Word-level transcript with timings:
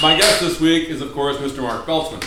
My 0.00 0.16
guest 0.16 0.38
this 0.38 0.60
week 0.60 0.90
is, 0.90 1.00
of 1.00 1.12
course, 1.12 1.38
Mr. 1.38 1.60
Mark 1.60 1.84
Beltzman. 1.84 2.22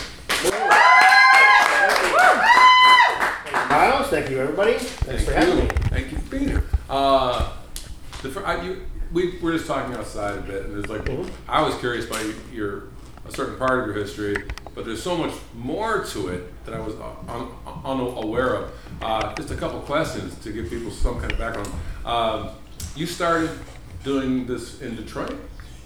Miles, 3.70 4.08
thank 4.08 4.28
you 4.28 4.38
everybody. 4.40 4.74
Thanks 4.74 5.24
for 5.24 5.32
having 5.32 5.56
you. 5.56 5.62
me. 5.62 5.68
Thank 5.88 6.12
you 6.12 6.18
for 6.18 6.30
being 6.30 6.48
here. 6.48 6.64
Uh, 6.90 7.50
the, 8.20 8.28
fir- 8.28 8.44
I, 8.44 8.62
you, 8.62 8.82
we 9.10 9.38
were 9.38 9.52
just 9.52 9.66
talking 9.66 9.94
outside 9.94 10.36
a 10.36 10.42
bit, 10.42 10.66
and 10.66 10.76
it's 10.78 10.90
like 10.90 11.06
Mhm. 11.06 11.30
I 11.48 11.62
was 11.62 11.74
curious 11.76 12.04
by 12.04 12.20
your 12.52 12.88
a 13.26 13.32
certain 13.32 13.56
part 13.56 13.80
of 13.80 13.86
your 13.86 13.94
history, 14.04 14.36
but 14.74 14.84
there's 14.84 15.02
so 15.02 15.16
much 15.16 15.32
more 15.54 16.04
to 16.04 16.28
it 16.28 16.64
that 16.66 16.74
I 16.74 16.78
was 16.80 16.94
uh, 16.96 17.14
un, 17.26 17.48
unaware 17.86 18.54
of. 18.54 18.70
Uh, 19.00 19.32
just 19.36 19.50
a 19.50 19.56
couple 19.56 19.80
questions 19.80 20.34
to 20.40 20.52
give 20.52 20.68
people 20.68 20.90
some 20.90 21.18
kind 21.18 21.32
of 21.32 21.38
background. 21.38 21.70
Um, 22.04 22.50
you 22.96 23.06
started 23.06 23.48
doing 24.04 24.44
this 24.46 24.82
in 24.82 24.94
Detroit. 24.94 25.38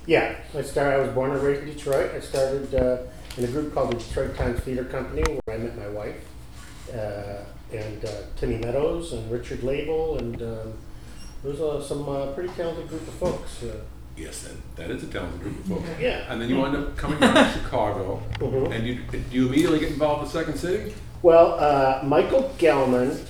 Yeah, 0.06 0.36
I 0.56 0.62
started. 0.62 0.94
I 0.96 0.98
was 0.98 1.10
born 1.10 1.32
and 1.32 1.42
raised 1.42 1.62
in 1.62 1.68
Detroit. 1.74 2.12
I 2.14 2.20
started 2.20 2.74
uh, 2.74 2.98
in 3.36 3.44
a 3.44 3.48
group 3.48 3.74
called 3.74 3.92
the 3.92 3.96
Detroit 3.96 4.36
Times 4.36 4.60
Theater 4.60 4.84
Company, 4.84 5.22
where 5.44 5.56
I 5.56 5.60
met 5.60 5.76
my 5.76 5.88
wife, 5.88 6.16
uh, 6.94 7.42
and 7.76 8.04
uh, 8.04 8.10
Timmy 8.36 8.58
Meadows 8.58 9.12
and 9.12 9.30
Richard 9.30 9.62
Label, 9.64 10.18
and 10.18 10.40
um, 10.42 10.72
there 11.42 11.52
was 11.52 11.60
uh, 11.60 11.82
some 11.82 12.08
uh, 12.08 12.26
pretty 12.32 12.50
talented 12.54 12.88
group 12.88 13.02
of 13.06 13.14
folks. 13.14 13.62
Uh, 13.62 13.76
Yes, 14.18 14.44
that, 14.44 14.76
that 14.76 14.90
is 14.90 15.02
a 15.02 15.08
talented 15.08 15.42
group 15.42 15.58
of 15.58 15.66
folks. 15.66 16.00
yeah. 16.00 16.24
And 16.32 16.40
then 16.40 16.48
you 16.48 16.56
wind 16.56 16.74
up 16.74 16.96
coming 16.96 17.20
down 17.20 17.34
to 17.34 17.52
Chicago, 17.62 18.22
Mhm. 18.38 18.72
and 18.74 18.86
you 18.86 19.00
do 19.12 19.22
you 19.30 19.46
immediately 19.48 19.78
get 19.78 19.90
involved 19.92 20.22
with 20.22 20.30
Second 20.32 20.56
City? 20.56 20.94
Well, 21.20 21.58
uh, 21.60 22.00
Michael 22.02 22.50
Gellman 22.56 23.26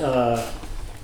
uh, 0.00 0.50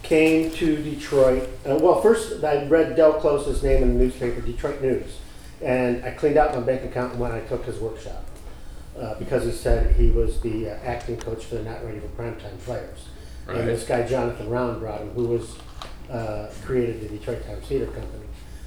came 0.04 0.50
to 0.52 0.76
Detroit. 0.76 1.48
Uh, 1.66 1.78
well, 1.80 2.00
first 2.00 2.44
I 2.44 2.66
read 2.66 2.94
Del 2.94 3.14
Close's 3.14 3.62
name 3.62 3.82
in 3.82 3.98
the 3.98 4.04
newspaper, 4.04 4.40
Detroit 4.40 4.80
News, 4.80 5.18
and 5.62 6.04
I 6.04 6.10
cleaned 6.10 6.36
out 6.36 6.54
my 6.54 6.60
bank 6.60 6.84
account 6.84 7.16
when 7.16 7.32
I 7.32 7.40
took 7.40 7.64
his 7.64 7.78
workshop 7.78 8.24
uh, 8.98 9.14
because 9.18 9.44
he 9.44 9.52
said 9.52 9.96
he 9.96 10.10
was 10.10 10.40
the 10.40 10.70
uh, 10.70 10.78
acting 10.84 11.16
coach 11.16 11.46
for 11.46 11.56
the 11.56 11.64
Not 11.64 11.84
Ready 11.84 12.00
for 12.00 12.08
Primetime 12.08 12.58
Players. 12.60 13.08
Right. 13.46 13.58
And 13.58 13.68
this 13.68 13.84
guy 13.84 14.06
Jonathan 14.06 14.48
Round 14.48 14.80
brought 14.80 15.00
him, 15.00 15.10
who 15.10 15.24
was 15.24 15.56
uh, 16.10 16.50
created 16.64 17.00
the 17.00 17.08
Detroit 17.08 17.44
Times 17.46 17.66
Theater 17.66 17.86
Company. 17.86 18.24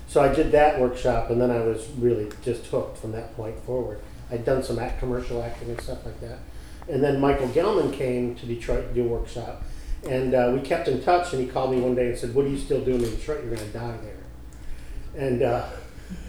So 0.08 0.22
I 0.22 0.34
did 0.34 0.52
that 0.52 0.80
workshop, 0.80 1.30
and 1.30 1.40
then 1.40 1.52
I 1.52 1.60
was 1.60 1.88
really 1.98 2.32
just 2.42 2.66
hooked 2.66 2.98
from 2.98 3.12
that 3.12 3.36
point 3.36 3.60
forward. 3.66 4.00
I'd 4.32 4.46
done 4.46 4.64
some 4.64 4.80
act, 4.80 5.00
commercial 5.00 5.42
acting 5.42 5.70
and 5.70 5.82
stuff 5.82 6.06
like 6.06 6.20
that. 6.22 6.40
And 6.90 7.04
then 7.04 7.20
Michael 7.20 7.48
Gellman 7.50 7.94
came 7.94 8.36
to 8.36 8.46
Detroit 8.46 8.88
to 8.88 8.94
do 8.94 9.04
a 9.04 9.08
workshop, 9.08 9.64
and 10.08 10.34
uh, 10.34 10.52
we 10.54 10.62
kept 10.62 10.88
in 10.88 11.02
touch. 11.04 11.34
And 11.34 11.42
he 11.42 11.48
called 11.48 11.72
me 11.72 11.80
one 11.82 11.96
day 11.96 12.10
and 12.10 12.18
said, 12.18 12.34
"What 12.34 12.46
are 12.46 12.50
you 12.50 12.58
still 12.58 12.84
doing 12.84 13.02
in 13.04 13.10
Detroit? 13.10 13.44
You're 13.46 13.56
going 13.56 13.68
to 13.68 13.74
die 13.78 13.98
there." 14.04 15.28
And 15.28 15.42
uh, 15.42 15.66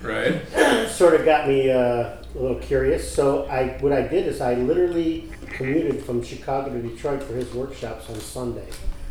Right. 0.02 0.42
sort 0.88 1.14
of 1.14 1.24
got 1.24 1.46
me 1.46 1.70
uh, 1.70 1.78
a 1.78 2.18
little 2.34 2.58
curious. 2.58 3.08
So 3.12 3.46
I, 3.46 3.76
what 3.80 3.92
I 3.92 4.02
did 4.02 4.26
is 4.26 4.40
I 4.40 4.54
literally 4.54 5.30
commuted 5.46 6.02
from 6.04 6.22
Chicago 6.22 6.72
to 6.72 6.82
Detroit 6.82 7.22
for 7.22 7.34
his 7.34 7.52
workshops 7.54 8.08
on 8.10 8.16
Sunday 8.16 8.66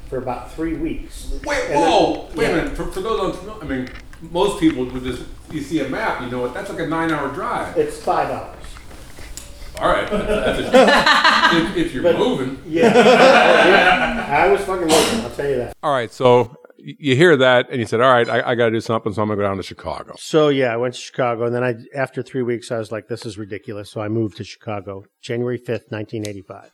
for 0.10 0.18
about 0.18 0.52
three 0.54 0.73
weeks. 0.76 1.32
Wait, 1.45 1.58
And 1.66 1.73
then- 1.73 1.90
whoa! 1.92 2.28
Wait 2.36 2.50
yeah. 2.50 2.50
a 2.50 2.56
minute. 2.58 2.76
For, 2.78 2.86
for 2.86 3.00
those 3.02 3.20
unfamiliar, 3.20 3.64
I 3.64 3.66
mean, 3.66 3.90
most 4.32 4.60
people 4.60 4.86
would 4.86 5.04
just 5.04 5.23
you 5.52 5.62
see 5.62 5.80
a 5.80 5.88
map, 5.90 6.22
you 6.22 6.30
know 6.30 6.42
what? 6.42 6.54
That's 6.54 6.70
like 6.70 6.80
a 6.80 6.88
nine-hour 6.88 7.34
drive. 7.34 7.78
It's 7.78 7.98
five 8.02 8.30
hours. 8.30 8.57
All 9.80 9.89
right, 9.89 10.09
that's 10.09 10.59
a, 10.59 11.58
if, 11.58 11.78
if 11.88 11.94
you're 11.94 12.03
But- 12.03 12.17
moving. 12.17 12.59
Yeah. 12.66 12.94
yeah. 12.95 14.28
I 14.45 14.47
was 14.52 14.61
fucking 14.61 14.88
moving, 14.88 15.20
I'll 15.22 15.30
tell 15.30 15.50
you 15.50 15.58
that. 15.58 15.75
All 15.83 15.92
right, 15.94 16.11
so 16.11 16.56
you 16.78 17.16
hear 17.16 17.36
that, 17.38 17.70
and 17.70 17.80
you 17.80 17.86
said, 17.86 18.02
"All 18.02 18.11
right, 18.11 18.28
I, 18.30 18.52
I 18.52 18.55
got 18.55 18.66
to 18.66 18.72
do 18.72 18.80
something, 18.81 19.14
so 19.14 19.22
I'm 19.22 19.28
gonna 19.28 19.38
go 19.42 19.44
down 19.48 19.58
to 19.58 19.64
Chicago." 19.64 20.16
So 20.17 20.50
yeah, 20.50 20.73
I 20.73 20.78
went 20.78 20.94
to 20.94 21.00
Chicago, 21.00 21.45
and 21.45 21.53
then 21.55 21.64
I, 21.64 21.75
after 21.95 22.22
three 22.23 22.44
weeks, 22.44 22.72
I 22.72 22.78
was 22.78 22.92
like, 22.92 23.08
"This 23.08 23.25
is 23.25 23.38
ridiculous." 23.38 23.89
So 23.92 24.02
I 24.02 24.08
moved 24.08 24.38
to 24.38 24.44
Chicago, 24.44 25.05
January 25.22 25.58
fifth, 25.58 25.92
nineteen 25.92 26.28
eighty-five. 26.28 26.72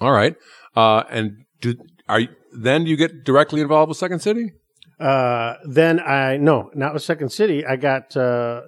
All 0.00 0.12
right, 0.12 0.36
uh, 0.74 1.04
and 1.10 1.44
do 1.60 1.74
are 2.08 2.20
you, 2.20 2.28
then 2.52 2.86
you 2.86 2.96
get 2.96 3.24
directly 3.24 3.60
involved 3.60 3.88
with 3.88 3.98
Second 3.98 4.20
City? 4.20 4.52
Uh, 4.98 5.54
then 5.64 6.00
I 6.00 6.36
no, 6.38 6.70
not 6.74 6.94
with 6.94 7.02
Second 7.02 7.30
City. 7.30 7.64
I 7.66 7.76
got 7.76 8.16
uh, 8.16 8.62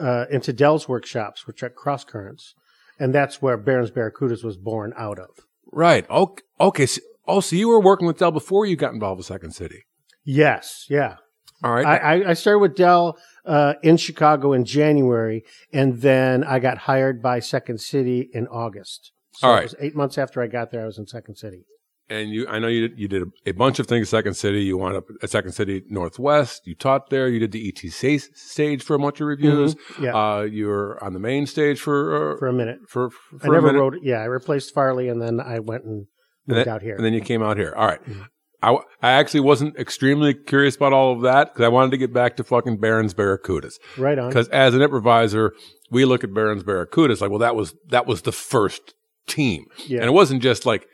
uh, 0.00 0.26
into 0.30 0.52
Del's 0.52 0.88
workshops, 0.88 1.46
which 1.46 1.62
are 1.62 1.70
Cross 1.70 2.04
Currents, 2.04 2.54
and 2.98 3.14
that's 3.14 3.40
where 3.40 3.56
Baron's 3.56 3.90
Barracudas 3.90 4.44
was 4.44 4.56
born 4.56 4.92
out 4.96 5.18
of. 5.18 5.30
Right. 5.72 6.08
Okay. 6.08 6.42
Okay. 6.60 6.86
So, 6.86 7.00
oh, 7.26 7.40
so 7.40 7.56
you 7.56 7.68
were 7.68 7.80
working 7.80 8.06
with 8.06 8.18
Del 8.18 8.30
before 8.30 8.66
you 8.66 8.76
got 8.76 8.92
involved 8.92 9.18
with 9.18 9.26
Second 9.26 9.52
City. 9.52 9.84
Yes, 10.24 10.86
yeah. 10.88 11.16
All 11.62 11.72
right. 11.72 11.86
I, 11.86 12.30
I, 12.30 12.32
started 12.34 12.58
with 12.58 12.76
Del 12.76 13.16
uh, 13.46 13.74
in 13.82 13.96
Chicago 13.96 14.52
in 14.52 14.64
January, 14.64 15.44
and 15.72 16.00
then 16.00 16.44
I 16.44 16.58
got 16.58 16.78
hired 16.78 17.22
by 17.22 17.40
Second 17.40 17.80
City 17.80 18.28
in 18.32 18.46
August. 18.48 19.12
So 19.32 19.48
All 19.48 19.56
it 19.56 19.62
was 19.62 19.74
eight 19.80 19.96
months 19.96 20.18
after 20.18 20.42
I 20.42 20.46
got 20.46 20.70
there, 20.70 20.82
I 20.82 20.86
was 20.86 20.98
in 20.98 21.06
Second 21.06 21.36
City. 21.36 21.64
And 22.10 22.30
you 22.30 22.46
I 22.48 22.58
know 22.58 22.68
you 22.68 22.88
did, 22.88 22.98
you 22.98 23.08
did 23.08 23.22
a, 23.46 23.52
bunch 23.52 23.78
of 23.78 23.86
things 23.86 24.08
at 24.08 24.10
Second 24.18 24.34
City. 24.34 24.62
You 24.62 24.76
wound 24.76 24.94
up 24.96 25.04
at 25.22 25.30
Second 25.30 25.52
City 25.52 25.82
Northwest. 25.88 26.66
You 26.66 26.74
taught 26.74 27.08
there. 27.08 27.28
You 27.28 27.38
did 27.40 27.52
the 27.52 27.72
ETC 27.72 28.20
stage 28.36 28.82
for 28.82 28.94
a 28.94 28.98
bunch 28.98 29.20
of 29.22 29.26
reviews. 29.26 29.74
Yeah, 30.00 30.14
Uh, 30.14 30.42
you 30.42 30.66
were 30.66 31.02
on 31.02 31.14
the 31.14 31.18
main 31.18 31.46
stage 31.46 31.80
for 31.80 32.34
uh, 32.34 32.38
for 32.38 32.46
a 32.48 32.52
minute. 32.52 32.80
for, 32.88 33.08
for 33.10 33.38
I 33.42 33.48
a 33.48 33.52
never 33.52 33.66
minute, 33.68 33.78
wrote. 33.80 33.94
Yeah, 34.02 34.16
I 34.18 34.24
replaced 34.24 34.74
Farley, 34.74 35.08
and 35.08 35.20
then 35.22 35.40
I 35.40 35.60
went 35.60 35.84
and 35.84 36.06
and 36.46 36.56
moved 36.56 36.66
then, 36.66 36.74
out 36.74 36.82
here. 36.82 36.94
and 36.96 37.04
then 37.04 37.14
you 37.14 37.22
came 37.22 37.42
out 37.42 37.56
here. 37.56 37.72
All 37.74 37.86
right. 37.86 38.04
Mhm. 38.04 38.26
I, 38.62 38.72
I 39.02 39.10
actually 39.12 39.40
wasn't 39.40 39.76
extremely 39.78 40.32
curious 40.32 40.74
about 40.76 40.92
all 40.94 41.12
of 41.12 41.20
that 41.22 41.52
because 41.52 41.64
I 41.64 41.68
wanted 41.68 41.90
to 41.92 41.96
get 41.98 42.12
back 42.14 42.36
to 42.36 42.44
fucking 42.44 42.78
Baron's 42.78 43.12
Barracudas. 43.14 43.74
right 43.98 44.18
on. 44.18 44.28
Because 44.28 44.48
as 44.48 44.74
an 44.74 44.80
improviser, 44.80 45.52
we 45.90 46.04
look 46.06 46.24
at 46.24 46.32
Baron's 46.32 46.64
Barracudas 46.64 47.20
like, 47.20 47.28
well, 47.30 47.38
that 47.40 47.56
was 47.56 47.74
that 47.88 48.06
was 48.06 48.22
the 48.22 48.32
first 48.32 48.94
team, 49.26 49.64
Yeah, 49.86 49.98
and 50.00 50.06
it 50.08 50.12
wasn't 50.12 50.42
just 50.42 50.66
like 50.66 50.86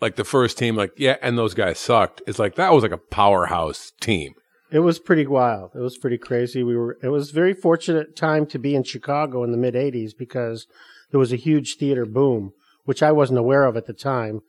like 0.00 0.16
the 0.16 0.24
first 0.24 0.58
team, 0.58 0.76
like 0.76 0.92
yeah, 0.96 1.16
and 1.22 1.38
those 1.38 1.54
guys 1.54 1.78
sucked. 1.78 2.22
It's 2.26 2.38
like 2.38 2.54
that 2.56 2.72
was 2.72 2.82
like 2.82 2.92
a 2.92 2.98
powerhouse 2.98 3.92
team. 4.00 4.34
it 4.70 4.80
was 4.80 4.98
pretty 4.98 5.26
wild. 5.26 5.70
It 5.74 5.80
was 5.80 5.96
pretty 5.98 6.18
crazy. 6.18 6.62
We 6.62 6.76
were. 6.76 6.98
It 7.02 7.08
was 7.08 7.30
very 7.30 7.54
fortunate 7.54 8.16
time 8.16 8.46
to 8.46 8.58
be 8.58 8.74
in 8.74 8.82
Chicago 8.82 9.44
in 9.44 9.52
the 9.52 9.58
mid 9.58 9.74
'80s 9.74 10.12
because 10.16 10.66
there 11.10 11.20
was 11.20 11.32
a 11.32 11.36
huge 11.36 11.76
theater 11.76 12.04
boom, 12.04 12.52
which 12.84 13.02
I 13.02 13.12
wasn't 13.12 13.38
aware 13.38 13.64
of 13.64 13.76
at 13.76 13.86
the 13.86 13.92
time. 13.92 14.40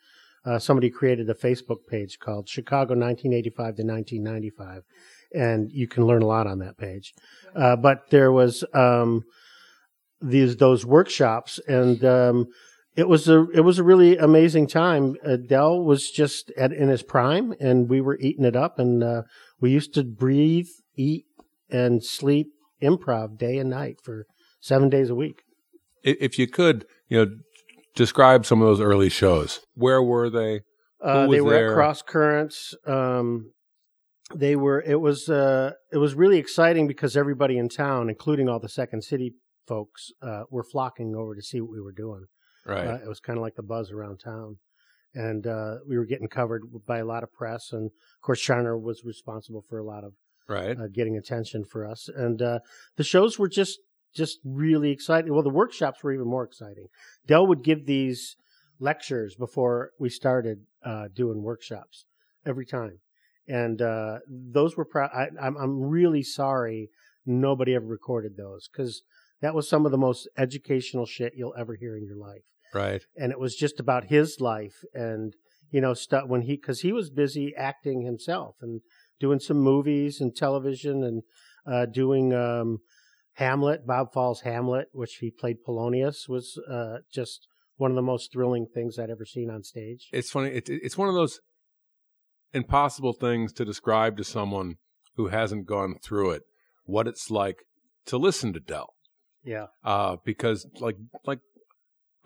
Uh, 0.45 0.59
somebody 0.59 0.89
created 0.89 1.29
a 1.29 1.33
Facebook 1.33 1.85
page 1.89 2.19
called 2.19 2.47
Chicago 2.47 2.93
1985 2.93 3.55
to 3.75 3.83
1995, 3.83 4.83
and 5.33 5.69
you 5.71 5.87
can 5.87 6.05
learn 6.05 6.21
a 6.21 6.25
lot 6.27 6.47
on 6.47 6.59
that 6.59 6.77
page. 6.77 7.13
Uh, 7.53 7.75
but 7.75 8.09
there 8.11 8.31
was 8.31 8.63
um, 8.73 9.23
these 10.21 10.57
those 10.57 10.85
workshops, 10.85 11.59
and 11.67 12.03
um, 12.05 12.47
it 12.97 13.07
was 13.07 13.29
a 13.29 13.47
it 13.51 13.61
was 13.61 13.77
a 13.77 13.83
really 13.83 14.17
amazing 14.17 14.67
time. 14.67 15.15
Adele 15.23 15.83
was 15.83 16.09
just 16.09 16.51
at 16.57 16.73
in 16.73 16.89
his 16.89 17.03
prime, 17.03 17.53
and 17.59 17.87
we 17.87 18.01
were 18.01 18.17
eating 18.19 18.43
it 18.43 18.55
up, 18.55 18.79
and 18.79 19.03
uh, 19.03 19.21
we 19.61 19.69
used 19.69 19.93
to 19.93 20.03
breathe, 20.03 20.67
eat, 20.95 21.25
and 21.69 22.03
sleep 22.03 22.47
improv 22.81 23.37
day 23.37 23.59
and 23.59 23.69
night 23.69 23.97
for 24.03 24.25
seven 24.59 24.89
days 24.89 25.11
a 25.11 25.15
week. 25.15 25.43
If 26.03 26.39
you 26.39 26.47
could, 26.47 26.85
you 27.07 27.23
know, 27.23 27.31
describe 27.95 28.47
some 28.47 28.61
of 28.61 28.67
those 28.67 28.81
early 28.81 29.09
shows. 29.09 29.59
Where 29.75 30.01
were 30.01 30.31
they? 30.31 30.61
Uh, 30.99 31.27
they 31.27 31.41
were 31.41 31.51
there? 31.51 31.69
at 31.69 31.75
Cross 31.75 32.01
Currents. 32.01 32.73
Um, 32.87 33.51
they 34.33 34.55
were. 34.55 34.81
It 34.81 34.99
was. 34.99 35.29
Uh, 35.29 35.73
it 35.93 35.97
was 35.97 36.15
really 36.15 36.39
exciting 36.39 36.87
because 36.87 37.15
everybody 37.15 37.59
in 37.59 37.69
town, 37.69 38.09
including 38.09 38.49
all 38.49 38.59
the 38.59 38.69
Second 38.69 39.03
City 39.03 39.35
folks, 39.67 40.09
uh, 40.23 40.43
were 40.49 40.63
flocking 40.63 41.15
over 41.15 41.35
to 41.35 41.43
see 41.43 41.61
what 41.61 41.71
we 41.71 41.79
were 41.79 41.91
doing. 41.91 42.25
Right. 42.67 42.87
Uh, 42.87 42.95
it 42.95 43.07
was 43.07 43.21
kind 43.21 43.37
of 43.37 43.43
like 43.43 43.55
the 43.55 43.63
buzz 43.63 43.91
around 43.91 44.19
town, 44.19 44.57
and 45.15 45.47
uh, 45.47 45.75
we 45.87 45.97
were 45.97 46.05
getting 46.05 46.27
covered 46.27 46.63
by 46.85 46.97
a 46.97 47.05
lot 47.05 47.23
of 47.23 47.31
press. 47.31 47.71
And 47.71 47.85
of 47.85 48.21
course, 48.21 48.45
Charna 48.45 48.79
was 48.79 49.05
responsible 49.05 49.63
for 49.69 49.79
a 49.79 49.85
lot 49.85 50.03
of 50.03 50.13
right. 50.49 50.77
uh, 50.77 50.87
getting 50.93 51.15
attention 51.15 51.63
for 51.63 51.85
us. 51.85 52.09
And 52.13 52.41
uh, 52.41 52.59
the 52.97 53.05
shows 53.05 53.39
were 53.39 53.47
just 53.47 53.79
just 54.13 54.39
really 54.43 54.91
exciting. 54.91 55.33
Well, 55.33 55.43
the 55.43 55.49
workshops 55.49 56.03
were 56.03 56.11
even 56.11 56.27
more 56.27 56.43
exciting. 56.43 56.87
Del 57.25 57.47
would 57.47 57.63
give 57.63 57.85
these 57.85 58.35
lectures 58.79 59.35
before 59.35 59.91
we 59.99 60.09
started 60.09 60.65
uh, 60.83 61.07
doing 61.13 61.43
workshops 61.43 62.03
every 62.45 62.65
time, 62.65 62.99
and 63.47 63.81
uh, 63.81 64.19
those 64.27 64.75
were. 64.75 64.85
Pro- 64.85 65.05
I, 65.05 65.29
I'm 65.41 65.55
I'm 65.55 65.79
really 65.79 66.23
sorry 66.23 66.89
nobody 67.25 67.75
ever 67.75 67.85
recorded 67.85 68.35
those 68.35 68.67
because 68.67 69.03
that 69.41 69.55
was 69.55 69.69
some 69.69 69.85
of 69.85 69.91
the 69.93 69.97
most 69.97 70.27
educational 70.37 71.05
shit 71.05 71.33
you'll 71.35 71.55
ever 71.57 71.75
hear 71.75 71.95
in 71.95 72.05
your 72.05 72.17
life 72.17 72.43
Right. 72.73 73.03
and 73.15 73.31
it 73.31 73.39
was 73.39 73.55
just 73.55 73.79
about 73.79 74.05
his 74.05 74.39
life 74.39 74.83
and 74.93 75.33
you 75.71 75.81
know 75.81 75.93
stuff 75.93 76.27
when 76.27 76.41
he 76.41 76.55
because 76.55 76.81
he 76.81 76.91
was 76.91 77.09
busy 77.09 77.53
acting 77.57 78.03
himself 78.03 78.55
and 78.61 78.81
doing 79.19 79.39
some 79.39 79.57
movies 79.57 80.21
and 80.21 80.35
television 80.35 81.03
and 81.03 81.23
uh, 81.65 81.85
doing 81.85 82.33
um, 82.33 82.79
Hamlet, 83.33 83.85
Bob 83.85 84.13
Falls 84.13 84.41
Hamlet, 84.41 84.87
which 84.93 85.15
he 85.15 85.29
played 85.31 85.57
Polonius, 85.63 86.27
was 86.27 86.59
uh, 86.71 86.97
just 87.13 87.47
one 87.75 87.91
of 87.91 87.95
the 87.95 88.01
most 88.01 88.31
thrilling 88.31 88.65
things 88.73 88.97
I'd 88.97 89.09
ever 89.09 89.25
seen 89.25 89.49
on 89.49 89.63
stage. 89.63 90.07
It's 90.11 90.31
funny. 90.31 90.49
It, 90.49 90.69
it's 90.69 90.97
one 90.97 91.07
of 91.09 91.13
those 91.13 91.39
impossible 92.53 93.13
things 93.13 93.53
to 93.53 93.65
describe 93.65 94.17
to 94.17 94.23
someone 94.23 94.75
who 95.15 95.27
hasn't 95.27 95.67
gone 95.67 95.95
through 96.03 96.31
it. 96.31 96.43
What 96.85 97.07
it's 97.07 97.29
like 97.29 97.63
to 98.05 98.17
listen 98.17 98.53
to 98.53 98.59
Del. 98.59 98.93
Yeah. 99.43 99.67
uh, 99.83 100.17
because 100.25 100.67
like 100.79 100.95
like 101.25 101.39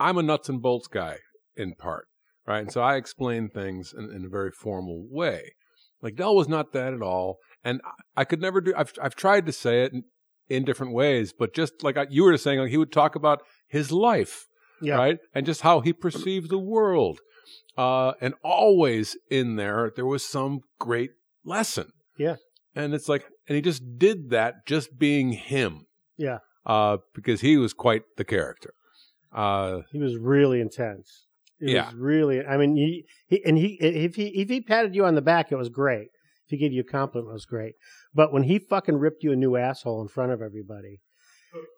I'm 0.01 0.17
a 0.17 0.23
nuts 0.23 0.49
and 0.49 0.61
bolts 0.61 0.87
guy 0.87 1.17
in 1.55 1.75
part, 1.75 2.05
right? 2.47 2.59
And 2.59 2.71
so 2.71 2.81
I 2.81 2.95
explain 2.95 3.49
things 3.49 3.93
in, 3.97 4.11
in 4.11 4.25
a 4.25 4.29
very 4.29 4.51
formal 4.51 5.05
way. 5.09 5.53
Like 6.01 6.15
Del 6.15 6.35
was 6.35 6.47
not 6.49 6.73
that 6.73 6.93
at 6.93 7.01
all, 7.01 7.37
and 7.63 7.79
I, 7.85 8.21
I 8.21 8.25
could 8.25 8.41
never 8.41 8.59
do. 8.61 8.73
I've 8.75 8.91
I've 9.01 9.15
tried 9.15 9.45
to 9.45 9.51
say 9.51 9.83
it 9.83 9.93
in, 9.93 10.03
in 10.49 10.65
different 10.65 10.93
ways, 10.93 11.31
but 11.37 11.53
just 11.53 11.83
like 11.83 11.95
I, 11.97 12.07
you 12.09 12.23
were 12.23 12.37
saying, 12.37 12.59
like 12.59 12.71
he 12.71 12.77
would 12.77 12.91
talk 12.91 13.15
about 13.15 13.41
his 13.67 13.91
life, 13.91 14.47
Yeah. 14.81 14.95
right, 14.95 15.19
and 15.35 15.45
just 15.45 15.61
how 15.61 15.81
he 15.81 15.93
perceived 15.93 16.49
the 16.49 16.57
world, 16.57 17.19
uh, 17.77 18.13
and 18.19 18.33
always 18.43 19.15
in 19.29 19.55
there 19.57 19.91
there 19.95 20.05
was 20.07 20.25
some 20.25 20.61
great 20.79 21.11
lesson. 21.45 21.89
Yeah. 22.17 22.35
and 22.75 22.93
it's 22.93 23.07
like, 23.09 23.25
and 23.47 23.55
he 23.55 23.61
just 23.61 23.83
did 23.97 24.29
that, 24.31 24.65
just 24.67 24.97
being 24.97 25.33
him 25.33 25.85
Yeah. 26.17 26.39
uh, 26.65 26.97
because 27.15 27.41
he 27.41 27.57
was 27.57 27.73
quite 27.73 28.03
the 28.17 28.23
character. 28.25 28.73
Uh, 29.31 29.81
He 29.91 29.99
was 29.99 30.17
really 30.17 30.59
intense. 30.61 31.27
It 31.59 31.69
Yeah. 31.69 31.85
was 31.85 31.95
really. 31.95 32.43
I 32.45 32.57
mean, 32.57 32.75
he, 32.75 33.05
he 33.27 33.43
and 33.45 33.57
he 33.57 33.77
if 33.79 34.15
he 34.15 34.27
if 34.41 34.49
he 34.49 34.61
patted 34.61 34.95
you 34.95 35.05
on 35.05 35.15
the 35.15 35.21
back, 35.21 35.51
it 35.51 35.55
was 35.57 35.69
great. 35.69 36.09
If 36.45 36.49
he 36.49 36.57
gave 36.57 36.73
you 36.73 36.81
a 36.81 36.83
compliment, 36.83 37.29
it 37.29 37.33
was 37.33 37.45
great. 37.45 37.75
But 38.13 38.33
when 38.33 38.43
he 38.43 38.59
fucking 38.59 38.97
ripped 38.97 39.23
you 39.23 39.31
a 39.31 39.35
new 39.35 39.55
asshole 39.55 40.01
in 40.01 40.07
front 40.07 40.31
of 40.31 40.41
everybody, 40.41 40.99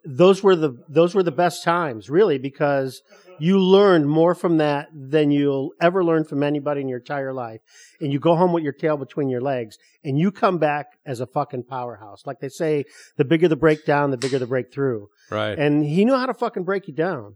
those 0.06 0.42
were 0.42 0.56
the 0.56 0.74
those 0.88 1.14
were 1.16 1.24
the 1.24 1.32
best 1.32 1.64
times, 1.64 2.10
really, 2.10 2.38
because 2.38 3.02
you 3.40 3.60
learned 3.60 4.08
more 4.08 4.36
from 4.36 4.58
that 4.58 4.88
than 4.94 5.32
you'll 5.32 5.72
ever 5.82 6.04
learn 6.04 6.24
from 6.24 6.44
anybody 6.44 6.82
in 6.82 6.88
your 6.88 7.00
entire 7.00 7.34
life. 7.34 7.60
And 8.00 8.12
you 8.14 8.20
go 8.20 8.36
home 8.36 8.54
with 8.54 8.64
your 8.64 8.74
tail 8.74 8.98
between 8.98 9.30
your 9.30 9.42
legs, 9.42 9.78
and 10.04 10.18
you 10.18 10.32
come 10.32 10.60
back 10.60 10.86
as 11.06 11.20
a 11.20 11.28
fucking 11.28 11.64
powerhouse. 11.64 12.26
Like 12.26 12.40
they 12.40 12.50
say, 12.50 12.86
the 13.18 13.26
bigger 13.26 13.48
the 13.48 13.56
breakdown, 13.56 14.12
the 14.12 14.18
bigger 14.18 14.40
the 14.40 14.48
breakthrough 14.48 15.08
right. 15.32 15.58
and 15.58 15.84
he 15.86 16.06
knew 16.06 16.16
how 16.16 16.26
to 16.26 16.34
fucking 16.34 16.64
break 16.64 16.88
you 16.88 16.94
down. 16.94 17.36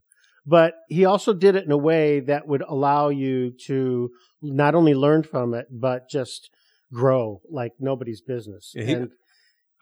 But 0.50 0.76
he 0.88 1.04
also 1.04 1.34
did 1.34 1.56
it 1.58 1.66
in 1.66 1.72
a 1.72 1.78
way 1.78 2.22
that 2.22 2.48
would 2.48 2.62
allow 2.62 3.10
you 3.10 3.52
to 3.66 4.10
not 4.42 4.76
only 4.76 4.94
learn 4.96 5.24
from 5.24 5.54
it, 5.54 5.68
but 5.70 6.10
just 6.10 6.50
grow 6.94 7.42
like 7.52 7.74
nobody's 7.80 8.22
business. 8.22 8.72
Yeah, 8.74 8.84
he- 8.86 8.94
and 8.94 9.12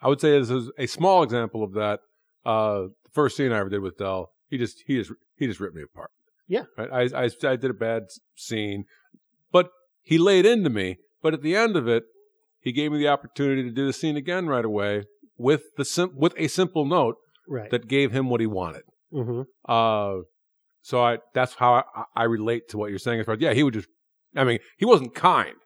I 0.02 0.08
would 0.08 0.20
say 0.20 0.38
this 0.38 0.50
is 0.50 0.70
a 0.76 0.86
small 0.86 1.22
example 1.22 1.62
of 1.62 1.72
that. 1.74 2.00
Uh, 2.44 2.88
the 3.04 3.10
first 3.12 3.36
scene 3.36 3.52
I 3.52 3.58
ever 3.58 3.68
did 3.70 3.80
with 3.80 3.96
Del, 3.96 4.30
he 4.48 4.58
just 4.58 4.82
he 4.86 4.96
just 4.98 5.12
he 5.38 5.46
just 5.46 5.60
ripped 5.60 5.76
me 5.76 5.82
apart. 5.82 6.10
Yeah. 6.48 6.64
right? 6.76 7.12
I, 7.14 7.24
I 7.24 7.30
I 7.52 7.56
did 7.56 7.70
a 7.70 7.74
bad 7.74 8.02
scene, 8.36 8.84
but 9.52 9.70
he 10.02 10.18
laid 10.18 10.46
into 10.46 10.70
me. 10.70 10.98
But 11.22 11.32
at 11.34 11.42
the 11.42 11.56
end 11.56 11.76
of 11.76 11.88
it, 11.88 12.04
he 12.60 12.72
gave 12.72 12.92
me 12.92 12.98
the 12.98 13.08
opportunity 13.08 13.62
to 13.64 13.70
do 13.70 13.86
the 13.86 13.92
scene 13.92 14.16
again 14.16 14.46
right 14.48 14.64
away 14.64 15.04
with 15.38 15.62
the 15.76 15.84
sim- 15.84 16.14
with 16.16 16.34
a 16.36 16.48
simple 16.48 16.84
note 16.84 17.16
right. 17.48 17.70
that 17.70 17.88
gave 17.88 18.10
him 18.12 18.28
what 18.30 18.40
he 18.40 18.46
wanted. 18.46 18.82
hmm 19.12 19.42
Uh, 19.68 20.18
so 20.88 20.94
I 21.02 21.18
that's 21.34 21.54
how 21.54 21.70
I, 21.74 22.04
I 22.14 22.24
relate 22.24 22.62
to 22.70 22.78
what 22.78 22.90
you're 22.90 22.98
saying. 23.06 23.18
As 23.20 23.26
far 23.26 23.34
as 23.34 23.40
yeah, 23.40 23.52
he 23.54 23.62
would 23.64 23.74
just. 23.74 23.88
I 24.36 24.44
mean, 24.44 24.58
he 24.76 24.84
wasn't 24.84 25.14
kind. 25.14 25.56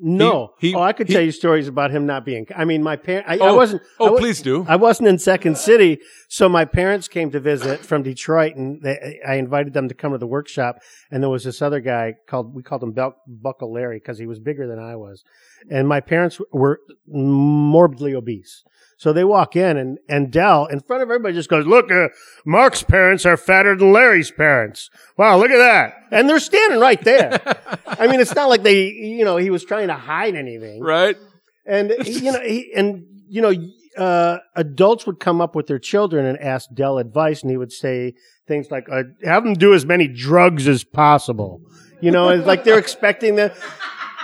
No. 0.00 0.54
he- 0.60 0.74
oh, 0.76 0.80
I 0.80 0.92
could 0.92 1.08
he- 1.08 1.14
tell 1.14 1.22
you 1.22 1.32
stories 1.32 1.66
about 1.66 1.90
him 1.90 2.06
not 2.06 2.24
being. 2.24 2.46
I 2.54 2.64
mean, 2.64 2.84
my 2.84 2.94
parents. 2.94 3.28
I, 3.28 3.34
I 3.34 3.48
Oh, 3.48 3.56
wasn't. 3.56 3.82
Oh, 3.98 4.12
wa- 4.12 4.18
please 4.18 4.40
do. 4.42 4.64
I 4.68 4.76
wasn't 4.76 5.08
in 5.08 5.18
Second 5.18 5.58
City, 5.58 5.98
so 6.28 6.48
my 6.48 6.64
parents 6.64 7.08
came 7.08 7.32
to 7.32 7.40
visit 7.40 7.80
from 7.80 8.04
Detroit, 8.04 8.54
and 8.54 8.80
they, 8.80 9.18
I 9.26 9.34
invited 9.34 9.72
them 9.72 9.88
to 9.88 9.94
come 9.94 10.12
to 10.12 10.18
the 10.18 10.26
workshop. 10.26 10.76
And 11.10 11.20
there 11.22 11.30
was 11.30 11.42
this 11.42 11.60
other 11.60 11.80
guy 11.80 12.14
called 12.28 12.54
we 12.54 12.62
called 12.62 12.84
him 12.84 12.92
Bel- 12.92 13.16
Buckle 13.26 13.72
Larry 13.72 13.96
because 13.98 14.18
he 14.18 14.26
was 14.26 14.38
bigger 14.38 14.68
than 14.68 14.78
I 14.78 14.94
was, 14.94 15.24
and 15.68 15.88
my 15.88 16.00
parents 16.00 16.38
were 16.52 16.78
morbidly 17.08 18.14
obese. 18.14 18.62
So 18.98 19.12
they 19.12 19.24
walk 19.24 19.56
in, 19.56 19.76
and 19.76 19.98
and 20.08 20.30
Del 20.30 20.66
in 20.66 20.80
front 20.80 21.02
of 21.02 21.08
everybody 21.08 21.32
just 21.34 21.48
goes, 21.48 21.66
"Look, 21.66 21.90
uh, 21.90 22.08
Mark's 22.44 22.82
parents 22.82 23.24
are 23.24 23.36
fatter 23.36 23.74
than 23.76 23.92
Larry's 23.92 24.30
parents. 24.30 24.90
Wow, 25.16 25.38
look 25.38 25.50
at 25.50 25.58
that!" 25.58 25.94
And 26.10 26.28
they're 26.28 26.40
standing 26.40 26.80
right 26.80 27.00
there. 27.02 27.40
I 27.86 28.08
mean, 28.08 28.20
it's 28.20 28.34
not 28.34 28.48
like 28.48 28.64
they, 28.64 28.88
you 28.88 29.24
know, 29.24 29.36
he 29.36 29.50
was 29.50 29.64
trying 29.64 29.86
to 29.86 29.94
hide 29.94 30.34
anything 30.34 30.82
right? 30.82 31.16
and 31.64 31.94
you 32.04 32.32
know 32.32 32.40
he, 32.40 32.72
and 32.74 33.04
you 33.28 33.40
know 33.40 33.52
uh, 33.96 34.38
adults 34.56 35.06
would 35.06 35.20
come 35.20 35.40
up 35.40 35.54
with 35.54 35.66
their 35.66 35.78
children 35.78 36.24
and 36.24 36.38
ask 36.38 36.68
Del 36.72 36.98
advice, 36.98 37.42
and 37.42 37.50
he 37.50 37.56
would 37.56 37.72
say 37.72 38.14
things 38.46 38.70
like, 38.70 38.88
uh, 38.90 39.04
"Have 39.24 39.44
them 39.44 39.54
do 39.54 39.74
as 39.74 39.86
many 39.86 40.08
drugs 40.08 40.66
as 40.66 40.84
possible." 40.84 41.60
You 42.00 42.10
know, 42.10 42.28
it's 42.30 42.46
like 42.46 42.64
they're 42.64 42.78
expecting 42.86 43.36
that. 43.36 43.56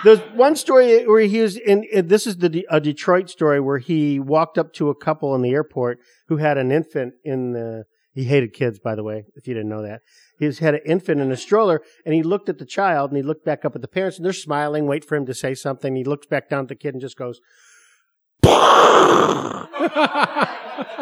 There's 0.05 0.19
one 0.35 0.55
story 0.55 1.05
where 1.07 1.21
he 1.21 1.41
was 1.41 1.57
in. 1.57 1.83
in- 1.91 2.07
This 2.07 2.27
is 2.27 2.37
the 2.37 2.65
a 2.69 2.79
Detroit 2.79 3.29
story 3.29 3.59
where 3.59 3.79
he 3.79 4.19
walked 4.19 4.57
up 4.57 4.71
to 4.73 4.89
a 4.89 4.95
couple 4.95 5.33
in 5.35 5.41
the 5.41 5.51
airport 5.51 5.99
who 6.27 6.37
had 6.37 6.57
an 6.57 6.71
infant 6.71 7.13
in 7.23 7.53
the. 7.53 7.85
He 8.13 8.23
hated 8.23 8.53
kids, 8.53 8.79
by 8.79 8.95
the 8.95 9.03
way, 9.03 9.25
if 9.35 9.45
you 9.45 9.53
didn't 9.53 9.67
know 9.69 9.81
that. 9.81 10.01
He 10.39 10.45
had 10.45 10.75
an 10.75 10.81
infant 10.85 11.19
in 11.19 11.31
a 11.33 11.37
stroller, 11.37 11.81
and 12.05 12.13
he 12.13 12.23
looked 12.23 12.47
at 12.47 12.59
the 12.59 12.65
child, 12.65 13.11
and 13.11 13.17
he 13.17 13.23
looked 13.23 13.43
back 13.43 13.65
up 13.65 13.75
at 13.75 13.81
the 13.81 13.89
parents, 13.89 14.15
and 14.17 14.25
they're 14.25 14.31
smiling, 14.31 14.85
wait 14.85 15.03
for 15.03 15.15
him 15.17 15.25
to 15.25 15.33
say 15.33 15.53
something. 15.53 15.97
He 15.97 16.05
looks 16.05 16.25
back 16.27 16.47
down 16.49 16.61
at 16.61 16.67
the 16.69 16.75
kid 16.75 16.93
and 16.93 17.01
just 17.01 17.17
goes, 17.17 17.41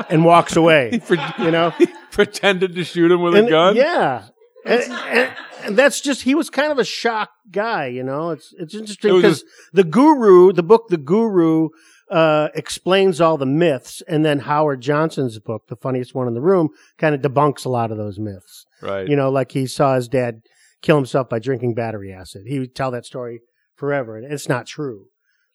and 0.10 0.26
walks 0.26 0.56
away. 0.56 1.02
You 1.40 1.52
know, 1.52 1.74
Pretended 2.12 2.76
to 2.76 2.84
shoot 2.84 3.12
him 3.12 3.22
with 3.22 3.36
and, 3.36 3.48
a 3.48 3.50
gun. 3.50 3.76
yeah, 3.76 4.26
and, 4.66 4.92
and, 4.92 5.36
and 5.64 5.78
that's 5.78 6.02
just 6.02 6.24
he 6.24 6.36
was 6.36 6.50
kind 6.50 6.72
of 6.72 6.80
a 6.80 6.84
shock 6.86 7.32
guy. 7.52 7.88
You 7.88 8.04
know, 8.04 8.32
it's 8.32 8.54
it's 8.58 8.74
interesting 8.74 9.12
It 9.12 9.18
because 9.18 9.44
the 9.74 9.84
Guru, 9.84 10.54
the 10.54 10.64
book, 10.64 10.88
the 10.90 10.98
Guru. 10.98 11.70
Uh, 12.12 12.50
explains 12.54 13.20
all 13.20 13.38
the 13.38 13.46
myths, 13.46 14.04
and 14.08 14.24
then 14.24 14.40
Howard 14.40 14.82
Johnson's 14.82 15.40
book, 15.40 15.64
the 15.68 15.76
funniest 15.78 16.14
one 16.14 16.28
in 16.28 16.36
the 16.36 16.42
room, 16.42 16.70
kind 17.00 17.16
of 17.16 17.22
debunks 17.22 17.66
a 17.66 17.70
lot 17.70 17.92
of 17.92 17.98
those 17.98 18.20
myths. 18.20 18.66
Right. 18.84 19.08
You 19.08 19.16
know, 19.16 19.32
like 19.32 19.54
he 19.54 19.66
saw 19.66 19.96
his 19.96 20.10
dad 20.10 20.42
kill 20.84 20.98
himself 20.98 21.28
by 21.28 21.40
drinking 21.40 21.74
battery 21.74 22.14
acid. 22.14 22.44
He 22.46 22.60
would 22.60 22.76
tell 22.76 22.92
that 22.92 23.06
story 23.06 23.40
forever, 23.76 24.18
and 24.18 24.32
it's 24.32 24.48
not 24.48 24.68
true. 24.68 25.06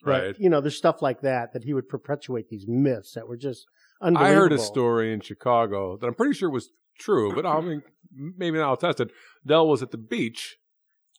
But, 0.02 0.10
Right. 0.22 0.34
You 0.38 0.48
know, 0.48 0.60
there's 0.60 0.76
stuff 0.76 1.00
like 1.00 1.20
that 1.20 1.52
that 1.52 1.62
he 1.62 1.74
would 1.74 1.88
perpetuate 1.88 2.48
these 2.48 2.66
myths 2.66 3.12
that 3.12 3.28
were 3.28 3.36
just 3.36 3.66
unbelievable. 4.00 4.36
I 4.36 4.40
heard 4.40 4.52
a 4.52 4.58
story 4.58 5.12
in 5.12 5.20
Chicago 5.20 5.96
that 5.98 6.06
I'm 6.06 6.14
pretty 6.14 6.34
sure 6.34 6.50
was 6.50 6.70
true, 6.98 7.34
but 7.34 7.46
I 7.46 7.60
mean, 7.62 7.82
maybe 8.12 8.58
not 8.58 8.82
it. 9.00 9.10
Del 9.46 9.66
was 9.68 9.82
at 9.82 9.90
the 9.90 9.98
beach, 9.98 10.56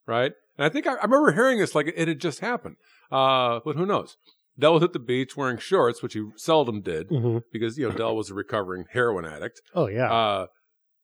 right? 0.08 0.34
And 0.58 0.66
I 0.66 0.70
think 0.70 0.88
I, 0.88 0.94
I 0.96 1.04
remember 1.04 1.31
hearing 1.34 1.60
this 1.60 1.74
like 1.76 1.92
it 1.96 2.08
had 2.08 2.20
just 2.20 2.40
happened. 2.40 2.76
Uh, 3.12 3.60
but 3.66 3.76
who 3.76 3.86
knows? 3.86 4.18
Del 4.58 4.74
was 4.74 4.84
at 4.84 4.92
the 4.94 5.00
beach 5.00 5.38
wearing 5.38 5.58
shorts, 5.58 6.04
which 6.04 6.14
he 6.14 6.26
seldom 6.36 6.81
did 6.81 7.10
Mhm. 7.10 7.44
because 7.52 7.78
you 7.78 7.88
know 7.88 7.96
Del 7.96 8.16
was 8.16 8.30
a 8.30 8.34
recovering 8.34 8.86
heroin 8.92 9.26
addict. 9.26 9.62
Oh 9.74 9.88
yeah. 9.88 10.12
Uh, 10.12 10.48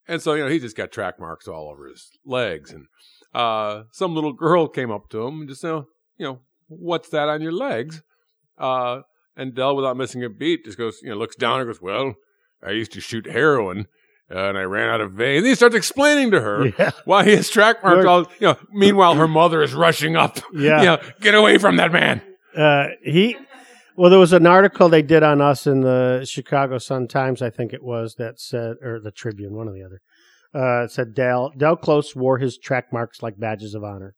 and 0.07 0.21
so, 0.21 0.33
you 0.33 0.43
know, 0.43 0.49
he 0.49 0.59
just 0.59 0.75
got 0.77 0.91
track 0.91 1.19
marks 1.19 1.47
all 1.47 1.69
over 1.71 1.87
his 1.87 2.11
legs. 2.25 2.71
And 2.71 2.85
uh, 3.33 3.83
some 3.91 4.13
little 4.13 4.33
girl 4.33 4.67
came 4.67 4.91
up 4.91 5.09
to 5.09 5.25
him 5.25 5.39
and 5.39 5.49
just 5.49 5.61
said, 5.61 5.83
you 6.17 6.25
know, 6.27 6.39
what's 6.67 7.09
that 7.09 7.27
on 7.27 7.41
your 7.41 7.51
legs? 7.53 8.03
Uh, 8.57 9.01
and 9.35 9.55
Del, 9.55 9.75
without 9.75 9.97
missing 9.97 10.23
a 10.23 10.29
beat, 10.29 10.65
just 10.65 10.77
goes, 10.77 10.99
you 11.01 11.09
know, 11.09 11.15
looks 11.17 11.35
down 11.35 11.59
and 11.59 11.67
goes, 11.67 11.81
well, 11.81 12.13
I 12.63 12.71
used 12.71 12.91
to 12.93 13.01
shoot 13.01 13.25
heroin. 13.25 13.87
Uh, 14.33 14.49
and 14.49 14.57
I 14.57 14.63
ran 14.63 14.89
out 14.89 15.01
of 15.01 15.13
veins. 15.13 15.39
And 15.39 15.47
he 15.47 15.55
starts 15.55 15.75
explaining 15.75 16.31
to 16.31 16.41
her 16.41 16.67
yeah. 16.79 16.91
why 17.05 17.25
he 17.25 17.35
has 17.35 17.49
track 17.49 17.83
marks. 17.83 18.05
All, 18.05 18.21
you 18.39 18.47
know, 18.47 18.57
meanwhile, 18.71 19.15
her 19.15 19.27
mother 19.27 19.61
is 19.61 19.73
rushing 19.73 20.15
up. 20.15 20.39
Yeah. 20.53 20.79
You 20.79 20.85
know, 20.85 20.97
get 21.21 21.35
away 21.35 21.57
from 21.57 21.75
that 21.77 21.91
man. 21.91 22.21
Uh, 22.57 22.87
he. 23.03 23.37
Well, 23.97 24.09
there 24.09 24.19
was 24.19 24.33
an 24.33 24.45
article 24.45 24.89
they 24.89 25.01
did 25.01 25.23
on 25.23 25.39
us 25.41 25.65
in 25.65 25.81
the 25.81 26.25
Chicago 26.29 26.79
Sun 26.79 27.07
Times, 27.07 27.41
I 27.41 27.49
think 27.49 27.71
it 27.71 27.81
was, 27.81 28.15
that 28.15 28.41
said, 28.41 28.75
or 28.81 28.99
the 28.99 29.11
Tribune, 29.11 29.55
one 29.55 29.69
or 29.69 29.73
the 29.73 29.83
other. 29.83 30.01
Uh, 30.53 30.83
it 30.83 30.91
said 30.91 31.13
Del 31.13 31.51
Del 31.57 31.77
Close 31.77 32.15
wore 32.15 32.37
his 32.37 32.57
track 32.57 32.91
marks 32.91 33.23
like 33.23 33.39
badges 33.39 33.73
of 33.73 33.83
honor, 33.83 34.15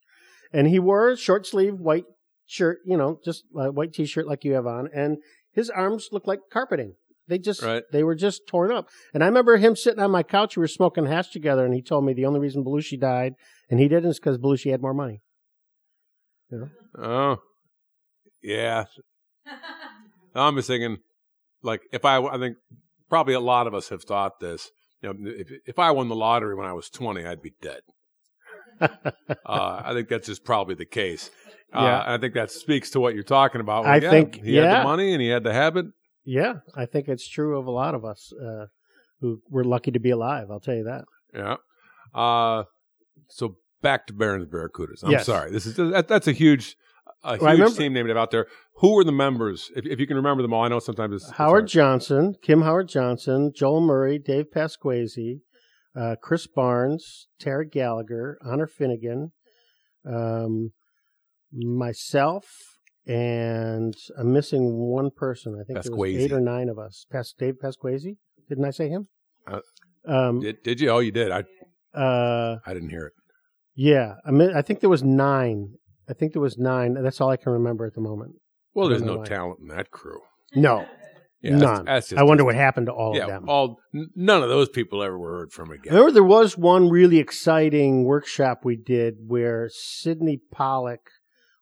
and 0.52 0.68
he 0.68 0.80
wore 0.80 1.10
a 1.10 1.18
short 1.18 1.46
sleeve 1.46 1.76
white 1.76 2.06
shirt, 2.48 2.80
you 2.86 2.98
know, 2.98 3.20
just 3.24 3.44
a 3.56 3.72
white 3.72 3.94
t 3.94 4.06
shirt 4.06 4.28
like 4.28 4.44
you 4.44 4.54
have 4.54 4.66
on, 4.66 4.90
and 4.96 5.18
his 5.52 5.70
arms 5.70 6.10
looked 6.12 6.28
like 6.28 6.40
carpeting. 6.52 6.94
They 7.28 7.38
just 7.40 7.62
Right. 7.62 7.84
they 7.92 8.04
were 8.04 8.16
just 8.16 8.48
torn 8.48 8.72
up. 8.72 8.88
And 9.14 9.24
I 9.24 9.28
remember 9.28 9.58
him 9.58 9.76
sitting 9.76 10.00
on 10.02 10.12
my 10.12 10.24
couch. 10.24 10.56
We 10.56 10.62
were 10.62 10.68
smoking 10.68 11.06
hash 11.06 11.30
together, 11.32 11.66
and 11.66 11.74
he 11.74 11.82
told 11.82 12.06
me 12.06 12.14
the 12.14 12.26
only 12.26 12.40
reason 12.40 12.64
Belushi 12.64 13.00
died, 13.00 13.34
and 13.70 13.80
he 13.80 13.88
didn't, 13.88 14.10
is 14.12 14.20
because 14.20 14.38
Belushi 14.38 14.72
had 14.72 14.82
more 14.82 14.94
money. 14.94 15.22
Oh, 16.98 17.38
yeah. 18.42 18.86
I'm 20.36 20.56
just 20.56 20.68
thinking, 20.68 20.98
like, 21.64 21.82
if 21.92 22.06
I, 22.06 22.18
I 22.24 22.38
think 22.38 22.58
probably 23.10 23.34
a 23.34 23.40
lot 23.40 23.68
of 23.68 23.74
us 23.74 23.90
have 23.90 24.04
thought 24.04 24.40
this. 24.40 24.72
You 25.02 25.14
know, 25.14 25.30
if 25.32 25.52
if 25.66 25.80
I 25.80 25.92
won 25.92 26.10
the 26.10 26.16
lottery 26.16 26.56
when 26.56 26.66
I 26.66 26.74
was 26.74 26.90
20, 26.90 27.26
I'd 27.26 27.42
be 27.42 27.54
dead. 27.62 27.82
uh, 28.82 28.88
I 29.46 29.92
think 29.94 30.10
that's 30.10 30.28
just 30.28 30.44
probably 30.44 30.76
the 30.76 30.86
case. 30.86 31.30
Uh, 31.74 31.82
Yeah. 31.82 32.02
and 32.04 32.12
I 32.14 32.18
think 32.18 32.34
that 32.36 32.50
speaks 32.52 32.92
to 32.92 33.00
what 33.00 33.14
you're 33.14 33.24
talking 33.24 33.62
about. 33.62 33.86
I 33.86 33.98
yeah, 33.98 34.10
think- 34.10 34.44
he 34.44 34.56
had 34.56 34.80
the 34.80 34.84
money 34.84 35.14
and 35.14 35.22
he 35.22 35.28
had 35.28 35.44
the 35.44 35.54
habit. 35.54 35.88
Yeah, 36.30 36.56
I 36.76 36.86
think 36.86 37.08
it's 37.08 37.26
true 37.28 37.58
of 37.58 37.68
a 37.68 37.72
lot 37.72 37.96
of 37.96 38.04
us 38.04 38.34
uh, 38.34 38.66
who 39.22 39.40
were 39.50 39.64
lucky 39.64 39.92
to 39.92 40.00
be 40.00 40.10
alive. 40.10 40.48
I'll 40.52 40.60
tell 40.60 40.76
you 40.76 40.84
that. 40.84 41.06
Yeah. 41.34 41.56
Uh, 42.14 42.64
so 43.30 43.56
back 43.82 44.08
to 44.08 44.14
Baron's 44.14 44.46
Barracudas. 44.46 45.04
I'm 45.04 45.12
Yes. 45.12 45.26
sorry. 45.26 45.52
This 45.52 45.66
is 45.66 45.76
that, 45.78 46.10
that's 46.10 46.28
a 46.28 46.34
huge. 46.34 46.76
a 47.24 47.38
huge 47.38 47.42
remember- 47.44 47.78
team 47.78 47.94
name 47.94 48.10
out 48.18 48.32
there. 48.32 48.48
Who 48.82 48.96
were 48.96 49.06
the 49.06 49.14
members? 49.14 49.72
If, 49.74 49.86
if 49.86 50.00
you 50.02 50.06
can 50.06 50.18
remember 50.18 50.42
them 50.44 50.54
all, 50.54 50.66
I 50.66 50.68
know 50.68 50.80
sometimes 50.80 51.14
it's, 51.16 51.24
it's 51.30 51.38
Howard 51.38 51.62
hard. 51.62 51.68
Johnson, 51.70 52.36
Kim 52.44 52.62
Howard 52.62 52.90
Johnson, 52.90 53.52
Joel 53.56 53.80
Murray, 53.82 54.20
Dave 54.20 54.48
Pasquesi, 54.54 55.40
uh, 55.96 56.16
Chris 56.22 56.46
Barnes, 56.46 57.28
Tara 57.40 57.66
Gallagher, 57.68 58.38
Honor 58.46 58.68
Finnegan, 58.68 59.32
um, 60.06 60.72
myself, 61.54 62.46
and 63.08 63.96
I'm 64.18 64.34
missing 64.34 64.74
one 64.78 65.10
person. 65.12 65.54
I 65.60 65.64
think 65.64 65.84
there 65.84 65.96
was 65.96 66.10
eight 66.16 66.32
or 66.32 66.42
nine 66.42 66.70
of 66.70 66.78
us. 66.78 67.06
Pas- 67.12 67.34
Dave 67.38 67.56
Pasquesi? 67.64 68.18
Didn't 68.50 68.66
I 68.66 68.72
say 68.72 68.90
him? 68.90 69.08
Uh, 69.46 69.60
um, 70.08 70.40
Did, 70.42 70.64
did 70.64 70.80
you? 70.82 70.90
Oh, 70.90 71.00
you 71.00 71.12
did. 71.12 71.32
I 71.32 71.44
uh, 71.98 72.58
I 72.66 72.74
didn't 72.74 72.90
hear 72.90 73.06
it. 73.08 73.14
yeah, 73.76 74.16
I 74.26 74.32
mean, 74.32 74.52
I 74.56 74.62
think 74.62 74.82
there 74.82 74.90
was 74.90 75.04
nine. 75.04 75.74
I 76.10 76.14
think 76.14 76.34
there 76.34 76.42
was 76.42 76.58
nine. 76.58 76.94
That's 77.02 77.20
all 77.22 77.30
I 77.30 77.38
can 77.38 77.52
remember 77.52 77.86
at 77.86 77.94
the 77.94 78.02
moment. 78.02 78.36
Well, 78.74 78.88
there's 78.90 79.02
no 79.02 79.18
why. 79.18 79.26
talent 79.26 79.60
in 79.62 79.68
that 79.70 79.90
crew. 79.92 80.20
No, 80.56 80.86
Yeah, 81.42 81.58
none. 81.58 81.86
that's 81.86 82.10
just- 82.10 82.20
I 82.20 82.24
wonder 82.24 82.46
what 82.46 82.56
happened 82.56 82.86
to 82.88 82.94
all 82.94 83.16
yeah, 83.16 83.24
of 83.24 83.28
them. 83.30 83.46
all 83.50 83.78
none 84.16 84.44
of 84.44 84.50
those 84.50 84.70
people 84.70 85.04
ever 85.04 85.18
were 85.18 85.32
heard 85.40 85.52
from 85.52 85.72
I 85.72 85.76
again. 85.76 85.94
remember 85.94 86.12
there 86.14 86.24
was 86.24 86.58
one 86.58 86.90
really 86.90 87.18
exciting 87.18 88.04
workshop 88.06 88.62
we 88.64 88.76
did 88.78 89.16
where 89.28 89.70
Sydney 89.74 90.40
Pollack 90.54 91.00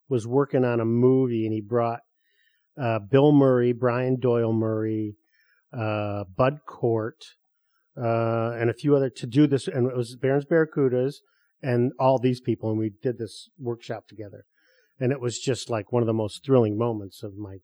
was 0.09 0.27
working 0.27 0.63
on 0.65 0.79
a 0.79 0.85
movie 0.85 1.45
and 1.45 1.53
he 1.53 1.61
brought 1.61 2.01
uh, 2.81 2.99
Bill 2.99 3.31
Murray, 3.31 3.73
Brian 3.73 4.19
Doyle 4.19 4.53
Murray, 4.53 5.15
uh, 5.73 6.25
Bud 6.35 6.59
Cort, 6.67 7.23
uh, 7.97 8.51
and 8.51 8.69
a 8.69 8.73
few 8.73 8.95
other 8.95 9.09
to 9.09 9.25
do 9.25 9.47
this. 9.47 9.67
And 9.67 9.87
it 9.87 9.95
was 9.95 10.15
Baron's 10.15 10.45
Barracudas 10.45 11.15
and 11.63 11.91
all 11.99 12.19
these 12.19 12.41
people. 12.41 12.69
And 12.69 12.77
we 12.79 12.91
did 13.01 13.17
this 13.17 13.49
workshop 13.57 14.07
together. 14.07 14.45
And 14.99 15.11
it 15.11 15.19
was 15.21 15.39
just 15.39 15.69
like 15.69 15.91
one 15.91 16.03
of 16.03 16.07
the 16.07 16.13
most 16.13 16.45
thrilling 16.45 16.77
moments 16.77 17.23
of 17.23 17.35
my 17.35 17.57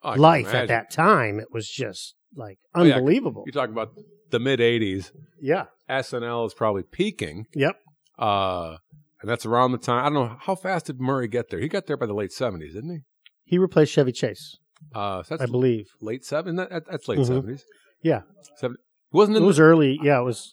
Oh, 0.00 0.12
life 0.12 0.54
at 0.54 0.68
that 0.68 0.92
time. 0.92 1.40
It 1.40 1.48
was 1.52 1.68
just 1.68 2.14
like 2.36 2.58
Oh, 2.74 2.84
yeah. 2.84 2.94
unbelievable. 2.96 3.42
You 3.46 3.52
talk 3.52 3.68
about 3.68 3.90
the 4.30 4.38
mid 4.38 4.60
'80s. 4.60 5.10
yeah. 5.40 5.64
SNL 5.90 6.46
is 6.46 6.54
probably 6.54 6.84
peaking, 6.84 7.46
Yep. 7.54 7.76
uh, 8.18 8.76
and 9.20 9.28
that's 9.30 9.44
around 9.46 9.72
the 9.72 9.78
time. 9.78 10.00
I 10.04 10.08
don't 10.08 10.14
know 10.28 10.36
how 10.40 10.54
fast 10.54 10.86
did 10.86 11.00
Murray 11.00 11.28
get 11.28 11.50
there. 11.50 11.60
He 11.60 11.68
got 11.68 11.86
there 11.86 11.96
by 11.96 12.06
the 12.06 12.14
late 12.14 12.30
'70s, 12.30 12.72
didn't 12.74 12.90
he? 12.90 12.98
He 13.44 13.58
replaced 13.58 13.92
Chevy 13.92 14.12
Chase, 14.12 14.56
Uh, 14.94 15.22
so 15.22 15.36
I 15.40 15.46
believe. 15.46 15.86
late 16.00 16.24
seven. 16.24 16.56
That, 16.56 16.70
that's 16.90 17.08
late 17.08 17.18
Mhm. 17.20 17.26
70s. 17.26 17.62
Yeah. 18.02 18.22
Seven, 18.56 18.76
wasn't 19.12 19.36
It 19.38 19.42
it? 19.42 19.46
was 19.46 19.58
early. 19.58 19.98
Yeah, 20.02 20.20
it 20.20 20.24
was 20.24 20.52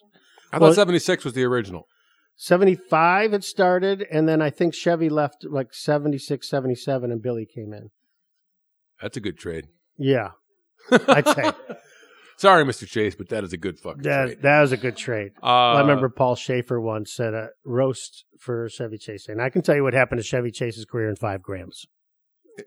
I 0.51 0.57
well- 0.60 0.69
thought 0.72 0.75
'76 0.75 1.25
was 1.25 1.34
the 1.34 1.43
original. 1.43 1.88
75 2.38 3.34
it 3.34 3.43
started, 3.43 4.05
and 4.12 4.27
then 4.27 4.41
I 4.41 4.50
think 4.50 4.74
Chevy 4.74 5.07
left 5.10 5.45
like 5.45 5.74
76, 5.74 6.50
77, 6.50 7.12
and 7.12 7.22
Billy 7.22 7.45
came 7.45 7.72
in. 7.74 7.91
That's 9.01 9.15
a 9.17 9.22
good 9.22 9.38
trade. 9.38 9.67
Yeah, 9.98 10.31
I'd 10.91 11.27
say. 11.27 11.51
Sorry, 12.38 12.65
Mr. 12.65 12.88
Chase, 12.88 13.15
but 13.15 13.30
that 13.30 13.44
is 13.44 13.54
a 13.54 13.58
good 13.58 13.80
fucking 13.80 14.04
that, 14.04 14.25
trade. 14.25 14.42
that 14.42 14.62
was 14.62 14.72
a 14.74 14.77
good 14.77 14.98
trade. 14.98 15.32
Uh, 15.42 15.46
I 15.46 15.80
remember 15.80 16.10
Paul 16.10 16.36
Shaffer 16.36 16.82
once 16.82 17.13
said 17.13 17.34
a 17.34 17.50
roast 17.63 18.25
for 18.39 18.68
Chevy 18.70 18.98
Chase, 18.98 19.30
and 19.30 19.42
I 19.42 19.50
can 19.50 19.62
tell 19.62 19.75
you 19.75 19.84
what 19.84 19.94
happened 19.94 20.20
to 20.20 20.24
Chevy 20.24 20.51
Chase's 20.51 20.86
career 20.86 21.10
in 21.10 21.15
five 21.15 21.42
grams. 21.42 21.86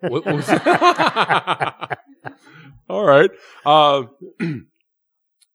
What 0.01 0.25
was 0.27 0.49
All 2.89 3.05
right. 3.05 3.31
Uh, 3.65 4.05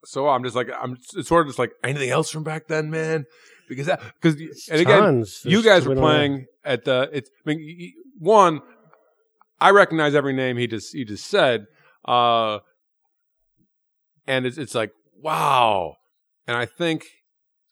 so 0.06 0.28
I'm 0.28 0.44
just 0.44 0.56
like 0.56 0.70
I'm 0.80 0.98
it's 1.16 1.28
sort 1.28 1.42
of 1.42 1.50
just 1.50 1.60
like 1.60 1.72
anything 1.84 2.10
else 2.10 2.30
from 2.30 2.44
back 2.44 2.68
then, 2.68 2.90
man, 2.90 3.26
because 3.68 3.88
that 3.88 4.02
because 4.22 4.40
and 4.70 4.82
again 4.82 5.26
you 5.44 5.64
guys 5.64 5.88
we 5.88 5.96
were 5.96 6.02
playing 6.02 6.46
at 6.64 6.86
the 6.86 7.10
it's 7.12 7.30
I 7.46 7.50
mean 7.50 7.94
one 8.20 8.62
I 9.60 9.72
recognize 9.72 10.16
every 10.16 10.34
name 10.34 10.58
he 10.58 10.68
just 10.68 10.94
he 10.94 11.06
just 11.06 11.26
said 11.26 11.66
uh 12.06 12.60
and 14.28 14.46
it's 14.46 14.58
it's 14.58 14.76
like 14.76 14.92
wow. 15.22 15.96
And 16.48 16.58
I 16.58 16.66
think 16.66 17.06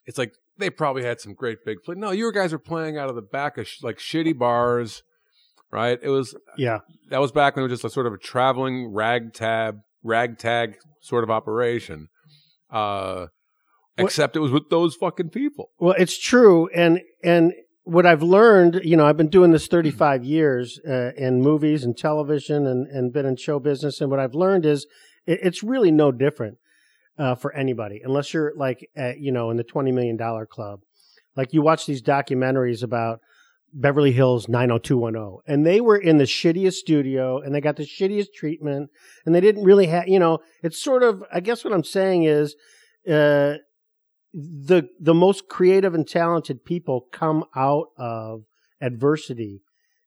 it's 0.06 0.18
like 0.18 0.34
they 0.58 0.70
probably 0.70 1.04
had 1.04 1.20
some 1.20 1.34
great 1.34 1.60
big 1.66 1.78
play 1.84 1.96
no 1.96 2.12
you 2.12 2.32
guys 2.32 2.52
were 2.52 2.60
playing 2.60 2.98
out 2.98 3.10
of 3.10 3.16
the 3.16 3.22
back 3.22 3.58
of 3.58 3.68
sh- 3.68 3.82
like 3.82 3.98
shitty 3.98 4.38
bars 4.38 5.04
right? 5.72 6.00
It 6.02 6.10
was 6.10 6.36
Yeah, 6.58 6.80
that 7.10 7.22
was 7.22 7.32
back 7.32 7.56
when 7.56 7.64
it 7.64 7.70
was 7.70 7.80
just 7.82 7.86
a 7.86 7.90
sort 7.90 8.06
of 8.06 8.14
a 8.14 8.18
traveling 8.18 8.94
ragtag 8.94 9.76
ragtag 10.04 10.76
sort 11.00 11.24
of 11.24 11.30
operation 11.30 12.08
uh 12.72 13.28
except 13.98 14.36
it 14.36 14.40
was 14.40 14.52
with 14.52 14.70
those 14.70 14.96
fucking 14.96 15.30
people. 15.30 15.70
Well, 15.80 15.96
it's 15.98 16.18
true, 16.18 16.68
and 16.74 17.02
and 17.24 17.54
what 17.84 18.06
I've 18.06 18.24
learned, 18.24 18.82
you 18.84 18.96
know, 18.96 19.06
I've 19.06 19.18
been 19.18 19.30
doing 19.30 19.52
this 19.52 19.68
35 19.68 20.24
years 20.24 20.80
uh, 20.88 21.12
in 21.18 21.42
movies 21.42 21.84
and 21.84 21.98
television, 21.98 22.66
and 22.66 22.88
and 22.88 23.14
been 23.14 23.26
in 23.26 23.36
show 23.36 23.60
business, 23.60 24.02
and 24.02 24.10
what 24.10 24.20
I've 24.20 24.34
learned 24.34 24.66
is 24.66 24.88
it, 25.26 25.40
it's 25.44 25.64
really 25.64 25.92
no 25.92 26.12
different 26.12 26.58
uh, 27.18 27.36
for 27.36 27.54
anybody, 27.54 28.02
unless 28.04 28.34
you're 28.34 28.54
like, 28.56 28.90
at, 28.96 29.20
you 29.20 29.32
know, 29.32 29.50
in 29.52 29.58
the 29.58 29.64
20 29.64 29.92
million 29.92 30.18
dollar 30.18 30.46
club. 30.46 30.82
Like 31.36 31.54
you 31.54 31.62
watch 31.62 31.86
these 31.86 32.02
documentaries 32.02 32.84
about 32.84 33.20
Beverly 33.74 34.12
Hills 34.12 34.50
90210, 34.50 35.54
and 35.54 35.66
they 35.66 35.80
were 35.80 35.98
in 35.98 36.18
the 36.18 36.26
shittiest 36.26 36.74
studio, 36.74 37.40
and 37.40 37.56
they 37.56 37.62
got 37.62 37.78
the 37.78 37.86
shittiest 37.86 38.34
treatment, 38.36 38.90
and 39.26 39.34
they 39.34 39.42
didn't 39.42 39.64
really 39.64 39.88
have, 39.88 40.08
you 40.08 40.20
know, 40.20 40.40
it's 40.62 40.82
sort 40.82 41.04
of, 41.04 41.24
I 41.32 41.40
guess 41.40 41.64
what 41.64 41.74
I'm 41.74 41.84
saying 41.84 42.24
is. 42.24 42.56
Uh, 43.10 43.56
the 44.34 44.88
the 45.00 45.14
most 45.14 45.48
creative 45.50 45.94
and 45.94 46.08
talented 46.08 46.64
people 46.64 47.08
come 47.12 47.44
out 47.56 47.88
of 47.98 48.44
adversity. 48.80 49.62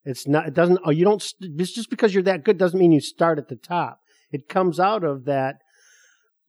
It's 0.04 0.26
not. 0.26 0.47
It 0.49 0.54
doesn't. 0.54 0.80
Oh, 0.85 0.90
you 0.90 1.04
don't. 1.04 1.23
It's 1.40 1.73
just 1.73 1.90
because 1.90 2.14
you're 2.14 2.23
that 2.25 2.44
good 2.44 2.59
doesn't 2.59 2.78
mean 2.78 2.92
you 2.92 3.00
start 3.00 3.38
at 3.38 3.49
the 3.49 3.56
top. 3.56 4.00
It 4.35 4.49
comes 4.49 4.81
out 4.81 5.05
of 5.05 5.26
that 5.26 5.57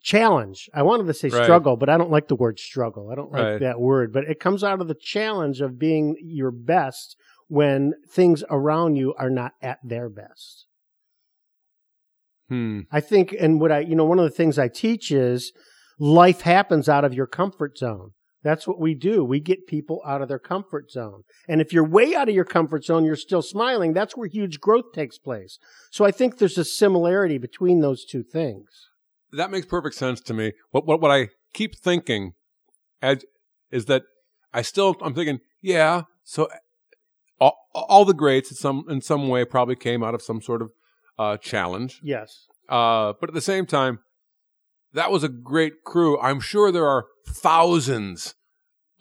challenge. 0.02 0.70
I 0.74 0.82
wanted 0.82 1.06
to 1.06 1.14
say 1.14 1.30
Right. 1.30 1.44
struggle, 1.44 1.78
but 1.78 1.88
I 1.88 1.98
don't 1.98 2.10
like 2.10 2.28
the 2.28 2.36
word 2.36 2.58
struggle. 2.60 3.12
I 3.12 3.16
don't 3.16 3.32
like 3.32 3.44
Right. 3.44 3.60
that 3.60 3.80
word. 3.80 4.12
But 4.12 4.24
it 4.24 4.40
comes 4.40 4.64
out 4.64 4.82
of 4.82 4.88
the 4.88 4.96
challenge 4.96 5.62
of 5.62 5.78
being 5.78 6.16
your 6.20 6.50
best 6.50 7.16
when 7.48 7.94
things 8.10 8.44
around 8.50 8.96
you 8.96 9.14
are 9.20 9.30
not 9.30 9.54
at 9.62 9.78
their 9.84 10.10
best. 10.10 10.66
hmm 12.50 12.82
I 12.92 13.02
think, 13.02 13.36
and 13.40 13.60
what 13.60 13.72
I, 13.72 13.80
you 13.80 13.96
know, 13.96 14.06
one 14.06 14.20
of 14.20 14.26
the 14.26 14.30
things 14.32 14.58
I 14.58 14.68
teach 14.68 15.12
is 15.12 15.52
life 16.00 16.42
happens 16.42 16.88
out 16.90 17.06
of 17.06 17.14
your 17.14 17.28
comfort 17.28 17.78
zone. 17.78 18.12
That's 18.46 18.68
what 18.68 18.80
we 18.80 18.94
do. 18.94 19.26
We 19.26 19.40
get 19.40 19.66
people 19.66 20.04
out 20.06 20.22
of 20.22 20.28
their 20.28 20.38
comfort 20.40 20.92
zone. 20.92 21.24
And 21.50 21.62
if 21.62 21.74
you're 21.74 21.84
way 21.84 22.14
out 22.14 22.30
of 22.30 22.36
your 22.36 22.46
comfort 22.46 22.86
zone, 22.86 23.04
you're 23.04 23.16
still 23.16 23.42
smiling. 23.42 23.92
That's 23.94 24.16
where 24.16 24.28
huge 24.28 24.60
growth 24.60 24.94
takes 24.94 25.18
place. 25.18 25.58
So 25.92 26.06
I 26.06 26.12
think 26.12 26.38
there's 26.38 26.60
a 26.60 26.64
similarity 26.64 27.40
between 27.40 27.82
those 27.82 28.06
two 28.06 28.22
things. 28.22 28.68
that 29.32 29.50
makes 29.50 29.66
perfect 29.66 29.96
sense 29.96 30.22
to 30.22 30.34
me. 30.34 30.54
What 30.70 30.86
what 30.86 31.02
what 31.02 31.12
I 31.12 31.30
keep 31.54 31.76
thinking 31.76 32.34
as 33.02 33.26
is 33.72 33.86
that 33.86 34.04
I 34.54 34.62
still 34.62 34.96
I'm 35.02 35.16
thinking, 35.16 35.40
yeah, 35.64 36.04
so 36.24 36.48
all, 37.40 37.58
all 37.74 38.06
the 38.06 38.14
greats 38.14 38.52
in 38.52 38.58
some 38.58 38.86
in 38.88 39.02
some 39.02 39.28
way 39.28 39.44
probably 39.44 39.76
came 39.76 40.04
out 40.04 40.14
of 40.14 40.22
some 40.22 40.40
sort 40.40 40.62
of 40.62 40.70
uh, 41.18 41.38
challenge. 41.38 42.00
Yes. 42.04 42.46
Uh, 42.70 43.14
but 43.20 43.30
at 43.30 43.34
the 43.34 43.42
same 43.42 43.66
time, 43.66 44.00
that 44.96 45.12
was 45.12 45.24
a 45.24 45.30
great 45.30 45.84
crew. 45.86 46.20
I'm 46.20 46.40
sure 46.40 46.72
there 46.72 46.88
are 46.88 47.06
thousands 47.28 48.36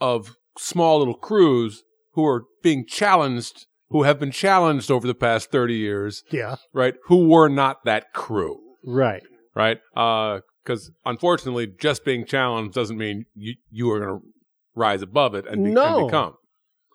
of 0.00 0.36
small 0.58 0.98
little 0.98 1.14
crews 1.16 1.82
who 2.12 2.24
are 2.26 2.44
being 2.62 2.86
challenged, 2.86 3.66
who 3.88 4.02
have 4.04 4.20
been 4.20 4.30
challenged 4.30 4.90
over 4.90 5.06
the 5.06 5.14
past 5.14 5.50
30 5.50 5.74
years, 5.74 6.22
Yeah. 6.30 6.56
right? 6.72 6.94
Who 7.06 7.28
were 7.28 7.48
not 7.48 7.84
that 7.84 8.12
crew 8.12 8.58
Right. 8.84 9.22
right? 9.54 9.78
Because 9.94 10.90
unfortunately, 11.04 11.66
just 11.80 12.04
being 12.04 12.24
challenged 12.24 12.74
doesn't 12.74 12.96
mean 12.98 13.24
you 13.34 13.54
you 13.70 13.90
are 13.90 14.00
going 14.00 14.20
to 14.20 14.26
rise 14.74 15.02
above 15.02 15.34
it 15.34 15.46
and, 15.46 15.64
be, 15.64 15.70
No. 15.70 15.98
and 15.98 16.06
become. 16.08 16.34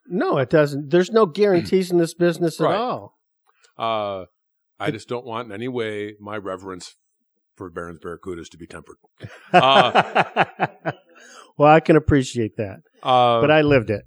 No, 0.08 0.38
it 0.38 0.50
doesn't. 0.50 0.90
There's 0.90 1.12
no 1.12 1.26
guarantees 1.26 1.92
in 1.92 1.98
this 1.98 2.14
business 2.14 2.60
Right. 2.60 2.74
at 2.74 2.80
all. 2.82 3.14
Uh, 3.78 4.26
I 4.80 4.92
just 4.92 5.08
don't 5.08 5.26
want 5.26 5.48
in 5.48 5.52
any 5.52 5.68
way 5.68 6.16
my 6.20 6.38
reverence 6.38 6.96
for 7.60 7.70
Baron's 7.70 8.00
Barracudas 8.00 8.50
to 8.52 8.58
be 8.58 8.66
tempered. 8.66 8.96
Uh, 9.54 10.46
well, 11.58 11.72
I 11.72 11.80
can 11.82 11.96
appreciate 11.96 12.56
that, 12.58 12.78
Uh, 13.04 13.42
but 13.42 13.52
I 13.52 13.62
lived 13.62 13.90
it. 13.90 14.04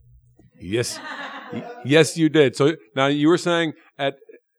yes, 0.61 0.99
yes, 1.85 2.17
you 2.17 2.29
did. 2.29 2.57
So 2.57 2.75
now 2.97 3.07
you 3.07 3.29
were 3.29 3.39
saying 3.39 3.75
at 3.99 4.15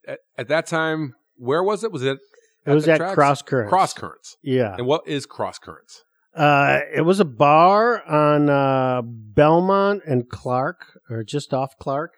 at, 0.08 0.20
at 0.38 0.48
that 0.50 0.68
time, 0.68 1.14
where 1.38 1.64
was 1.64 1.84
it? 1.84 1.92
Was 1.92 2.04
it? 2.04 2.18
It 2.66 2.72
was 2.72 2.88
at 2.88 2.98
tracks? 2.98 3.16
Cross 3.16 3.42
Currents. 3.42 3.70
Cross 3.70 3.94
currents. 3.96 4.38
Yeah. 4.44 4.76
And 4.78 4.86
what 4.88 5.02
is 5.08 5.26
cross 5.26 5.58
currents? 5.60 6.04
Uh, 6.36 6.80
it 6.96 7.02
was 7.02 7.20
a 7.20 7.26
bar 7.26 8.02
on 8.08 8.50
uh, 8.50 9.02
Belmont 9.04 10.02
and 10.08 10.30
Clark, 10.30 10.78
or 11.10 11.24
just 11.24 11.54
off 11.54 11.74
Clark, 11.80 12.12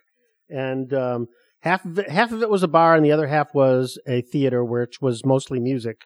and 0.50 0.94
um, 0.94 1.28
half 1.62 1.84
of 1.86 1.98
it, 2.00 2.10
half 2.10 2.32
of 2.32 2.42
it 2.44 2.50
was 2.50 2.64
a 2.64 2.68
bar, 2.68 2.96
and 2.96 3.04
the 3.06 3.12
other 3.12 3.28
half 3.28 3.54
was 3.54 4.00
a 4.08 4.22
theater, 4.22 4.64
which 4.64 5.02
was 5.02 5.26
mostly 5.26 5.60
music 5.60 6.02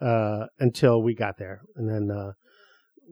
uh, 0.00 0.46
until 0.58 1.02
we 1.02 1.14
got 1.14 1.38
there, 1.38 1.62
and 1.76 1.88
then 1.88 2.10
uh, 2.16 2.32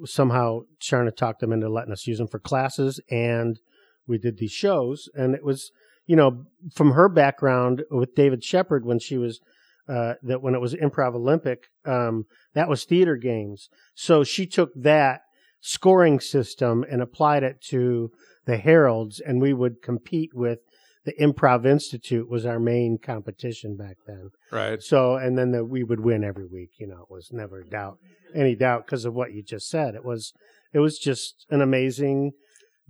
somehow 0.04 0.61
Charna 0.80 1.14
talked 1.14 1.40
them 1.40 1.52
into 1.52 1.68
letting 1.68 1.92
us 1.92 2.07
use 2.07 2.18
them 2.18 2.28
for 2.28 2.38
classes, 2.38 3.00
and 3.11 3.59
we 4.07 4.18
did 4.18 4.38
these 4.38 4.52
shows, 4.52 5.09
and 5.14 5.35
it 5.35 5.45
was. 5.45 5.71
you 6.11 6.16
know, 6.16 6.47
from 6.75 6.92
her 6.92 7.07
background 7.07 7.83
with 7.90 8.14
David 8.14 8.42
Shepherd 8.42 8.87
when 8.87 8.99
she 8.99 9.18
was 9.18 9.40
uh, 9.88 10.14
that 10.23 10.40
when 10.40 10.54
it 10.54 10.61
was 10.61 10.75
Improv 10.75 11.14
Olympic, 11.14 11.68
um, 11.85 12.25
that 12.54 12.66
was 12.66 12.85
theater 12.85 13.16
games. 13.16 13.68
So 13.95 14.25
she 14.25 14.47
took 14.47 14.71
that 14.75 15.21
scoring 15.61 16.18
system 16.18 16.83
and 16.90 17.02
applied 17.02 17.42
it 17.42 17.61
to 17.68 18.11
the 18.47 18.57
Harolds, 18.57 19.21
and 19.21 19.42
we 19.42 19.52
would 19.52 19.83
compete 19.83 20.30
with 20.33 20.61
the 21.08 21.24
Improv 21.24 21.64
Institute 21.66 22.28
was 22.28 22.44
our 22.44 22.60
main 22.60 22.98
competition 23.02 23.76
back 23.76 23.96
then. 24.06 24.28
Right. 24.52 24.82
So, 24.82 25.16
and 25.16 25.38
then 25.38 25.52
the, 25.52 25.64
we 25.64 25.82
would 25.82 26.00
win 26.00 26.22
every 26.22 26.46
week. 26.46 26.72
You 26.78 26.86
know, 26.86 27.00
it 27.02 27.10
was 27.10 27.30
never 27.32 27.62
doubt 27.62 27.96
any 28.34 28.54
doubt 28.54 28.84
because 28.84 29.06
of 29.06 29.14
what 29.14 29.32
you 29.32 29.42
just 29.42 29.68
said. 29.70 29.94
It 29.94 30.04
was 30.04 30.32
it 30.74 30.80
was 30.80 30.98
just 30.98 31.46
an 31.48 31.62
amazing 31.62 32.32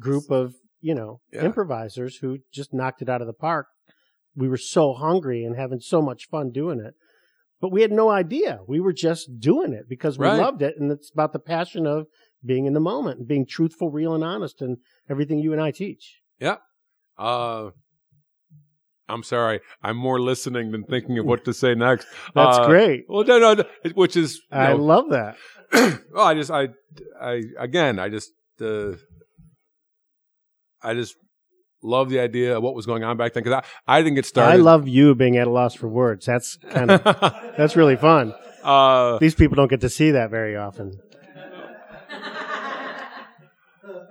group 0.00 0.30
of 0.30 0.54
you 0.80 0.94
know 0.94 1.20
Yeah. 1.32 1.44
improvisers 1.44 2.16
who 2.16 2.38
just 2.52 2.74
knocked 2.74 3.02
it 3.02 3.08
out 3.08 3.20
of 3.20 3.28
the 3.28 3.32
park. 3.32 3.66
We 4.34 4.48
were 4.48 4.56
so 4.56 4.94
hungry 4.94 5.44
and 5.44 5.56
having 5.56 5.80
so 5.80 6.02
much 6.02 6.26
fun 6.28 6.50
doing 6.50 6.80
it, 6.80 6.94
but 7.60 7.70
we 7.72 7.82
had 7.82 7.92
no 7.92 8.08
idea. 8.10 8.60
We 8.66 8.80
were 8.80 8.92
just 8.92 9.38
doing 9.38 9.72
it 9.72 9.88
because 9.88 10.18
we 10.18 10.26
Right. 10.26 10.38
loved 10.40 10.62
it, 10.62 10.74
and 10.78 10.90
it's 10.90 11.10
about 11.12 11.32
the 11.32 11.38
passion 11.38 11.86
of 11.86 12.06
being 12.44 12.66
in 12.66 12.72
the 12.72 12.80
moment 12.80 13.18
and 13.20 13.28
being 13.28 13.46
truthful, 13.46 13.90
real, 13.90 14.14
and 14.14 14.24
honest, 14.24 14.60
and 14.60 14.78
everything 15.08 15.38
you 15.38 15.52
and 15.52 15.60
I 15.62 15.70
teach. 15.70 16.20
Yeah. 16.40 16.58
Uh, 17.16 17.70
I'm 19.08 19.22
sorry. 19.22 19.60
I'm 19.82 19.96
more 19.96 20.20
listening 20.20 20.70
than 20.72 20.84
thinking 20.84 21.18
of 21.18 21.24
what 21.26 21.44
to 21.46 21.52
say 21.54 21.74
next. 21.74 22.06
That's 22.34 22.58
Uh, 22.58 22.66
great. 22.66 23.06
Well, 23.08 23.24
no, 23.24 23.38
no, 23.38 23.54
no, 23.54 23.64
which 23.94 24.16
is 24.16 24.40
I 24.52 24.68
know, 24.70 24.76
love 24.76 25.10
that. 25.10 25.36
well, 26.12 26.24
I 26.26 26.34
just, 26.34 26.50
I, 26.50 26.68
I, 27.20 27.42
again, 27.58 27.98
I 27.98 28.08
just, 28.08 28.30
uh, 28.60 28.92
I 30.82 30.94
just 30.94 31.16
love 31.82 32.10
the 32.10 32.20
idea 32.20 32.56
of 32.56 32.62
what 32.62 32.74
was 32.74 32.86
going 32.86 33.04
on 33.04 33.16
back 33.16 33.32
then 33.34 33.42
because 33.44 33.62
I, 33.86 33.94
I 33.96 34.02
didn't 34.02 34.16
get 34.16 34.26
started. 34.26 34.52
I 34.52 34.56
love 34.56 34.88
you 34.88 35.14
being 35.14 35.36
at 35.36 35.46
a 35.46 35.50
loss 35.50 35.74
for 35.74 35.88
words. 35.88 36.26
That's 36.26 36.56
kind 36.70 36.90
of 36.90 37.02
that's 37.56 37.76
really 37.76 37.96
fun. 37.96 38.34
uh, 38.62 39.18
These 39.18 39.34
people 39.36 39.54
don't 39.56 39.68
get 39.68 39.80
to 39.82 39.88
see 39.88 40.10
that 40.12 40.30
very 40.30 40.56
often. 40.56 40.98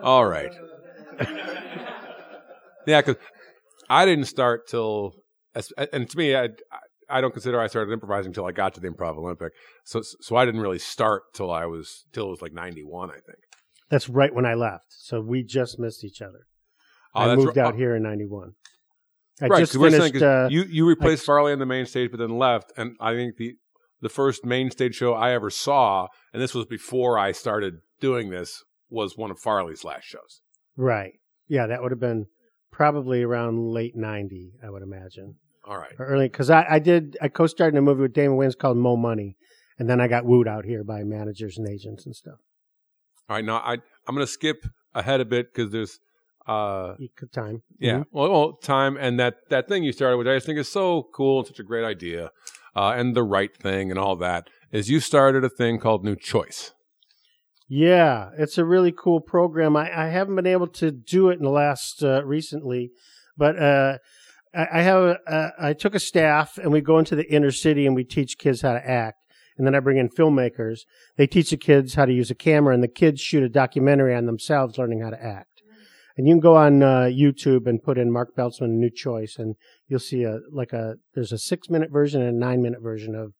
all 0.01 0.25
right. 0.25 0.53
yeah, 2.85 3.01
because 3.01 3.15
I 3.89 4.05
didn't 4.05 4.25
start 4.25 4.67
till, 4.67 5.13
and 5.93 6.09
to 6.09 6.17
me, 6.17 6.35
I, 6.35 6.49
I 7.09 7.21
don't 7.21 7.31
consider 7.31 7.59
I 7.59 7.67
started 7.67 7.91
improvising 7.91 8.29
until 8.29 8.45
I 8.45 8.51
got 8.51 8.73
to 8.75 8.79
the 8.79 8.89
Improv 8.89 9.17
Olympic. 9.17 9.53
So, 9.85 10.01
so 10.01 10.35
I 10.35 10.45
didn't 10.45 10.61
really 10.61 10.79
start 10.79 11.33
till 11.33 11.51
I 11.51 11.65
was 11.65 12.05
till 12.11 12.27
it 12.27 12.31
was 12.31 12.41
like 12.41 12.53
'91, 12.53 13.09
I 13.09 13.13
think. 13.13 13.39
That's 13.89 14.09
right 14.09 14.33
when 14.33 14.45
I 14.45 14.53
left. 14.53 14.85
So 14.89 15.21
we 15.21 15.43
just 15.43 15.79
missed 15.79 16.03
each 16.03 16.21
other. 16.21 16.47
Oh, 17.15 17.21
I 17.21 17.35
moved 17.35 17.55
right. 17.55 17.65
out 17.65 17.75
here 17.75 17.95
in 17.95 18.03
'91. 18.03 18.53
I 19.41 19.47
right, 19.47 19.59
just 19.59 19.73
saying 19.73 20.23
Uh, 20.23 20.47
you 20.49 20.63
you 20.63 20.87
replaced 20.87 21.25
Farley 21.25 21.53
on 21.53 21.59
the 21.59 21.65
main 21.65 21.85
stage, 21.85 22.11
but 22.11 22.17
then 22.17 22.37
left, 22.37 22.73
and 22.75 22.95
I 22.99 23.13
think 23.13 23.37
the 23.37 23.55
the 24.01 24.09
first 24.09 24.45
main 24.45 24.71
stage 24.71 24.95
show 24.95 25.13
I 25.13 25.31
ever 25.31 25.49
saw, 25.49 26.07
and 26.33 26.41
this 26.41 26.53
was 26.53 26.65
before 26.65 27.17
I 27.17 27.31
started 27.31 27.75
doing 27.99 28.29
this, 28.29 28.63
was 28.89 29.17
one 29.17 29.31
of 29.31 29.39
Farley's 29.39 29.83
last 29.83 30.05
shows. 30.05 30.41
right. 30.75 31.13
Yeah, 31.49 31.67
that 31.67 31.81
would 31.81 31.91
have 31.91 31.99
been 31.99 32.25
probably 32.71 33.23
around 33.23 33.71
late 33.73 33.95
'90, 33.95 34.53
I 34.63 34.69
would 34.69 34.83
imagine, 34.83 35.35
All 35.65 35.77
right, 35.77 35.93
or 35.99 36.05
early. 36.05 36.27
Because 36.27 36.49
I, 36.49 36.65
I 36.69 36.79
did 36.79 37.17
I 37.21 37.27
co-starred 37.27 37.73
in 37.73 37.77
a 37.77 37.81
movie 37.81 38.01
with 38.03 38.13
Damon 38.13 38.37
Wayans 38.37 38.57
called 38.57 38.77
Mo 38.77 38.95
Money, 38.95 39.35
and 39.79 39.89
then 39.89 39.99
I 40.01 40.07
got 40.07 40.25
wooed 40.25 40.47
out 40.47 40.65
here 40.65 40.83
by 40.83 41.03
managers 41.03 41.57
and 41.57 41.67
agents 41.69 42.05
and 42.05 42.15
stuff. 42.15 42.39
all 43.29 43.35
right. 43.37 43.45
Now 43.45 43.57
I 43.57 43.73
I'm 44.07 44.15
going 44.15 44.25
to 44.25 44.31
skip 44.31 44.65
ahead 44.93 45.19
a 45.21 45.25
bit 45.25 45.53
because 45.53 45.71
there's 45.71 45.99
uh 46.47 46.93
time. 47.33 47.61
yeah 47.79 47.97
Mhm. 47.99 48.05
well, 48.11 48.31
well 48.31 48.53
time 48.53 48.95
and 48.97 49.19
that 49.19 49.35
that 49.49 49.67
thing 49.67 49.83
you 49.83 49.91
started 49.91 50.15
which 50.17 50.27
I 50.27 50.35
just 50.35 50.45
think 50.45 50.57
is 50.57 50.71
so 50.71 51.03
cool 51.13 51.39
and 51.39 51.47
such 51.47 51.59
a 51.59 51.63
great 51.63 51.83
idea, 51.83 52.31
uh, 52.75 52.93
and 52.95 53.15
the 53.15 53.23
right 53.23 53.55
thing 53.55 53.91
and 53.91 53.99
all 53.99 54.15
that 54.17 54.49
is 54.71 54.89
you 54.89 54.99
started 55.01 55.43
a 55.43 55.49
thing 55.49 55.77
called 55.77 56.05
New 56.05 56.15
Choice. 56.15 56.71
Yeah, 57.69 58.29
it's 58.37 58.57
a 58.57 58.65
really 58.65 58.93
cool 58.93 59.19
program. 59.19 59.75
I, 59.75 60.05
I 60.05 60.07
haven't 60.07 60.35
been 60.35 60.47
able 60.47 60.67
to 60.67 60.91
do 60.91 61.29
it 61.29 61.37
in 61.37 61.43
the 61.43 61.49
last 61.49 62.01
uh, 62.01 62.23
recently, 62.25 62.91
but 63.35 63.59
uh, 63.61 63.97
I, 64.55 64.67
I 64.73 64.81
have 64.83 65.03
a, 65.03 65.17
uh, 65.29 65.49
I 65.59 65.73
took 65.73 65.93
a 65.93 65.99
staff 65.99 66.57
and 66.57 66.71
we 66.71 66.79
go 66.81 66.97
into 66.97 67.15
the 67.15 67.29
inner 67.31 67.51
city 67.51 67.85
and 67.85 67.95
we 67.95 68.05
teach 68.05 68.37
kids 68.37 68.61
how 68.61 68.73
to 68.73 68.89
act. 68.89 69.17
And 69.57 69.65
then 69.65 69.73
I 69.73 69.79
bring 69.79 69.97
in 69.97 70.09
filmmakers. 70.09 70.81
They 71.17 71.25
teach 71.27 71.49
the 71.49 71.57
kids 71.57 71.95
how 71.95 72.05
to 72.05 72.13
use 72.13 72.29
a 72.29 72.35
camera, 72.35 72.75
and 72.75 72.83
the 72.83 72.87
kids 72.87 73.19
shoot 73.19 73.41
a 73.41 73.49
documentary 73.49 74.13
on 74.13 74.27
themselves 74.27 74.77
learning 74.77 75.01
how 75.01 75.09
to 75.09 75.21
act. 75.21 75.63
And 76.15 76.27
you 76.27 76.33
can 76.33 76.39
go 76.39 76.55
on 76.55 76.83
uh, 76.83 77.09
YouTube 77.11 77.65
and 77.67 77.81
put 77.81 77.97
in 77.97 78.11
Mark 78.11 78.35
Beltzman 78.35 78.77
New 78.77 78.91
Choice, 78.91 79.37
and 79.39 79.55
you'll 79.87 79.99
see 79.99 80.23
a 80.23 80.39
like 80.51 80.73
a 80.73 80.95
there's 81.15 81.31
a 81.31 81.39
six 81.39 81.69
minute 81.71 81.89
version 81.91 82.21
and 82.21 82.35
a 82.35 82.39
nine 82.39 82.61
minute 82.61 82.81
version 82.81 83.15
of 83.15 83.33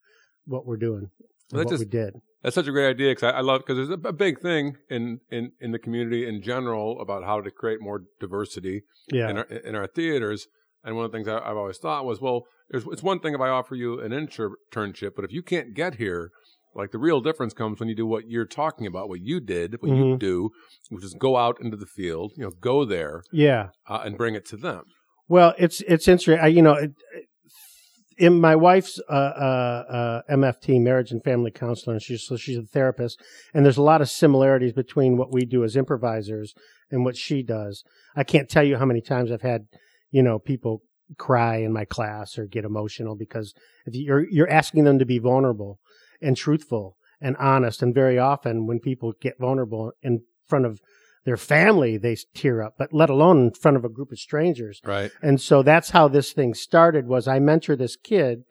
what 0.44 0.66
we're 0.66 0.76
doing, 0.76 1.10
Well, 1.52 1.58
that 1.60 1.66
what 1.66 1.68
just- 1.68 1.80
we 1.80 1.86
did. 1.86 2.14
That's 2.42 2.54
such 2.54 2.68
a 2.68 2.72
great 2.72 2.88
idea 2.88 3.10
because 3.10 3.32
I, 3.32 3.38
I 3.38 3.40
love 3.40 3.62
because 3.62 3.76
there's 3.76 3.90
a, 4.04 4.08
a 4.08 4.12
big 4.12 4.40
thing 4.40 4.76
in, 4.88 5.20
in 5.30 5.52
in 5.60 5.72
the 5.72 5.78
community 5.78 6.26
in 6.26 6.40
general 6.42 7.00
about 7.00 7.24
how 7.24 7.40
to 7.40 7.50
create 7.50 7.80
more 7.80 8.02
diversity 8.20 8.82
Yeah, 9.12 9.30
in 9.30 9.38
our 9.38 9.44
in 9.44 9.74
our 9.74 9.86
theaters. 9.86 10.46
And 10.84 10.94
one 10.94 11.04
of 11.04 11.10
the 11.10 11.18
things 11.18 11.26
I, 11.28 11.38
I've 11.38 11.56
always 11.56 11.78
thought 11.78 12.04
was, 12.04 12.20
well, 12.20 12.44
there's, 12.70 12.84
it's 12.86 13.02
one 13.02 13.18
thing 13.18 13.34
if 13.34 13.40
I 13.40 13.48
offer 13.48 13.74
you 13.74 14.00
an 14.00 14.12
internship, 14.12 15.10
but 15.16 15.24
if 15.24 15.32
you 15.32 15.42
can't 15.42 15.74
get 15.74 15.96
here, 15.96 16.30
like 16.74 16.92
the 16.92 16.98
real 16.98 17.20
difference 17.20 17.52
comes 17.52 17.80
when 17.80 17.88
you 17.88 17.96
do 17.96 18.06
what 18.06 18.28
you're 18.28 18.46
talking 18.46 18.86
about, 18.86 19.08
what 19.08 19.20
you 19.20 19.40
did, 19.40 19.82
what 19.82 19.90
you 19.90 20.04
Mhm. 20.04 20.18
do, 20.20 20.50
which 20.90 21.02
is 21.04 21.14
go 21.14 21.36
out 21.36 21.56
into 21.60 21.76
the 21.76 21.86
field, 21.86 22.32
you 22.36 22.44
know, 22.44 22.52
go 22.60 22.84
there 22.84 23.22
yeah. 23.32 23.70
uh, 23.88 24.02
and 24.04 24.16
bring 24.16 24.36
it 24.36 24.46
to 24.46 24.56
them. 24.56 24.84
Well, 25.28 25.54
it's 25.58 25.80
it's 25.82 26.06
interesting. 26.08 26.38
I, 26.38 26.46
you 26.46 26.62
know, 26.62 26.74
it, 26.74 26.92
in 28.18 28.40
my 28.40 28.56
wife's 28.56 29.00
uh, 29.08 29.12
uh, 29.12 29.84
uh, 30.28 30.34
MFT, 30.34 30.80
marriage 30.80 31.12
and 31.12 31.22
family 31.22 31.52
counselor, 31.52 31.94
and 31.94 32.02
she's 32.02 32.26
so 32.26 32.36
she's 32.36 32.58
a 32.58 32.62
therapist, 32.62 33.20
and 33.54 33.64
there's 33.64 33.76
a 33.76 33.82
lot 33.82 34.00
of 34.00 34.10
similarities 34.10 34.72
between 34.72 35.16
what 35.16 35.32
we 35.32 35.44
do 35.44 35.64
as 35.64 35.76
improvisers 35.76 36.52
and 36.90 37.04
what 37.04 37.16
she 37.16 37.42
does. 37.42 37.84
I 38.16 38.24
can't 38.24 38.48
tell 38.48 38.64
you 38.64 38.76
how 38.76 38.84
many 38.84 39.00
times 39.00 39.30
I've 39.30 39.42
had, 39.42 39.66
you 40.10 40.22
know, 40.22 40.38
people 40.38 40.82
cry 41.16 41.56
in 41.56 41.72
my 41.72 41.84
class 41.84 42.36
or 42.38 42.46
get 42.46 42.64
emotional 42.64 43.16
because 43.16 43.54
if 43.86 43.94
you're 43.94 44.28
you're 44.28 44.50
asking 44.50 44.84
them 44.84 44.98
to 44.98 45.06
be 45.06 45.18
vulnerable 45.18 45.78
and 46.20 46.36
truthful 46.36 46.96
and 47.20 47.36
honest, 47.36 47.82
and 47.82 47.94
very 47.94 48.18
often 48.18 48.66
when 48.66 48.80
people 48.80 49.12
get 49.20 49.38
vulnerable 49.38 49.92
in 50.02 50.22
front 50.48 50.66
of 50.66 50.80
their 51.28 51.36
family, 51.36 51.98
they 51.98 52.16
tear 52.34 52.62
up, 52.62 52.76
but 52.78 52.90
let 52.90 53.10
alone 53.10 53.38
in 53.38 53.50
front 53.50 53.76
of 53.76 53.84
a 53.84 53.88
group 53.90 54.10
of 54.10 54.18
strangers. 54.18 54.80
Right. 54.82 55.12
And 55.20 55.38
so 55.38 55.62
that's 55.62 55.90
how 55.90 56.08
this 56.08 56.32
thing 56.32 56.54
started 56.54 57.06
was 57.06 57.28
I 57.28 57.38
mentor 57.38 57.76
this 57.76 57.96
kid, 57.96 58.44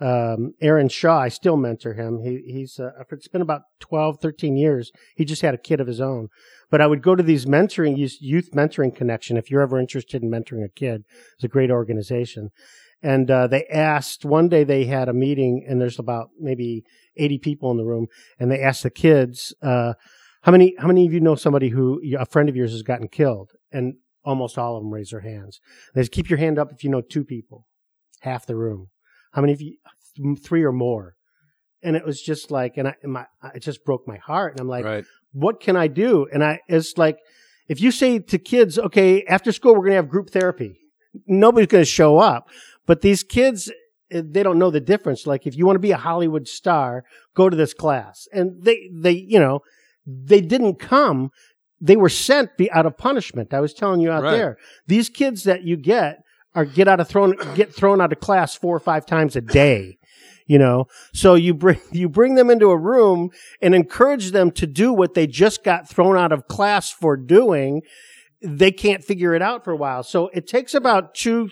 um, 0.00 0.54
Aaron 0.60 0.88
Shaw. 0.88 1.20
I 1.20 1.28
still 1.28 1.56
mentor 1.56 1.94
him. 1.94 2.18
He, 2.24 2.42
he's, 2.44 2.80
uh, 2.80 2.90
it's 3.12 3.28
been 3.28 3.40
about 3.40 3.62
12, 3.78 4.18
13 4.20 4.56
years. 4.56 4.90
He 5.14 5.24
just 5.24 5.42
had 5.42 5.54
a 5.54 5.58
kid 5.58 5.78
of 5.78 5.86
his 5.86 6.00
own. 6.00 6.26
But 6.72 6.80
I 6.80 6.88
would 6.88 7.02
go 7.02 7.14
to 7.14 7.22
these 7.22 7.46
mentoring, 7.46 7.96
youth- 7.96 8.20
youth 8.20 8.50
mentoring 8.52 8.96
connection. 8.96 9.36
If 9.36 9.48
you're 9.48 9.62
ever 9.62 9.78
interested 9.78 10.20
in 10.20 10.28
mentoring 10.28 10.64
a 10.64 10.68
kid, 10.68 11.04
it's 11.36 11.44
a 11.44 11.48
great 11.48 11.70
organization. 11.70 12.50
And, 13.00 13.30
uh, 13.30 13.46
they 13.46 13.64
asked, 13.66 14.24
one 14.24 14.48
day 14.48 14.64
they 14.64 14.86
had 14.86 15.08
a 15.08 15.12
meeting 15.12 15.64
and 15.68 15.80
there's 15.80 16.00
about 16.00 16.30
maybe 16.40 16.82
80 17.16 17.38
people 17.38 17.70
in 17.70 17.76
the 17.76 17.84
room 17.84 18.08
and 18.40 18.50
they 18.50 18.60
asked 18.60 18.82
the 18.82 18.90
kids, 18.90 19.54
uh, 19.62 19.92
how 20.44 20.52
many, 20.52 20.74
how 20.78 20.86
many 20.86 21.06
of 21.06 21.12
you 21.12 21.20
know 21.20 21.36
somebody 21.36 21.70
who, 21.70 22.02
a 22.18 22.26
friend 22.26 22.50
of 22.50 22.56
yours 22.56 22.72
has 22.72 22.82
gotten 22.82 23.08
killed? 23.08 23.52
And 23.72 23.94
almost 24.24 24.58
all 24.58 24.76
of 24.76 24.82
them 24.82 24.92
raise 24.92 25.10
their 25.10 25.20
hands. 25.20 25.58
They 25.94 26.02
just 26.02 26.12
keep 26.12 26.28
your 26.28 26.38
hand 26.38 26.58
up 26.58 26.70
if 26.70 26.84
you 26.84 26.90
know 26.90 27.00
two 27.00 27.24
people, 27.24 27.66
half 28.20 28.44
the 28.44 28.54
room. 28.54 28.88
How 29.32 29.40
many 29.40 29.54
of 29.54 29.62
you? 29.62 29.76
Three 30.42 30.62
or 30.62 30.70
more. 30.70 31.14
And 31.82 31.96
it 31.96 32.04
was 32.04 32.20
just 32.22 32.50
like, 32.50 32.76
and 32.76 32.88
I, 32.88 32.94
my, 33.04 33.24
it 33.54 33.60
just 33.60 33.86
broke 33.86 34.06
my 34.06 34.18
heart. 34.18 34.52
And 34.52 34.60
I'm 34.60 34.68
like, 34.68 34.84
right. 34.84 35.04
what 35.32 35.60
can 35.60 35.76
I 35.76 35.86
do? 35.86 36.26
And 36.30 36.44
I, 36.44 36.60
it's 36.68 36.98
like, 36.98 37.18
if 37.66 37.80
you 37.80 37.90
say 37.90 38.18
to 38.18 38.38
kids, 38.38 38.78
okay, 38.78 39.24
after 39.24 39.50
school, 39.50 39.72
we're 39.72 39.80
going 39.80 39.92
to 39.92 39.96
have 39.96 40.10
group 40.10 40.28
therapy, 40.28 40.78
nobody's 41.26 41.68
going 41.68 41.84
to 41.84 41.90
show 41.90 42.18
up. 42.18 42.50
But 42.86 43.00
these 43.00 43.22
kids, 43.22 43.72
eh, 44.10 44.20
they 44.22 44.42
don't 44.42 44.58
know 44.58 44.70
the 44.70 44.80
difference. 44.80 45.26
Like, 45.26 45.46
if 45.46 45.56
you 45.56 45.64
want 45.64 45.76
to 45.76 45.80
be 45.80 45.92
a 45.92 45.96
Hollywood 45.96 46.46
star, 46.46 47.04
go 47.34 47.48
to 47.48 47.56
this 47.56 47.72
class. 47.72 48.28
And 48.30 48.62
they, 48.62 48.90
they, 48.92 49.12
you 49.12 49.38
know, 49.38 49.60
they 50.06 50.40
didn't 50.40 50.76
come. 50.78 51.30
They 51.80 51.96
were 51.96 52.08
sent 52.08 52.56
be 52.56 52.70
out 52.70 52.86
of 52.86 52.96
punishment. 52.96 53.52
I 53.52 53.60
was 53.60 53.74
telling 53.74 54.00
you 54.00 54.10
out 54.10 54.22
Right. 54.22 54.36
there. 54.36 54.56
These 54.86 55.08
kids 55.08 55.44
that 55.44 55.64
you 55.64 55.76
get 55.76 56.18
are 56.54 56.64
get 56.64 56.88
out 56.88 57.00
of 57.00 57.08
thrown, 57.08 57.34
get 57.54 57.74
thrown 57.74 58.00
out 58.00 58.12
of 58.12 58.20
class 58.20 58.54
four 58.54 58.74
or 58.76 58.80
five 58.80 59.06
times 59.06 59.36
a 59.36 59.40
day. 59.40 59.98
You 60.46 60.58
know, 60.58 60.88
so 61.14 61.34
you 61.36 61.54
bring, 61.54 61.80
you 61.92 62.08
bring 62.08 62.34
them 62.34 62.50
into 62.50 62.70
a 62.70 62.76
room 62.78 63.30
and 63.62 63.74
encourage 63.74 64.30
them 64.32 64.50
to 64.52 64.66
do 64.66 64.92
what 64.92 65.14
they 65.14 65.26
just 65.26 65.64
got 65.64 65.88
thrown 65.88 66.18
out 66.18 66.32
of 66.32 66.48
class 66.48 66.90
for 66.90 67.16
doing. 67.16 67.80
They 68.42 68.70
can't 68.70 69.02
figure 69.02 69.34
it 69.34 69.40
out 69.40 69.64
for 69.64 69.70
a 69.72 69.76
while. 69.76 70.02
So 70.02 70.28
it 70.34 70.46
takes 70.46 70.74
about 70.74 71.14
two, 71.14 71.48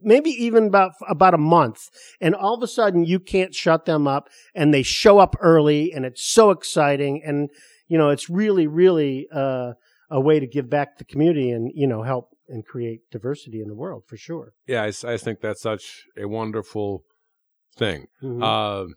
maybe 0.00 0.30
even 0.30 0.68
about, 0.68 0.92
about 1.06 1.34
a 1.34 1.38
month. 1.38 1.90
And 2.18 2.34
all 2.34 2.54
of 2.54 2.62
a 2.62 2.66
sudden 2.66 3.04
you 3.04 3.20
can't 3.20 3.54
shut 3.54 3.84
them 3.84 4.06
up 4.08 4.30
and 4.54 4.72
they 4.72 4.82
show 4.82 5.18
up 5.18 5.36
early 5.40 5.92
and 5.92 6.06
it's 6.06 6.24
so 6.24 6.50
exciting. 6.50 7.22
And, 7.24 7.50
you 7.88 7.98
know, 7.98 8.10
it's 8.10 8.28
really, 8.30 8.66
really, 8.66 9.28
uh, 9.32 9.72
a 10.10 10.20
way 10.20 10.38
to 10.40 10.46
give 10.46 10.68
back 10.70 10.96
to 10.96 11.04
the 11.04 11.10
community 11.12 11.50
and, 11.50 11.70
you 11.74 11.86
know, 11.86 12.02
help, 12.02 12.28
and 12.48 12.64
create 12.66 13.00
diversity 13.10 13.60
in 13.62 13.68
the 13.68 13.74
world 13.74 14.02
for 14.06 14.16
sure. 14.18 14.52
Yeah, 14.66 14.82
I 14.82 15.16
think 15.16 15.40
that's 15.40 15.62
such 15.62 16.04
a 16.16 16.26
wonderful 16.28 17.04
thing. 17.76 18.06
Mhm. 18.22 18.42
Uh, 18.42 18.92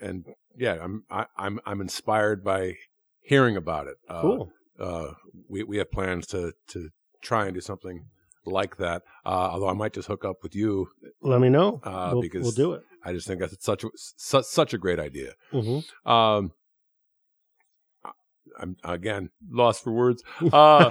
and 0.00 0.24
yeah, 0.56 0.78
I'm 0.82 1.04
I, 1.10 1.26
I'm 1.36 1.60
I'm 1.66 1.80
inspired 1.80 2.42
by 2.44 2.74
hearing 3.22 3.56
about 3.56 3.86
it. 3.86 3.96
Uh, 4.08 4.20
cool. 4.20 4.52
Uh, 4.78 5.12
we 5.48 5.62
we 5.62 5.78
have 5.78 5.90
plans 5.90 6.26
to 6.28 6.52
to 6.68 6.88
try 7.22 7.44
and 7.46 7.54
do 7.54 7.60
something 7.60 8.06
like 8.46 8.76
that. 8.78 9.02
Uh, 9.24 9.28
although 9.52 9.68
I 9.68 9.74
might 9.74 9.92
just 9.92 10.08
hook 10.08 10.24
up 10.24 10.36
with 10.42 10.54
you. 10.54 10.88
Let 11.22 11.40
me 11.40 11.48
know. 11.50 11.80
uh, 11.84 12.10
we'll, 12.12 12.22
because- 12.22 12.42
we'll 12.42 12.52
do 12.52 12.72
it. 12.74 12.82
I 13.02 13.14
just 13.14 13.26
think 13.26 13.40
that's 13.40 13.64
such 13.64 13.82
a, 13.84 13.88
such 13.96 14.44
such 14.44 14.74
a 14.74 14.78
great 14.78 14.98
idea. 15.00 15.32
hmm 15.52 15.78
Um, 16.04 16.52
I'm 18.58 18.76
again 18.84 19.30
lost 19.50 19.84
for 19.84 19.92
words. 19.92 20.22
Uh, 20.52 20.90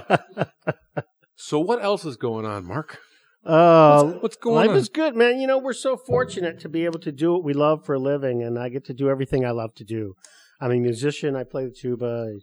so 1.36 1.58
what 1.58 1.82
else 1.82 2.04
is 2.04 2.16
going 2.16 2.46
on, 2.46 2.66
Mark? 2.66 2.98
uh, 3.44 4.02
What's, 4.04 4.22
what's 4.22 4.36
going 4.36 4.56
life 4.56 4.68
on? 4.68 4.74
Life 4.74 4.82
is 4.82 4.88
good, 4.88 5.16
man. 5.16 5.40
You 5.40 5.46
know, 5.46 5.58
we're 5.58 5.72
so 5.72 5.96
fortunate 5.96 6.60
to 6.60 6.68
be 6.68 6.84
able 6.84 6.98
to 7.00 7.12
do 7.12 7.32
what 7.32 7.44
we 7.44 7.52
love 7.54 7.84
for 7.84 7.94
a 7.94 7.98
living, 7.98 8.42
and 8.42 8.58
I 8.58 8.68
get 8.68 8.84
to 8.86 8.94
do 8.94 9.08
everything 9.08 9.44
I 9.44 9.50
love 9.50 9.74
to 9.76 9.84
do. 9.84 10.14
I'm 10.60 10.70
a 10.72 10.78
musician. 10.78 11.36
I 11.36 11.44
play 11.44 11.64
the 11.64 11.70
tuba. 11.72 12.26
I, 12.28 12.40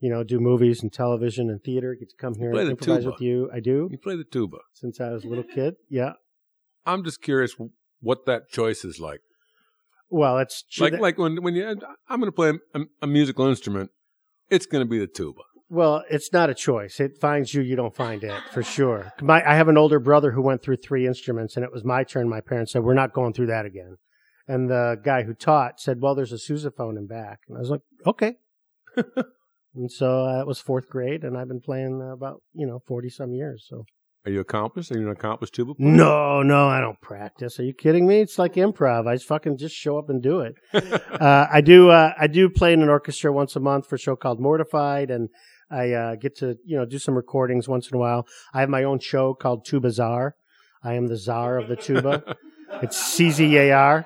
you 0.00 0.10
know, 0.10 0.22
do 0.24 0.38
movies 0.40 0.82
and 0.82 0.92
television 0.92 1.50
and 1.50 1.60
theater. 1.62 1.94
Get 1.98 2.10
to 2.10 2.16
come 2.18 2.34
here 2.36 2.52
and 2.52 2.70
improvise 2.70 3.00
tuba? 3.00 3.10
with 3.10 3.20
you. 3.20 3.50
I 3.52 3.60
do 3.60 3.88
you 3.90 3.98
play 3.98 4.16
the 4.16 4.24
tuba. 4.24 4.58
since 4.74 5.00
I 5.00 5.10
was 5.10 5.24
a 5.24 5.28
little 5.28 5.44
kid. 5.44 5.74
Yeah. 5.90 6.12
I'm 6.86 7.04
just 7.04 7.20
curious 7.20 7.54
what 8.00 8.24
that 8.26 8.48
choice 8.48 8.84
is 8.84 8.98
like. 8.98 9.20
Well, 10.10 10.38
it's 10.38 10.64
Like 10.78 10.98
like 10.98 11.18
when 11.18 11.42
when 11.42 11.54
you 11.54 11.66
I'm 12.08 12.20
going 12.20 12.32
to 12.32 12.32
play 12.32 12.52
a, 12.74 12.80
a 13.02 13.06
musical 13.06 13.46
instrument, 13.46 13.90
it's 14.50 14.66
going 14.66 14.84
to 14.84 14.88
be 14.88 14.98
the 14.98 15.06
tuba. 15.06 15.42
Well, 15.70 16.02
it's 16.08 16.32
not 16.32 16.48
a 16.48 16.54
choice. 16.54 16.98
It 16.98 17.18
finds 17.18 17.52
you, 17.52 17.60
you 17.60 17.76
don't 17.76 17.94
find 17.94 18.24
it 18.24 18.40
for 18.52 18.62
sure. 18.62 19.12
My, 19.20 19.46
I 19.46 19.54
have 19.54 19.68
an 19.68 19.76
older 19.76 20.00
brother 20.00 20.30
who 20.30 20.40
went 20.40 20.62
through 20.62 20.76
three 20.76 21.06
instruments, 21.06 21.56
and 21.56 21.64
it 21.64 21.72
was 21.72 21.84
my 21.84 22.04
turn. 22.04 22.28
My 22.28 22.40
parents 22.40 22.72
said, 22.72 22.82
We're 22.82 22.94
not 22.94 23.12
going 23.12 23.34
through 23.34 23.48
that 23.48 23.66
again. 23.66 23.96
And 24.46 24.70
the 24.70 24.96
guy 25.04 25.24
who 25.24 25.34
taught 25.34 25.78
said, 25.78 26.00
Well, 26.00 26.14
there's 26.14 26.32
a 26.32 26.36
sousaphone 26.36 26.96
in 26.96 27.06
back. 27.06 27.40
And 27.48 27.58
I 27.58 27.60
was 27.60 27.68
like, 27.68 27.82
Okay. 28.06 28.36
and 29.74 29.92
so 29.92 30.24
uh, 30.24 30.44
was 30.46 30.58
fourth 30.58 30.88
grade, 30.88 31.22
and 31.22 31.36
I've 31.36 31.48
been 31.48 31.60
playing 31.60 32.00
about, 32.12 32.42
you 32.54 32.66
know, 32.66 32.80
40 32.86 33.10
some 33.10 33.34
years. 33.34 33.66
So, 33.68 33.84
Are 34.26 34.30
you 34.30 34.40
accomplished? 34.40 34.92
Are 34.92 34.98
you 34.98 35.06
an 35.06 35.12
accomplished 35.12 35.54
tuba 35.54 35.74
player? 35.74 35.88
no, 35.88 36.42
no, 36.42 36.68
I 36.68 36.80
don't 36.80 37.00
practice. 37.00 37.58
Are 37.58 37.64
you 37.64 37.72
kidding 37.72 38.06
me? 38.06 38.20
It's 38.20 38.38
like 38.38 38.54
improv. 38.54 39.06
I 39.06 39.14
just 39.14 39.26
fucking 39.26 39.56
just 39.56 39.74
show 39.74 39.98
up 39.98 40.10
and 40.10 40.22
do 40.22 40.40
it. 40.40 40.54
uh, 40.72 41.46
I 41.50 41.60
do. 41.60 41.90
Uh, 41.90 42.12
I 42.18 42.26
do 42.26 42.50
play 42.50 42.72
in 42.72 42.82
an 42.82 42.88
orchestra 42.88 43.32
once 43.32 43.56
a 43.56 43.60
month 43.60 43.88
for 43.88 43.94
a 43.94 43.98
show 43.98 44.16
called 44.16 44.40
Mortified, 44.40 45.10
and 45.10 45.28
I 45.70 45.92
uh, 45.92 46.14
get 46.16 46.36
to 46.38 46.56
you 46.64 46.76
know 46.76 46.84
do 46.84 46.98
some 46.98 47.14
recordings 47.14 47.68
once 47.68 47.90
in 47.90 47.96
a 47.96 47.98
while. 47.98 48.26
I 48.52 48.60
have 48.60 48.68
my 48.68 48.84
own 48.84 48.98
show 48.98 49.34
called 49.34 49.64
Tuba 49.64 49.90
Czar. 49.90 50.34
I 50.82 50.94
am 50.94 51.06
the 51.06 51.16
czar 51.16 51.58
of 51.58 51.68
the 51.68 51.76
tuba. 51.76 52.36
it's 52.82 53.18
CZAR, 53.18 54.04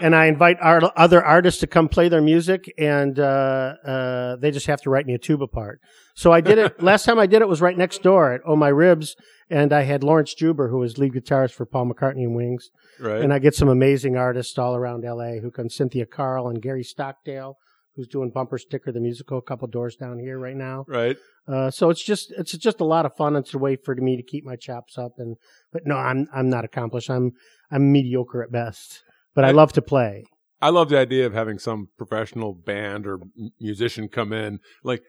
and 0.00 0.14
I 0.14 0.26
invite 0.26 0.58
art- 0.60 0.84
other 0.96 1.22
artists 1.22 1.60
to 1.60 1.66
come 1.66 1.88
play 1.88 2.08
their 2.08 2.20
music, 2.22 2.72
and 2.78 3.18
uh, 3.18 3.74
uh, 3.84 4.36
they 4.36 4.50
just 4.50 4.66
have 4.66 4.80
to 4.82 4.90
write 4.90 5.06
me 5.06 5.14
a 5.14 5.18
tuba 5.18 5.46
part. 5.46 5.80
So 6.14 6.32
I 6.32 6.40
did 6.40 6.58
it. 6.58 6.82
last 6.82 7.04
time 7.04 7.18
I 7.18 7.26
did 7.26 7.42
it 7.42 7.48
was 7.48 7.60
right 7.60 7.76
next 7.76 8.02
door 8.02 8.32
at 8.32 8.40
Oh 8.46 8.56
My 8.56 8.68
Ribs, 8.68 9.16
and 9.50 9.72
I 9.72 9.82
had 9.82 10.02
Laurence 10.02 10.34
Juber, 10.34 10.68
who 10.68 10.78
was 10.78 10.98
lead 10.98 11.12
guitarist 11.12 11.52
for 11.52 11.66
Paul 11.66 11.90
McCartney 11.90 12.24
and 12.24 12.34
Wings. 12.34 12.70
right. 13.00 13.20
And 13.20 13.32
I 13.32 13.38
get 13.38 13.54
some 13.54 13.68
amazing 13.68 14.16
artists 14.16 14.58
all 14.58 14.74
around 14.74 15.04
LA 15.04 15.40
who 15.40 15.50
come 15.50 15.68
Cynthia 15.68 16.06
Carl 16.06 16.48
and 16.48 16.62
Gary 16.62 16.84
Stockdale, 16.84 17.58
who's 17.96 18.06
doing 18.08 18.30
Bumper 18.30 18.58
Sticker 18.58 18.92
the 18.92 19.00
musical 19.00 19.38
a 19.38 19.42
couple 19.42 19.66
doors 19.68 19.96
down 19.96 20.18
here 20.18 20.38
right 20.38 20.56
now. 20.56 20.84
right. 20.88 21.16
Uh, 21.48 21.70
so 21.70 21.90
it's 21.90 22.02
just 22.04 22.32
it's 22.36 22.52
just 22.58 22.80
a 22.80 22.84
lot 22.84 23.06
of 23.06 23.16
fun. 23.16 23.36
It's 23.36 23.54
a 23.54 23.58
way 23.58 23.76
for 23.76 23.94
me 23.94 24.16
to 24.16 24.22
keep 24.22 24.44
my 24.44 24.56
chops 24.56 24.98
up 24.98 25.12
and 25.18 25.36
but 25.72 25.86
no, 25.86 25.96
I'm 25.96 26.28
I'm 26.34 26.50
not 26.50 26.64
accomplished. 26.64 27.08
I'm 27.10 27.32
I'm 27.70 27.90
mediocre 27.92 28.42
at 28.42 28.52
best. 28.52 29.02
But 29.34 29.44
I 29.44 29.48
Right. 29.48 29.56
love 29.56 29.72
to 29.74 29.82
play. 29.82 30.24
I 30.62 30.70
love 30.70 30.88
the 30.88 30.98
idea 30.98 31.26
of 31.26 31.34
having 31.34 31.58
some 31.58 31.88
professional 31.98 32.54
band 32.54 33.06
or 33.06 33.20
musician 33.60 34.08
come 34.08 34.32
in. 34.32 34.60
Like, 34.82 35.02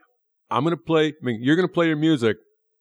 I'm 0.51 0.63
going 0.63 0.75
to 0.75 0.81
play. 0.81 1.07
I 1.07 1.25
mean, 1.25 1.39
you're 1.41 1.55
going 1.55 1.67
to 1.67 1.73
play 1.73 1.87
your 1.87 1.95
music, 1.97 2.35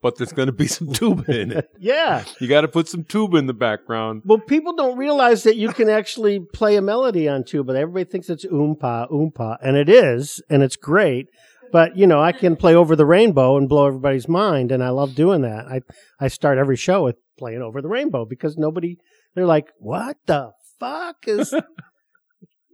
but 0.06 0.18
there's 0.18 0.32
going 0.32 0.46
to 0.46 0.52
be 0.52 0.68
some 0.68 0.92
tuba 0.92 1.28
in 1.36 1.50
it. 1.50 1.68
Yeah. 1.80 2.22
You 2.38 2.46
got 2.46 2.60
to 2.60 2.68
put 2.68 2.86
some 2.86 3.02
tuba 3.02 3.38
in 3.38 3.46
the 3.46 3.52
background. 3.52 4.22
Well, 4.24 4.38
people 4.38 4.72
don't 4.76 4.96
realize 4.96 5.42
that 5.42 5.56
you 5.56 5.70
can 5.72 5.88
actually 5.88 6.38
play 6.38 6.76
a 6.76 6.80
melody 6.80 7.28
on 7.28 7.42
tuba. 7.42 7.72
But 7.72 7.76
everybody 7.76 8.04
thinks 8.04 8.30
it's 8.30 8.44
oompa, 8.44 9.10
oompa, 9.10 9.56
and 9.60 9.76
it 9.76 9.88
is, 9.88 10.40
and 10.48 10.62
it's 10.62 10.76
great. 10.76 11.26
But 11.72 11.96
you 11.96 12.06
know, 12.06 12.20
I 12.20 12.30
can 12.30 12.54
play 12.54 12.76
over 12.76 12.94
the 12.94 13.04
rainbow 13.04 13.56
and 13.56 13.68
blow 13.68 13.88
everybody's 13.88 14.28
mind, 14.28 14.70
and 14.70 14.80
I 14.80 14.90
love 14.90 15.16
doing 15.16 15.42
that. 15.42 15.66
I 15.66 15.80
I 16.20 16.28
start 16.28 16.56
every 16.56 16.76
show 16.76 17.02
with 17.02 17.16
playing 17.36 17.62
over 17.62 17.82
the 17.82 17.88
rainbow 17.88 18.24
because 18.24 18.56
nobody 18.56 18.98
they're 19.34 19.44
like, 19.44 19.72
"What 19.78 20.18
the 20.26 20.52
fuck 20.78 21.16
is?" 21.26 21.52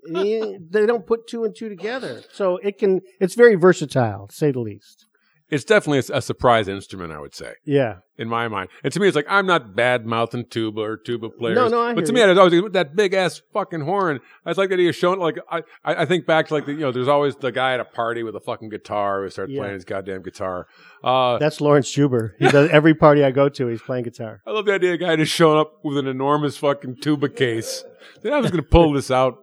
They 0.05 0.85
don't 0.85 1.07
put 1.07 1.29
two 1.29 1.45
and 1.45 1.57
two 1.57 1.69
together, 1.69 2.25
so 2.33 2.57
it 2.57 2.77
can. 2.77 3.01
It's 3.21 3.37
very 3.37 3.55
versatile, 3.55 4.27
to 4.27 4.35
say 4.35 4.51
the 4.51 4.59
least. 4.61 5.07
It's 5.53 5.65
definitely 5.65 5.99
a, 6.15 6.19
a 6.19 6.23
surprise 6.23 6.67
instrument, 6.67 7.13
I 7.13 7.21
would 7.21 7.35
say, 7.35 7.53
Yeah, 7.65 7.97
in 8.17 8.29
my 8.29 8.49
mind. 8.49 8.71
And 8.83 8.93
to 8.95 8.99
me, 9.01 9.07
it's 9.07 9.15
like 9.15 9.27
I'm 9.29 9.47
not 9.47 9.77
bad 9.77 10.07
mouthing 10.07 10.47
tuba 10.49 10.81
or 10.81 10.97
tuba 10.97 11.29
players. 11.29 11.57
No, 11.57 11.69
no, 11.69 11.81
I 11.81 11.93
but 11.95 12.01
to 12.07 12.07
hear 12.07 12.27
me, 12.27 12.33
you. 12.33 12.39
I 12.41 12.43
always 12.43 12.73
that 12.73 12.97
big 12.97 13.13
ass 13.13 13.43
fucking 13.53 13.83
horn. 13.83 14.21
I 14.47 14.51
just 14.51 14.59
like 14.59 14.71
that 14.71 14.79
he 14.79 14.89
is 14.89 14.97
showing. 14.97 15.21
Like 15.21 15.39
I, 15.51 15.61
I 15.85 16.05
think 16.07 16.25
back 16.27 16.49
to 16.49 16.55
like 16.55 16.65
the, 16.67 16.73
you 16.73 16.79
know, 16.81 16.91
there's 16.91 17.07
always 17.07 17.37
the 17.37 17.53
guy 17.53 17.75
at 17.75 17.81
a 17.81 17.85
party 17.85 18.23
with 18.23 18.35
a 18.35 18.41
fucking 18.41 18.71
guitar 18.71 19.23
who 19.23 19.29
starts 19.31 19.53
Yeah. 19.53 19.61
playing 19.61 19.75
his 19.75 19.85
goddamn 19.85 20.23
guitar. 20.23 20.67
Uh, 21.05 21.37
that's 21.39 21.61
Laurence 21.61 21.91
Juber. 21.91 22.35
He 22.39 22.49
does 22.49 22.71
every 22.73 22.95
party 22.95 23.23
I 23.23 23.31
go 23.31 23.49
to. 23.51 23.67
He's 23.67 23.83
playing 23.83 24.05
guitar. 24.05 24.41
I 24.47 24.53
love 24.53 24.65
the 24.65 24.73
idea 24.73 24.95
of 24.95 24.95
a 24.95 25.05
guy 25.05 25.17
just 25.17 25.33
showing 25.33 25.59
up 25.59 25.85
with 25.85 25.99
an 25.99 26.07
enormous 26.07 26.57
fucking 26.57 26.97
tuba 27.03 27.29
case. 27.29 27.85
Then 28.23 28.33
I 28.33 28.39
was 28.41 28.51
going 28.51 28.63
to 28.63 28.69
pull 28.69 28.93
this 28.93 29.11
out. 29.11 29.39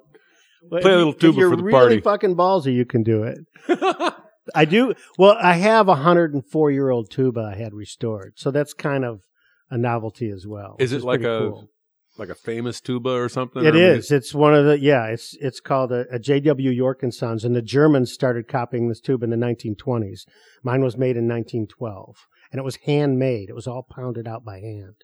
Play 0.70 0.82
a 0.82 0.84
you- 0.90 0.96
little 0.98 1.14
tuba 1.14 1.30
if 1.34 1.38
you're 1.38 1.50
for 1.52 1.56
the 1.56 1.64
really 1.64 1.80
party. 1.80 2.02
fucking 2.02 2.36
ballsy, 2.36 2.74
you 2.74 2.86
can 2.86 3.04
do 3.04 3.24
it. 3.24 3.38
I 4.56 4.66
do. 4.66 4.94
Well, 5.18 5.38
I 5.42 5.54
have 5.54 5.88
a 5.88 5.96
hundred 5.96 6.34
and 6.34 6.46
four 6.46 6.72
year 6.72 6.90
old 6.90 7.10
tuba 7.12 7.52
I 7.54 7.58
had 7.58 7.74
restored, 7.74 8.34
so 8.36 8.52
that's 8.52 8.74
kind 8.74 9.06
of 9.06 9.22
a 9.70 9.78
novelty 9.78 10.30
as 10.30 10.46
well. 10.48 10.76
Is 10.80 10.94
it 10.94 11.04
like 11.04 11.22
a 11.22 11.50
cool. 11.52 11.70
like 12.18 12.30
a 12.30 12.36
famous 12.36 12.82
tuba 12.82 13.10
or 13.12 13.30
something? 13.30 13.64
It 13.64 13.76
Or, 13.76 13.78
is. 13.78 14.12
It's 14.12 14.34
one 14.34 14.54
of 14.56 14.66
the 14.66 14.80
yeah. 14.80 15.06
It's 15.08 15.36
it's 15.40 15.60
called 15.60 15.92
a, 15.92 16.06
a 16.12 16.20
J.W. 16.20 16.70
York 16.72 17.04
and 17.04 17.14
Sons, 17.14 17.44
and 17.46 17.56
the 17.56 17.62
Germans 17.62 18.12
started 18.12 18.48
copying 18.48 18.90
this 18.90 19.00
tube 19.02 19.24
in 19.24 19.30
the 19.30 19.36
1920s. 19.38 20.22
Mine 20.64 20.82
was 20.84 20.98
made 20.98 21.18
in 21.18 21.28
1912, 21.28 22.16
and 22.52 22.60
it 22.60 22.64
was 22.66 22.78
handmade. 22.86 23.50
It 23.50 23.56
was 23.56 23.68
all 23.68 23.84
pounded 23.84 24.28
out 24.28 24.44
by 24.44 24.60
hand. 24.60 24.96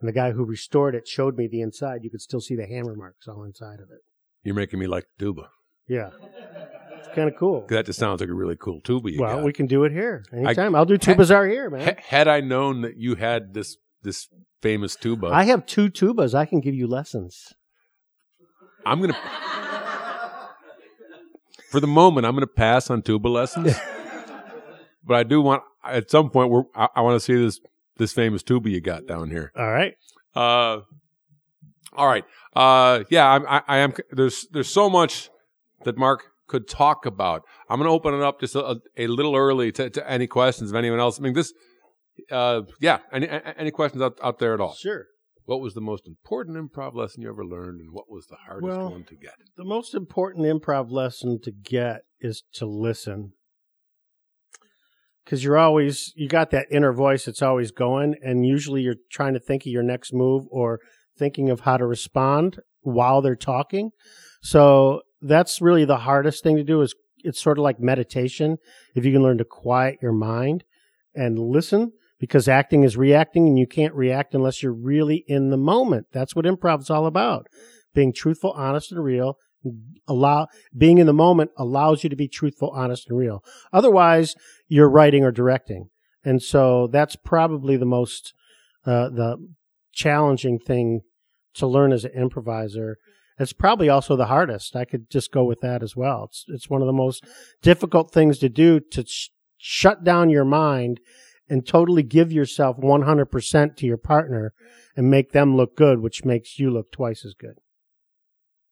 And 0.00 0.08
the 0.08 0.12
guy 0.12 0.32
who 0.32 0.44
restored 0.44 0.96
it 0.96 1.06
showed 1.06 1.36
me 1.36 1.46
the 1.46 1.60
inside. 1.60 2.00
You 2.02 2.10
could 2.10 2.20
still 2.20 2.40
see 2.40 2.56
the 2.56 2.66
hammer 2.66 2.96
marks 2.96 3.28
all 3.28 3.44
inside 3.44 3.78
of 3.78 3.88
it. 3.90 4.00
You're 4.42 4.56
making 4.56 4.80
me 4.80 4.88
like 4.88 5.06
tuba. 5.18 5.50
Yeah, 5.88 6.10
kind 7.14 7.28
of 7.28 7.36
cool. 7.36 7.66
That 7.68 7.86
just 7.86 7.98
sounds 7.98 8.20
like 8.20 8.30
a 8.30 8.34
really 8.34 8.56
cool 8.56 8.80
tuba 8.80 9.10
you 9.10 9.20
well, 9.20 9.36
got. 9.36 9.44
we 9.44 9.52
can 9.52 9.66
do 9.66 9.84
it 9.84 9.92
here 9.92 10.24
anytime. 10.32 10.74
I'll 10.74 10.84
do 10.84 10.98
Tuba 10.98 11.24
Czar 11.24 11.46
here, 11.46 11.70
man. 11.70 11.84
Ha- 11.84 12.02
had 12.06 12.28
I 12.28 12.40
known 12.40 12.82
that 12.82 12.96
you 12.96 13.14
had 13.14 13.54
this 13.54 13.76
this 14.02 14.28
famous 14.60 14.96
tuba, 14.96 15.28
I 15.28 15.44
have 15.44 15.66
two 15.66 15.90
tubas. 15.90 16.34
I 16.34 16.46
can 16.46 16.60
give 16.60 16.74
you 16.74 16.86
lessons. 16.86 17.52
I'm 18.84 19.00
gonna. 19.00 19.16
For 21.70 21.80
the 21.80 21.86
moment, 21.86 22.26
I'm 22.26 22.34
gonna 22.34 22.46
pass 22.46 22.90
on 22.90 23.02
tuba 23.02 23.28
lessons. 23.28 23.74
but 25.04 25.14
I 25.14 25.22
do 25.22 25.40
want 25.40 25.62
at 25.84 26.10
some 26.10 26.30
point 26.30 26.50
where 26.50 26.64
I, 26.74 26.88
I 26.96 27.00
want 27.00 27.16
to 27.16 27.20
see 27.20 27.34
this 27.34 27.60
this 27.96 28.12
famous 28.12 28.42
tuba 28.42 28.70
you 28.70 28.80
got 28.80 29.06
down 29.06 29.30
here. 29.30 29.52
All 29.56 29.70
right. 29.70 29.94
Uh, 30.34 30.80
all 31.94 32.06
right. 32.06 32.24
Uh, 32.54 33.04
yeah, 33.10 33.28
I'm, 33.28 33.46
I, 33.46 33.62
I 33.66 33.78
am. 33.78 33.94
There's 34.10 34.46
there's 34.50 34.68
so 34.68 34.90
much 34.90 35.30
that 35.84 35.96
Mark 35.96 36.31
could 36.52 36.68
talk 36.68 37.06
about. 37.06 37.42
I'm 37.68 37.78
going 37.78 37.88
to 37.88 37.92
open 37.92 38.12
it 38.12 38.22
up 38.22 38.38
just 38.38 38.54
a, 38.54 38.76
a 38.98 39.06
little 39.06 39.34
early 39.34 39.72
to, 39.72 39.88
to 39.88 40.10
any 40.10 40.26
questions 40.26 40.70
of 40.70 40.76
anyone 40.76 41.00
else. 41.00 41.18
I 41.18 41.22
mean, 41.22 41.32
this. 41.32 41.52
Uh, 42.30 42.62
yeah. 42.78 42.98
Any 43.10 43.26
any 43.56 43.70
questions 43.70 44.02
out, 44.02 44.18
out 44.22 44.38
there 44.38 44.52
at 44.52 44.60
all? 44.60 44.74
Sure. 44.74 45.06
What 45.44 45.60
was 45.60 45.72
the 45.72 45.80
most 45.80 46.06
important 46.06 46.56
improv 46.56 46.94
lesson 46.94 47.22
you 47.22 47.30
ever 47.30 47.44
learned, 47.44 47.80
and 47.80 47.92
what 47.92 48.08
was 48.08 48.26
the 48.26 48.36
hardest 48.46 48.68
Well- 48.68 48.90
one 48.90 49.04
to 49.04 49.16
get? 49.16 49.32
The 49.56 49.64
most 49.64 49.94
important 49.94 50.44
improv 50.46 50.90
lesson 50.90 51.40
to 51.42 51.50
get 51.50 52.02
is 52.20 52.44
to 52.54 52.66
listen. 52.66 53.32
Because 55.24 55.42
you're 55.42 55.58
always, 55.58 56.12
you 56.16 56.28
got 56.28 56.50
that 56.50 56.66
inner 56.70 56.92
voice 56.92 57.24
that's 57.24 57.42
always 57.42 57.70
going, 57.70 58.16
and 58.22 58.44
usually 58.44 58.82
you're 58.82 59.02
trying 59.10 59.34
to 59.34 59.40
think 59.40 59.62
of 59.62 59.72
your 59.72 59.82
next 59.82 60.12
move 60.12 60.44
or 60.50 60.80
thinking 61.16 61.48
of 61.48 61.60
how 61.60 61.76
to 61.76 61.86
respond 61.86 62.58
while 62.80 63.22
they're 63.22 63.36
talking. 63.36 63.90
So 64.42 65.02
that's 65.22 65.60
really 65.60 65.84
the 65.84 65.98
hardest 65.98 66.42
thing 66.42 66.56
to 66.56 66.64
do 66.64 66.80
is 66.82 66.94
it's 67.24 67.40
sort 67.40 67.58
of 67.58 67.62
like 67.62 67.80
meditation. 67.80 68.58
If 68.94 69.04
you 69.04 69.12
can 69.12 69.22
learn 69.22 69.38
to 69.38 69.44
quiet 69.44 69.98
your 70.02 70.12
mind 70.12 70.64
and 71.14 71.38
listen, 71.38 71.92
because 72.22 72.46
acting 72.46 72.84
is 72.84 72.96
reacting 72.96 73.48
and 73.48 73.58
you 73.58 73.66
can't 73.66 73.94
react 73.94 74.32
unless 74.32 74.62
you're 74.62 74.72
really 74.72 75.24
in 75.26 75.50
the 75.50 75.56
moment. 75.56 76.06
That's 76.12 76.36
what 76.36 76.44
improv 76.44 76.80
is 76.80 76.88
all 76.88 77.06
about. 77.06 77.48
Being 77.94 78.12
truthful, 78.12 78.52
honest, 78.52 78.92
and 78.92 79.02
real. 79.02 79.38
Allow 80.06 80.46
being 80.76 80.98
in 80.98 81.06
the 81.06 81.12
moment 81.12 81.50
allows 81.56 82.04
you 82.04 82.10
to 82.10 82.16
be 82.16 82.28
truthful, 82.28 82.70
honest, 82.70 83.08
and 83.08 83.18
real. 83.18 83.42
Otherwise, 83.72 84.34
you're 84.68 84.88
writing 84.88 85.24
or 85.24 85.30
directing, 85.30 85.88
and 86.24 86.42
so 86.42 86.88
that's 86.88 87.16
probably 87.16 87.76
the 87.76 87.84
most 87.86 88.34
uh, 88.86 89.08
the 89.08 89.36
challenging 89.92 90.58
thing 90.58 91.02
to 91.54 91.66
learn 91.66 91.92
as 91.92 92.04
an 92.04 92.12
improviser. 92.12 92.98
It's 93.42 93.52
probably 93.52 93.88
also 93.88 94.16
the 94.16 94.26
hardest. 94.26 94.76
I 94.76 94.84
could 94.84 95.10
just 95.10 95.32
go 95.32 95.44
with 95.44 95.60
that 95.60 95.82
as 95.82 95.94
well. 95.96 96.24
It's 96.24 96.44
it's 96.48 96.70
one 96.70 96.80
of 96.80 96.86
the 96.86 96.92
most 96.92 97.24
difficult 97.60 98.12
things 98.12 98.38
to 98.38 98.48
do 98.48 98.80
to 98.92 99.04
sh- 99.06 99.30
shut 99.58 100.04
down 100.04 100.30
your 100.30 100.44
mind 100.44 101.00
and 101.48 101.66
totally 101.66 102.02
give 102.02 102.32
yourself 102.32 102.78
100% 102.78 103.76
to 103.76 103.86
your 103.86 103.96
partner 103.98 104.54
and 104.96 105.10
make 105.10 105.32
them 105.32 105.56
look 105.56 105.76
good, 105.76 106.00
which 106.00 106.24
makes 106.24 106.58
you 106.58 106.70
look 106.70 106.90
twice 106.92 107.24
as 107.24 107.34
good. 107.34 107.56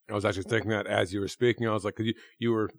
I 0.09 0.15
was 0.15 0.25
actually 0.25 0.45
thinking 0.45 0.71
that 0.71 0.87
as 0.87 1.13
you 1.13 1.21
were 1.21 1.29
speaking, 1.29 1.69
I 1.69 1.73
was 1.73 1.85
like, 1.85 1.97
'cause 1.97 2.07
you, 2.07 2.15
you 2.39 2.53
were, 2.53 2.71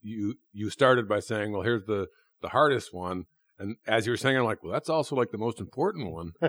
you, 0.00 0.34
you 0.52 0.70
started 0.70 1.08
by 1.08 1.20
saying, 1.20 1.52
well, 1.52 1.62
here's 1.62 1.84
the, 1.86 2.06
the 2.40 2.48
hardest 2.50 2.94
one. 2.94 3.24
And 3.58 3.76
as 3.86 4.06
you 4.06 4.12
were 4.12 4.16
saying, 4.16 4.36
I'm 4.36 4.44
like, 4.44 4.62
well, 4.62 4.72
that's 4.72 4.88
also 4.88 5.16
like 5.16 5.32
the 5.32 5.38
most 5.38 5.60
important 5.60 6.12
one. 6.12 6.32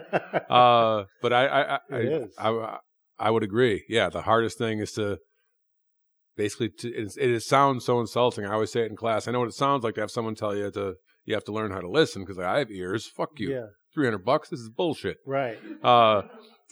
Uh, 0.49 1.03
but 1.21 1.31
I, 1.33 1.45
I, 1.47 1.79
I, 1.91 2.27
I. 2.37 2.77
I, 3.19 3.31
would 3.31 3.43
agree. 3.43 3.83
Yeah. 3.89 4.09
The 4.09 4.21
hardest 4.21 4.57
thing 4.57 4.79
is 4.79 4.93
to 4.93 5.19
basically, 6.37 6.69
to, 6.79 6.89
it, 6.89 7.17
it 7.17 7.43
sounds 7.43 7.85
so 7.85 7.99
insulting. 7.99 8.45
I 8.45 8.53
always 8.53 8.71
say 8.71 8.81
it 8.81 8.89
in 8.89 8.95
class. 8.95 9.27
I 9.27 9.31
know 9.31 9.39
what 9.39 9.49
it 9.49 9.53
sounds 9.53 9.83
like 9.83 9.95
to 9.95 10.01
have 10.01 10.11
someone 10.11 10.35
tell 10.35 10.55
you 10.55 10.71
to, 10.71 10.95
you 11.25 11.33
have 11.33 11.43
to 11.45 11.51
learn 11.51 11.71
how 11.71 11.81
to 11.81 11.89
listen 11.89 12.23
because 12.23 12.39
I 12.39 12.59
have 12.59 12.71
ears. 12.71 13.07
Fuck 13.07 13.39
you. 13.39 13.51
Yeah, 13.51 13.65
300 13.93 14.19
bucks. 14.19 14.49
This 14.49 14.59
is 14.59 14.69
bullshit. 14.69 15.17
right. 15.25 15.59
Uh, 15.83 16.23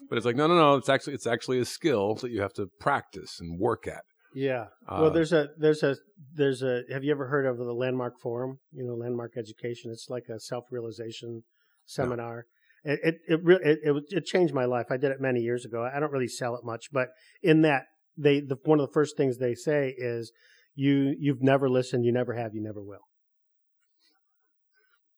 but 0.10 0.18
it's 0.18 0.26
like, 0.26 0.36
no, 0.36 0.48
no, 0.48 0.56
no. 0.56 0.76
It's 0.76 0.90
actually, 0.90 1.14
it's 1.14 1.28
actually 1.28 1.60
a 1.60 1.66
skill 1.66 2.16
that 2.16 2.32
you 2.32 2.42
have 2.42 2.54
to 2.54 2.68
practice 2.80 3.40
and 3.40 3.60
work 3.60 3.88
at. 3.88 4.04
Yeah. 4.34 4.66
Uh, 4.88 5.00
well, 5.02 5.12
there's 5.12 5.34
a 5.34 5.50
there's 5.58 5.82
a 5.82 5.96
there's 6.36 6.62
a. 6.62 6.84
Have 6.92 7.04
you 7.04 7.12
ever 7.12 7.28
heard 7.28 7.48
of 7.48 7.58
the 7.58 7.74
Landmark 7.74 8.20
Forum? 8.22 8.60
You 8.72 8.86
know, 8.86 8.94
Landmark 8.94 9.34
Education. 9.36 9.92
It's 9.92 10.08
like 10.10 10.26
a 10.30 10.40
self 10.40 10.66
realization 10.72 11.44
seminar. 11.86 12.46
It 12.88 13.00
it 13.04 13.16
it, 13.28 13.40
it 13.46 13.80
it 13.84 14.04
it 14.10 14.26
changed 14.26 14.54
my 14.54 14.64
life. 14.64 14.86
I 14.90 14.96
did 14.96 15.12
it 15.12 15.20
many 15.20 15.42
years 15.42 15.66
ago. 15.66 15.84
I 15.94 16.00
don't 16.00 16.12
really 16.12 16.28
sell 16.30 16.56
it 16.56 16.62
much, 16.64 16.86
but 16.94 17.10
in 17.44 17.62
that 17.64 17.84
they 18.18 18.40
the 18.40 18.58
one 18.64 18.80
of 18.80 18.88
the 18.88 18.94
first 18.94 19.18
things 19.18 19.38
they 19.38 19.56
say 19.56 19.94
is 19.98 20.32
you 20.74 21.14
you've 21.20 21.44
never 21.44 21.70
listened, 21.70 22.06
you 22.06 22.14
never 22.14 22.34
have, 22.34 22.54
you 22.54 22.64
never 22.64 22.82
will. 22.82 23.02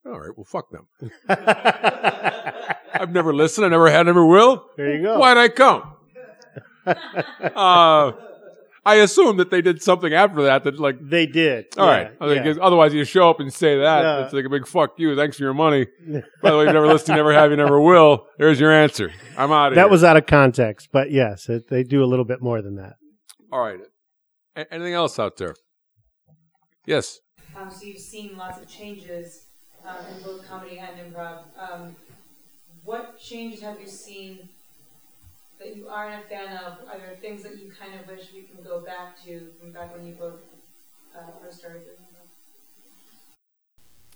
all 0.05 0.19
right. 0.19 0.31
Well, 0.35 0.45
fuck 0.45 0.71
them. 0.71 0.87
I've 2.93 3.11
never 3.11 3.35
listened. 3.35 3.67
I 3.67 3.69
never 3.69 3.91
had, 3.91 4.07
never 4.07 4.25
will. 4.25 4.65
There 4.75 4.95
you 4.95 5.03
go. 5.03 5.19
Why'd 5.19 5.37
I 5.37 5.49
come? 5.49 5.93
uh, 6.85 8.11
I 8.85 8.95
assume 8.95 9.37
that 9.37 9.51
they 9.51 9.61
did 9.61 9.81
something 9.83 10.13
after 10.13 10.41
that 10.43 10.63
that 10.63 10.79
like, 10.79 10.97
They 11.01 11.25
did. 11.25 11.65
all 11.77 11.85
right. 11.87 12.11
I 12.19 12.27
think 12.27 12.43
'cause 12.45 12.57
otherwise 12.61 12.93
you 12.93 13.03
show 13.03 13.29
up 13.29 13.39
and 13.39 13.53
say 13.53 13.77
that. 13.79 14.01
Yeah. 14.01 14.23
It's 14.23 14.33
like 14.33 14.45
a 14.45 14.49
big 14.49 14.65
fuck 14.67 14.97
you. 14.97 15.15
Thanks 15.15 15.37
for 15.37 15.43
your 15.43 15.53
money. 15.53 15.85
By 16.41 16.51
the 16.51 16.57
way, 16.57 16.65
you 16.65 16.73
never 16.73 16.87
listened, 16.87 17.09
you 17.09 17.15
never 17.15 17.33
have, 17.33 17.51
you 17.51 17.57
never 17.57 17.79
will. 17.79 18.27
There's 18.37 18.59
your 18.59 18.71
answer. 18.71 19.11
I'm 19.37 19.51
out 19.51 19.67
of 19.67 19.73
here. 19.73 19.83
That 19.83 19.89
was 19.91 20.03
out 20.03 20.17
of 20.17 20.25
context, 20.25 20.89
but 20.91 21.11
yes, 21.11 21.49
it, 21.49 21.67
they 21.69 21.83
do 21.83 22.03
a 22.03 22.07
little 22.07 22.25
bit 22.25 22.41
more 22.41 22.61
than 22.61 22.75
that. 22.75 22.95
all 23.51 23.59
right. 23.61 23.79
A- 24.55 24.73
anything 24.73 24.93
else 24.93 25.19
out 25.19 25.37
there? 25.37 25.55
Yes. 26.85 27.19
Um, 27.55 27.71
so 27.71 27.85
you've 27.85 27.97
seen 27.99 28.35
lots 28.37 28.59
of 28.59 28.67
changes 28.69 29.45
um, 29.87 29.95
in 30.15 30.23
both 30.23 30.47
comedy 30.47 30.79
and 30.79 31.13
improv. 31.13 31.43
Um, 31.57 31.95
what 32.83 33.19
changes 33.19 33.61
have 33.61 33.79
you 33.79 33.87
seen 33.87 34.49
that 35.59 35.75
you 35.75 35.87
aren't 35.87 36.23
a 36.23 36.27
fan 36.27 36.57
of? 36.57 36.73
Are 36.87 36.97
there 36.97 37.15
things 37.21 37.43
that 37.43 37.57
you 37.57 37.71
kind 37.79 37.99
of 37.99 38.07
wish 38.07 38.29
we 38.33 38.43
can 38.43 38.63
go 38.63 38.81
back 38.81 39.21
to 39.25 39.49
from 39.59 39.71
back 39.71 39.93
when 39.95 40.05
you 40.05 40.13
both 40.15 40.39
uh, 41.15 41.19
first 41.41 41.59
started 41.59 41.83
doing 41.83 41.97
improv? 41.97 42.29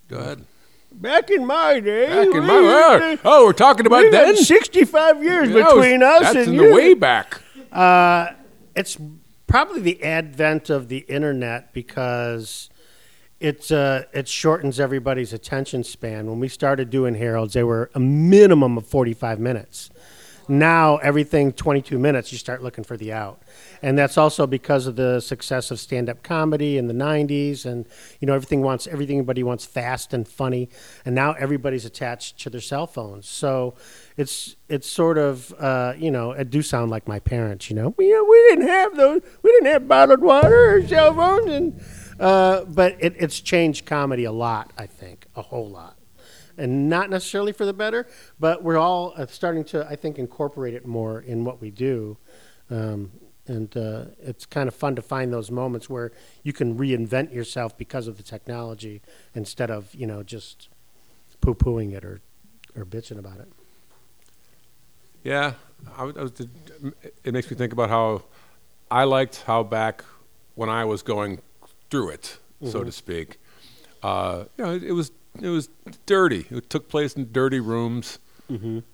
Go 0.09 0.17
ahead. 0.19 0.45
Back 0.91 1.31
in 1.31 1.45
my 1.45 1.79
day, 1.79 2.07
Back 2.07 2.27
in 2.35 2.41
we 2.41 2.47
my 2.47 2.99
used 2.99 3.21
to- 3.23 3.27
oh, 3.27 3.45
we're 3.45 3.53
talking 3.53 3.87
about 3.87 4.03
we 4.03 4.11
got 4.11 4.25
then. 4.25 4.35
65 4.35 5.23
years 5.23 5.49
That 5.49 5.55
was- 5.55 5.73
between 5.73 6.03
us 6.03 6.21
That's 6.21 6.35
and 6.35 6.47
in 6.49 6.53
you. 6.53 6.67
the 6.69 6.73
way 6.75 6.93
back. 6.93 7.41
Uh, 7.71 8.27
it's 8.75 8.97
probably 9.47 9.81
the 9.81 10.03
advent 10.03 10.69
of 10.69 10.89
the 10.89 10.99
internet 10.99 11.73
because 11.73 12.69
it's 13.39 13.71
uh, 13.71 14.03
it 14.13 14.27
shortens 14.27 14.79
everybody's 14.79 15.33
attention 15.33 15.83
span. 15.83 16.27
When 16.27 16.39
we 16.39 16.47
started 16.47 16.91
doing 16.91 17.15
Harolds, 17.15 17.53
they 17.53 17.63
were 17.63 17.89
a 17.95 17.99
minimum 17.99 18.77
of 18.77 18.85
45 18.85 19.39
minutes. 19.39 19.89
Now 20.47 20.97
everything 20.97 21.53
22 21.53 21.97
minutes, 21.97 22.31
you 22.31 22.37
start 22.37 22.61
looking 22.61 22.83
for 22.83 22.97
the 22.97 23.13
out, 23.13 23.41
and 23.81 23.97
that's 23.97 24.17
also 24.17 24.45
because 24.45 24.87
of 24.87 24.95
the 24.95 25.21
success 25.21 25.71
of 25.71 25.79
stand-up 25.79 26.21
comedy 26.21 26.77
in 26.77 26.87
the 26.87 26.93
90s, 26.93 27.65
and 27.65 27.85
you 28.19 28.25
know 28.25 28.33
everything 28.33 28.61
wants 28.61 28.85
everything. 28.87 29.17
Everybody 29.17 29.43
wants 29.43 29.65
fast 29.65 30.13
and 30.13 30.27
funny, 30.27 30.69
and 31.05 31.15
now 31.15 31.33
everybody's 31.33 31.85
attached 31.85 32.39
to 32.39 32.49
their 32.49 32.61
cell 32.61 32.87
phones. 32.87 33.27
So 33.27 33.75
it's 34.17 34.55
it's 34.67 34.89
sort 34.89 35.17
of 35.17 35.53
uh, 35.59 35.93
you 35.97 36.11
know 36.11 36.31
it 36.31 36.49
do 36.49 36.61
sound 36.61 36.91
like 36.91 37.07
my 37.07 37.19
parents. 37.19 37.69
You 37.69 37.77
know, 37.77 37.95
we 37.97 38.05
we 38.05 38.47
didn't 38.49 38.67
have 38.67 38.97
those, 38.97 39.21
we 39.41 39.51
didn't 39.51 39.67
have 39.67 39.87
bottled 39.87 40.21
water 40.21 40.75
or 40.75 40.87
cell 40.87 41.13
phones, 41.13 41.51
and 41.51 41.81
uh, 42.19 42.65
but 42.65 42.97
it, 42.99 43.15
it's 43.17 43.39
changed 43.39 43.85
comedy 43.85 44.25
a 44.25 44.31
lot. 44.31 44.71
I 44.77 44.87
think 44.87 45.27
a 45.35 45.41
whole 45.41 45.69
lot 45.69 45.92
and 46.57 46.89
not 46.89 47.09
necessarily 47.09 47.51
for 47.51 47.65
the 47.65 47.73
better, 47.73 48.07
but 48.39 48.63
we're 48.63 48.77
all 48.77 49.13
uh, 49.15 49.25
starting 49.27 49.63
to, 49.65 49.85
I 49.87 49.95
think, 49.95 50.19
incorporate 50.19 50.73
it 50.73 50.85
more 50.85 51.21
in 51.21 51.45
what 51.45 51.61
we 51.61 51.71
do. 51.71 52.17
Um, 52.69 53.11
and 53.47 53.75
uh, 53.75 54.05
it's 54.21 54.45
kind 54.45 54.67
of 54.67 54.75
fun 54.75 54.95
to 54.95 55.01
find 55.01 55.33
those 55.33 55.51
moments 55.51 55.89
where 55.89 56.11
you 56.43 56.53
can 56.53 56.77
reinvent 56.77 57.33
yourself 57.33 57.77
because 57.77 58.07
of 58.07 58.17
the 58.17 58.23
technology 58.23 59.01
instead 59.35 59.69
of, 59.69 59.93
you 59.93 60.07
know, 60.07 60.23
just 60.23 60.69
poo 61.41 61.53
pooing 61.53 61.93
it 61.93 62.05
or, 62.05 62.21
or 62.75 62.85
bitching 62.85 63.19
about 63.19 63.39
it. 63.39 63.51
Yeah, 65.23 65.53
I, 65.97 66.03
I 66.03 66.23
was, 66.23 66.31
it 67.23 67.33
makes 67.33 67.49
me 67.49 67.57
think 67.57 67.73
about 67.73 67.89
how 67.89 68.23
I 68.89 69.03
liked 69.03 69.43
how 69.45 69.63
back 69.63 70.03
when 70.55 70.69
I 70.69 70.85
was 70.85 71.01
going 71.01 71.39
through 71.89 72.09
it, 72.09 72.37
so 72.65 72.83
to 72.83 72.91
speak. 72.91 73.39
Uh, 74.01 74.45
you 74.57 74.63
know, 74.63 74.73
it, 74.73 74.83
it 74.83 74.91
was 74.91 75.11
it 75.41 75.49
was 75.49 75.69
dirty. 76.05 76.45
It 76.49 76.69
took 76.69 76.87
place 76.89 77.15
in 77.15 77.31
dirty 77.31 77.59
rooms, 77.59 78.19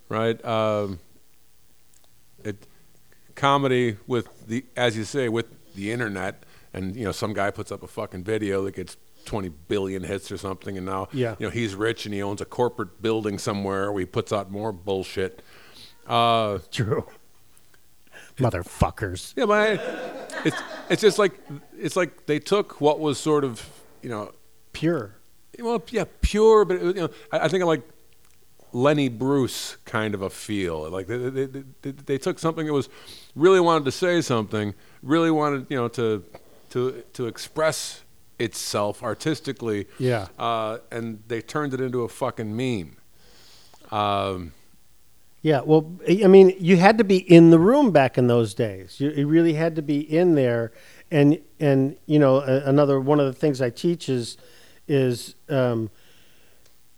right? 0.09 0.43
Um, 0.45 0.99
it 2.43 2.65
comedy 3.35 3.97
with 4.07 4.47
the 4.47 4.65
as 4.75 4.95
you 4.97 5.03
say 5.03 5.29
with 5.29 5.47
the 5.75 5.91
internet, 5.91 6.43
and 6.73 6.95
you 6.95 7.03
know, 7.05 7.11
some 7.11 7.33
guy 7.33 7.51
puts 7.51 7.71
up 7.71 7.83
a 7.83 7.87
fucking 7.87 8.23
video 8.23 8.63
that 8.63 8.75
gets. 8.75 8.97
20 9.25 9.49
billion 9.67 10.01
hits 10.03 10.31
or 10.31 10.37
something 10.37 10.75
and 10.77 10.85
now 10.87 11.07
Yeah. 11.11 11.35
you 11.37 11.45
know 11.45 11.51
he's 11.51 11.75
rich 11.75 12.05
and 12.05 12.15
he 12.15 12.23
owns 12.23 12.41
a 12.41 12.45
corporate 12.45 12.99
building 13.01 13.37
somewhere 13.37 13.91
where 13.91 13.99
he 13.99 14.05
puts 14.05 14.31
out 14.33 14.49
more 14.49 14.71
bullshit 14.71 15.43
uh, 16.07 16.59
True. 16.71 17.05
Motherfuckers. 18.37 19.33
yeah, 19.35 19.45
but 19.45 19.59
I, 19.59 20.41
it's 20.45 20.61
it's 20.89 21.01
just 21.01 21.19
like 21.19 21.33
it's 21.77 21.95
like 21.95 22.25
they 22.25 22.39
took 22.39 22.79
what 22.81 22.99
was 22.99 23.19
sort 23.19 23.43
of 23.43 23.67
you 24.01 24.09
know 24.09 24.31
Pure. 24.73 25.15
Well 25.57 25.83
yeah 25.91 26.05
pure, 26.21 26.65
but 26.65 26.77
it, 26.77 26.83
you 26.83 27.01
know 27.01 27.09
I, 27.31 27.39
I 27.39 27.47
think 27.47 27.61
of 27.61 27.67
like 27.67 27.81
Lenny 28.71 29.09
Bruce 29.09 29.77
kind 29.85 30.13
of 30.13 30.21
a 30.21 30.29
feel. 30.29 30.89
Like 30.89 31.07
they, 31.07 31.17
they, 31.17 31.45
they, 31.45 31.63
they, 31.81 31.91
they 31.91 32.17
took 32.17 32.37
something 32.37 32.67
that 32.67 32.73
was 32.73 32.89
really 33.35 33.59
wanted 33.59 33.85
to 33.85 33.91
say 33.91 34.21
something, 34.21 34.75
really 35.01 35.31
wanted 35.31 35.65
you 35.69 35.77
know 35.77 35.87
to 35.89 36.23
to 36.69 37.03
to 37.13 37.27
express 37.27 38.03
itself 38.37 39.03
artistically. 39.03 39.87
Yeah. 39.97 40.27
Uh, 40.37 40.77
and 40.91 41.21
they 41.27 41.41
turned 41.41 41.73
it 41.73 41.81
into 41.81 42.03
a 42.03 42.07
fucking 42.07 42.55
meme. 42.55 42.95
Um, 43.91 44.53
Yeah, 45.41 45.61
well, 45.61 45.91
I 46.07 46.27
mean, 46.27 46.55
you 46.59 46.77
had 46.77 46.97
to 46.97 47.03
be 47.03 47.17
in 47.17 47.49
the 47.49 47.59
room 47.59 47.91
back 47.91 48.17
in 48.17 48.27
those 48.27 48.53
days. 48.53 48.99
You, 48.99 49.09
you 49.11 49.27
really 49.27 49.53
had 49.53 49.75
to 49.77 49.81
be 49.81 49.99
in 49.99 50.35
there, 50.35 50.71
and 51.11 51.39
and 51.59 51.95
you 52.05 52.19
know, 52.19 52.41
another 52.41 52.99
one 52.99 53.19
of 53.19 53.25
the 53.25 53.33
things 53.33 53.61
I 53.61 53.69
teach 53.69 54.09
is 54.09 54.37
is 54.89 55.35
um, 55.47 55.89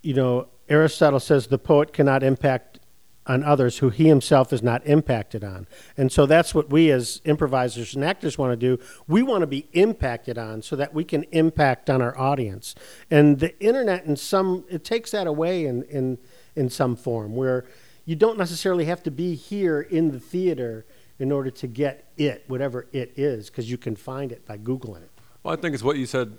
you 0.02 0.14
know, 0.14 0.48
Aristotle 0.68 1.20
says 1.20 1.46
the 1.46 1.58
poet 1.58 1.92
cannot 1.92 2.22
impact 2.22 2.80
on 3.24 3.44
others 3.44 3.78
who 3.78 3.88
he 3.88 4.08
himself 4.08 4.52
is 4.52 4.64
not 4.64 4.84
impacted 4.84 5.44
on, 5.44 5.68
and 5.96 6.10
so 6.10 6.26
that's 6.26 6.56
what 6.56 6.70
we 6.70 6.90
as 6.90 7.20
improvisers 7.24 7.94
and 7.94 8.04
actors 8.04 8.36
want 8.36 8.50
to 8.50 8.56
do. 8.56 8.82
We 9.06 9.22
want 9.22 9.42
to 9.42 9.46
be 9.46 9.68
impacted 9.72 10.38
on 10.38 10.62
so 10.62 10.74
that 10.74 10.92
we 10.92 11.04
can 11.04 11.22
impact 11.30 11.88
on 11.88 12.02
our 12.02 12.18
audience, 12.18 12.74
and 13.12 13.38
the 13.38 13.56
internet 13.60 14.06
in 14.06 14.16
some 14.16 14.64
it 14.68 14.82
takes 14.82 15.12
that 15.12 15.28
away 15.28 15.66
in 15.66 15.84
in 15.84 16.18
in 16.56 16.68
some 16.68 16.96
form 16.96 17.36
where 17.36 17.64
you 18.04 18.16
don't 18.16 18.38
necessarily 18.38 18.86
have 18.86 19.04
to 19.04 19.10
be 19.12 19.36
here 19.36 19.80
in 19.80 20.10
the 20.10 20.18
theater 20.18 20.84
in 21.20 21.30
order 21.30 21.50
to 21.50 21.68
get 21.68 22.10
it, 22.16 22.42
whatever 22.48 22.88
it 22.92 23.12
is, 23.16 23.48
because 23.48 23.70
you 23.70 23.78
can 23.78 23.94
find 23.94 24.32
it 24.32 24.44
by 24.44 24.58
Googling 24.58 25.02
it. 25.02 25.10
Well, 25.44 25.54
I 25.54 25.56
think 25.56 25.74
it's 25.74 25.84
what 25.84 25.96
you 25.96 26.06
said 26.06 26.36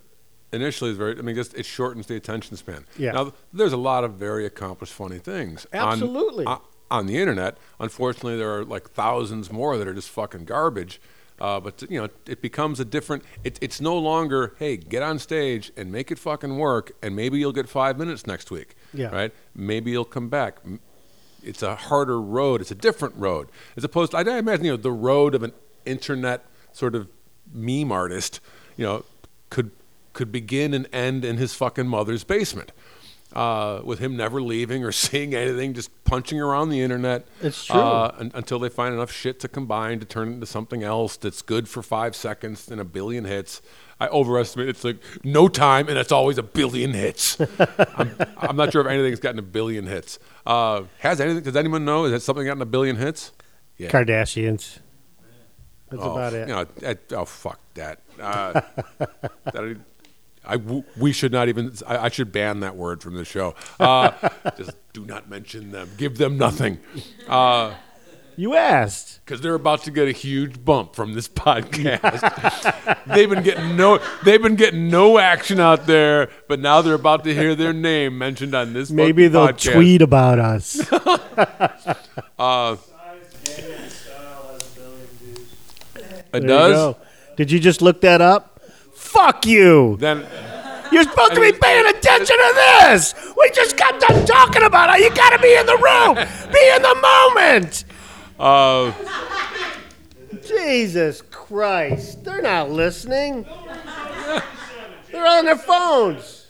initially 0.54 0.92
is 0.92 0.98
very. 0.98 1.18
I 1.18 1.22
mean, 1.22 1.36
just 1.36 1.54
it 1.56 1.66
shortens 1.66 2.06
the 2.08 2.16
attention 2.16 2.56
span. 2.58 2.86
Yeah. 2.98 3.12
Now, 3.12 3.34
there's 3.52 3.74
a 3.74 3.78
lot 3.78 4.04
of 4.04 4.14
very 4.14 4.46
accomplished, 4.46 4.94
funny 4.94 5.20
things. 5.20 5.66
on- 5.74 5.80
Absolutely. 5.94 6.46
On, 6.46 6.60
on 6.92 7.06
the 7.08 7.18
internet, 7.18 7.58
unfortunately, 7.80 8.38
there 8.38 8.52
are 8.58 8.64
like 8.64 8.90
thousands 8.92 9.52
more 9.52 9.78
that 9.78 9.88
are 9.88 9.94
just 9.94 10.10
fucking 10.10 10.46
garbage. 10.46 11.02
Uh, 11.42 11.60
but 11.60 11.82
you 11.90 12.00
know, 12.00 12.08
it 12.28 12.42
becomes 12.42 12.80
a 12.80 12.86
different. 12.86 13.24
It, 13.44 13.58
it's 13.62 13.82
no 13.82 13.98
longer, 13.98 14.54
hey, 14.60 14.78
get 14.78 15.02
on 15.02 15.18
stage 15.20 15.72
and 15.76 15.92
make 15.92 16.12
it 16.12 16.20
fucking 16.20 16.58
work, 16.58 16.92
and 17.02 17.16
maybe 17.16 17.40
you'll 17.40 17.52
get 17.52 17.68
five 17.68 17.98
minutes 17.98 18.28
next 18.28 18.52
week. 18.52 18.76
Yeah. 18.94 19.08
Right. 19.08 19.34
Maybe 19.56 19.90
you'll 19.92 20.06
come 20.06 20.30
back. 20.30 20.60
It's 21.42 21.64
a 21.64 21.76
harder 21.76 22.22
road. 22.22 22.62
It's 22.62 22.72
a 22.72 22.76
different 22.76 23.16
road, 23.18 23.50
as 23.76 23.84
opposed. 23.84 24.12
To, 24.12 24.18
I, 24.18 24.22
I 24.22 24.38
imagine 24.38 24.66
you 24.66 24.72
know 24.72 24.78
the 24.78 24.92
road 24.92 25.34
of 25.36 25.42
an 25.44 25.52
internet 25.86 26.46
sort 26.72 26.94
of 26.96 27.08
meme 27.52 27.92
artist. 27.92 28.40
You 28.78 28.86
know, 28.86 29.06
could 29.50 29.72
could 30.14 30.32
begin 30.32 30.74
and 30.74 30.88
end 30.94 31.26
in 31.26 31.38
his 31.38 31.54
fucking 31.54 31.88
mother's 31.88 32.24
basement. 32.24 32.72
Uh, 33.36 33.82
with 33.84 33.98
him 33.98 34.16
never 34.16 34.40
leaving 34.40 34.84
or 34.84 34.92
seeing 34.92 35.34
anything, 35.34 35.74
just 35.74 35.90
punching 36.04 36.40
around 36.40 36.70
the 36.70 36.82
internet. 36.82 37.26
It's 37.42 37.66
true. 37.66 37.80
Uh, 37.80 38.14
un- 38.20 38.32
until 38.36 38.60
they 38.60 38.70
find 38.70 38.94
enough 38.94 39.12
shit 39.12 39.40
to 39.40 39.48
combine 39.48 40.00
to 40.00 40.06
turn 40.06 40.28
it 40.30 40.34
into 40.34 40.46
something 40.46 40.84
else 40.84 41.18
that's 41.18 41.42
good 41.42 41.68
for 41.68 41.82
five 41.82 42.16
seconds 42.16 42.70
and 42.70 42.80
a 42.80 42.86
billion 42.86 43.26
hits. 43.26 43.64
I 44.00 44.08
overestimate 44.10 44.70
it's 44.70 44.84
like 44.84 44.98
no 45.24 45.48
time 45.48 45.88
and 45.88 45.98
it's 45.98 46.12
always 46.12 46.38
a 46.38 46.44
billion 46.44 46.94
hits. 46.94 47.40
I'm, 47.98 48.16
I'm 48.38 48.56
not 48.56 48.72
sure 48.72 48.82
if 48.82 48.88
anything's 48.88 49.20
gotten 49.20 49.40
a 49.40 49.44
billion 49.44 49.88
hits. 49.88 50.20
Uh, 50.46 50.84
has 51.00 51.20
anything? 51.20 51.42
Does 51.42 51.56
anyone 51.56 51.86
know? 51.86 52.04
Has 52.04 52.24
something 52.24 52.46
gotten 52.46 52.62
a 52.62 52.68
billion 52.68 52.98
hits? 52.98 53.32
Yeah. 53.78 53.90
Kardashians. 53.90 54.78
That's 55.90 56.04
oh, 56.04 56.12
about 56.12 56.34
it. 56.34 56.48
You 56.48 56.54
know, 56.54 56.66
that- 56.82 57.14
oh 57.14 57.26
fuck 57.26 57.60
that. 57.76 58.02
Uh, 58.20 58.62
that 59.46 59.78
I, 60.46 60.58
we 60.98 61.12
should 61.14 61.32
not 61.32 61.48
even. 61.50 61.74
I, 61.88 61.98
I 62.06 62.10
should 62.10 62.32
ban 62.32 62.60
that 62.62 62.76
word 62.76 63.02
from 63.02 63.16
the 63.16 63.26
show. 63.26 63.56
Uh, 63.80 64.12
just 64.58 64.72
do 64.94 65.06
not 65.06 65.30
mention 65.30 65.72
them. 65.72 65.90
Give 65.98 66.18
them 66.18 66.38
nothing. 66.38 66.80
Uh, 67.28 67.74
You 68.36 68.56
asked. 68.56 69.22
because 69.24 69.42
they're 69.42 69.54
about 69.56 69.84
to 69.84 69.92
get 69.92 70.08
a 70.08 70.12
huge 70.12 70.64
bump 70.66 70.96
from 70.96 71.14
this 71.14 71.28
podcast. 71.30 73.06
they've 73.16 73.30
been 73.30 73.44
getting 73.44 73.78
no, 73.78 74.00
they've 74.26 74.42
been 74.42 74.56
getting 74.56 74.90
no 74.90 75.18
action 75.20 75.60
out 75.60 75.86
there, 75.86 76.30
but 76.48 76.60
now 76.60 76.82
they're 76.82 76.94
about 76.96 77.24
to 77.26 77.34
hear 77.34 77.56
their 77.56 77.74
name 77.74 78.18
mentioned 78.18 78.54
on 78.56 78.74
this. 78.74 78.90
Maybe 78.92 79.28
they'll 79.28 79.48
podcast. 79.50 79.74
tweet 79.74 80.02
about 80.02 80.40
us. 80.40 80.82
Uh, 82.40 82.76
Daniel 83.46 83.90
style 83.90 84.52
has 84.52 84.76
a 84.76 84.80
billion 84.80 85.08
views. 85.22 85.56
it 86.34 86.40
does. 86.42 86.96
Did 87.38 87.52
you 87.52 87.60
just 87.60 87.82
look 87.82 88.02
that 88.02 88.20
up? 88.22 88.53
Fuck 89.14 89.46
you. 89.46 89.98
Then 90.00 90.26
You're 90.92 91.04
supposed 91.04 91.34
to 91.36 91.42
be 91.42 91.52
paying 91.54 91.86
attention 91.88 92.36
to 92.36 92.54
this. 92.56 93.14
We 93.38 93.50
just 93.52 93.78
got 93.78 94.00
done 94.00 94.26
talking 94.26 94.64
about 94.64 94.98
it. 94.98 95.04
You 95.04 95.14
got 95.16 95.30
to 95.32 95.40
be 95.40 95.54
in 95.56 95.66
the 95.66 95.78
room, 95.78 96.16
be 96.52 96.72
in 96.76 96.82
the 96.82 96.96
moment. 97.02 97.86
uh, 98.40 98.92
Jesus 100.46 101.22
Christ. 101.32 102.24
They're 102.24 102.42
not 102.42 102.70
listening. 102.72 103.46
They're 105.12 105.26
on 105.28 105.46
their 105.46 105.58
phones. 105.58 106.48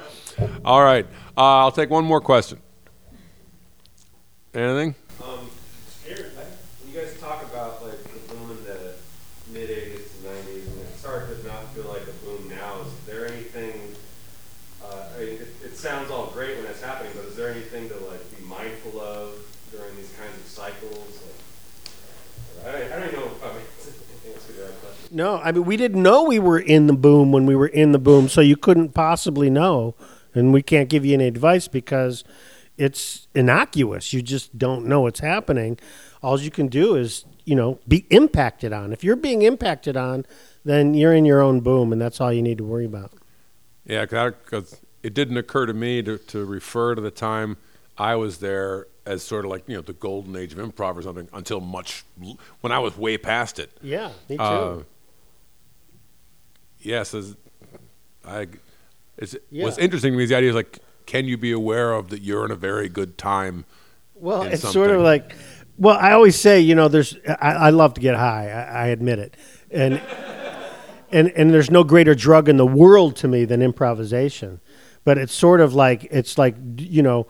all 0.64 0.82
right. 0.82 1.06
Uh, 1.36 1.40
I'll 1.64 1.72
take 1.72 1.90
one 1.90 2.04
more 2.04 2.20
question. 2.20 2.60
Anything? 4.54 4.94
Um, 5.22 5.50
when 6.06 6.92
you 6.92 7.00
guys 7.00 7.18
talk 7.18 7.42
about 7.42 7.82
like 7.84 8.00
the 8.04 8.34
boom 8.34 8.50
in 8.52 8.64
the 8.64 8.94
mid 9.52 9.68
'80s 9.68 10.22
to 10.22 10.28
'90s, 10.28 10.66
and 10.68 10.80
it's 10.92 11.04
hard 11.04 11.26
to 11.28 11.46
not 11.48 11.66
feel 11.74 11.86
like 11.88 12.02
a 12.02 12.12
boom 12.24 12.48
now. 12.48 12.82
Is 12.82 12.92
there 13.06 13.26
anything? 13.26 13.96
Uh, 14.84 15.08
I 15.16 15.18
mean, 15.18 15.28
it, 15.42 15.48
it 15.64 15.76
sounds 15.76 16.10
all 16.10 16.26
great 16.28 16.56
when 16.58 16.66
it's 16.66 16.82
happening, 16.82 17.10
but 17.16 17.24
is 17.24 17.34
there 17.36 17.50
anything 17.50 17.88
to 17.88 17.96
like 18.06 18.22
be 18.38 18.44
mindful 18.44 19.00
of 19.00 19.34
during 19.72 19.96
these 19.96 20.12
kinds 20.20 20.36
of 20.36 20.46
cycles? 20.46 21.20
Like, 22.62 22.74
I, 22.76 22.78
don't- 22.78 22.92
I 22.92 22.96
don't 23.00 23.08
even 23.08 23.20
know. 23.20 23.26
If, 23.26 23.42
I 23.44 23.48
mean, 23.48 24.34
answer 24.34 24.52
the 24.52 24.62
right 24.62 24.80
question. 24.80 25.03
No, 25.14 25.38
I 25.38 25.52
mean, 25.52 25.64
we 25.64 25.76
didn't 25.76 26.02
know 26.02 26.24
we 26.24 26.40
were 26.40 26.58
in 26.58 26.88
the 26.88 26.92
boom 26.92 27.30
when 27.30 27.46
we 27.46 27.54
were 27.54 27.68
in 27.68 27.92
the 27.92 28.00
boom, 28.00 28.28
so 28.28 28.40
you 28.40 28.56
couldn't 28.56 28.94
possibly 28.94 29.48
know. 29.48 29.94
And 30.34 30.52
we 30.52 30.60
can't 30.60 30.88
give 30.88 31.06
you 31.06 31.14
any 31.14 31.28
advice 31.28 31.68
because 31.68 32.24
it's 32.76 33.28
innocuous. 33.32 34.12
You 34.12 34.20
just 34.22 34.58
don't 34.58 34.86
know 34.86 35.02
what's 35.02 35.20
happening. 35.20 35.78
All 36.20 36.40
you 36.40 36.50
can 36.50 36.66
do 36.66 36.96
is, 36.96 37.24
you 37.44 37.54
know, 37.54 37.78
be 37.86 38.06
impacted 38.10 38.72
on. 38.72 38.92
If 38.92 39.04
you're 39.04 39.14
being 39.14 39.42
impacted 39.42 39.96
on, 39.96 40.26
then 40.64 40.94
you're 40.94 41.14
in 41.14 41.24
your 41.24 41.40
own 41.40 41.60
boom, 41.60 41.92
and 41.92 42.02
that's 42.02 42.20
all 42.20 42.32
you 42.32 42.42
need 42.42 42.58
to 42.58 42.64
worry 42.64 42.86
about. 42.86 43.12
Yeah, 43.86 44.06
because 44.06 44.80
it 45.04 45.14
didn't 45.14 45.36
occur 45.36 45.66
to 45.66 45.74
me 45.74 46.02
to, 46.02 46.18
to 46.18 46.44
refer 46.44 46.96
to 46.96 47.00
the 47.00 47.12
time 47.12 47.56
I 47.96 48.16
was 48.16 48.38
there 48.38 48.88
as 49.06 49.22
sort 49.22 49.44
of 49.44 49.50
like 49.50 49.68
you 49.68 49.76
know 49.76 49.82
the 49.82 49.92
golden 49.92 50.34
age 50.34 50.52
of 50.54 50.58
improv 50.58 50.96
or 50.96 51.02
something 51.02 51.28
until 51.32 51.60
much 51.60 52.04
when 52.62 52.72
I 52.72 52.78
was 52.78 52.96
way 52.96 53.18
past 53.18 53.58
it. 53.58 53.70
Yeah, 53.82 54.10
me 54.28 54.38
too. 54.38 54.42
Uh, 54.42 54.82
yes, 56.84 57.14
as 57.14 57.36
I, 58.24 58.48
it's, 59.16 59.36
what's 59.50 59.78
interesting 59.78 60.12
to 60.12 60.16
me 60.16 60.24
is 60.24 60.30
the 60.30 60.36
idea 60.36 60.50
is 60.50 60.56
like, 60.56 60.78
can 61.06 61.26
you 61.26 61.36
be 61.36 61.52
aware 61.52 61.92
of 61.92 62.10
that 62.10 62.22
you're 62.22 62.44
in 62.44 62.50
a 62.50 62.56
very 62.56 62.88
good 62.88 63.18
time? 63.18 63.64
Well, 64.14 64.42
it's 64.42 64.68
sort 64.70 64.90
of 64.90 65.00
like, 65.00 65.34
well, 65.76 65.98
I 65.98 66.12
always 66.12 66.38
say, 66.38 66.60
you 66.60 66.74
know, 66.74 66.88
there's, 66.88 67.16
I, 67.26 67.52
I 67.52 67.70
love 67.70 67.94
to 67.94 68.00
get 68.00 68.14
high. 68.14 68.50
I, 68.50 68.84
I 68.84 68.86
admit 68.88 69.18
it, 69.18 69.36
and 69.70 70.00
and 71.12 71.28
and 71.36 71.52
there's 71.52 71.70
no 71.70 71.84
greater 71.84 72.14
drug 72.14 72.48
in 72.48 72.56
the 72.56 72.66
world 72.66 73.16
to 73.16 73.28
me 73.28 73.44
than 73.44 73.60
improvisation. 73.60 74.60
But 75.04 75.18
it's 75.18 75.34
sort 75.34 75.60
of 75.60 75.74
like 75.74 76.04
it's 76.10 76.38
like 76.38 76.56
you 76.76 77.02
know, 77.02 77.26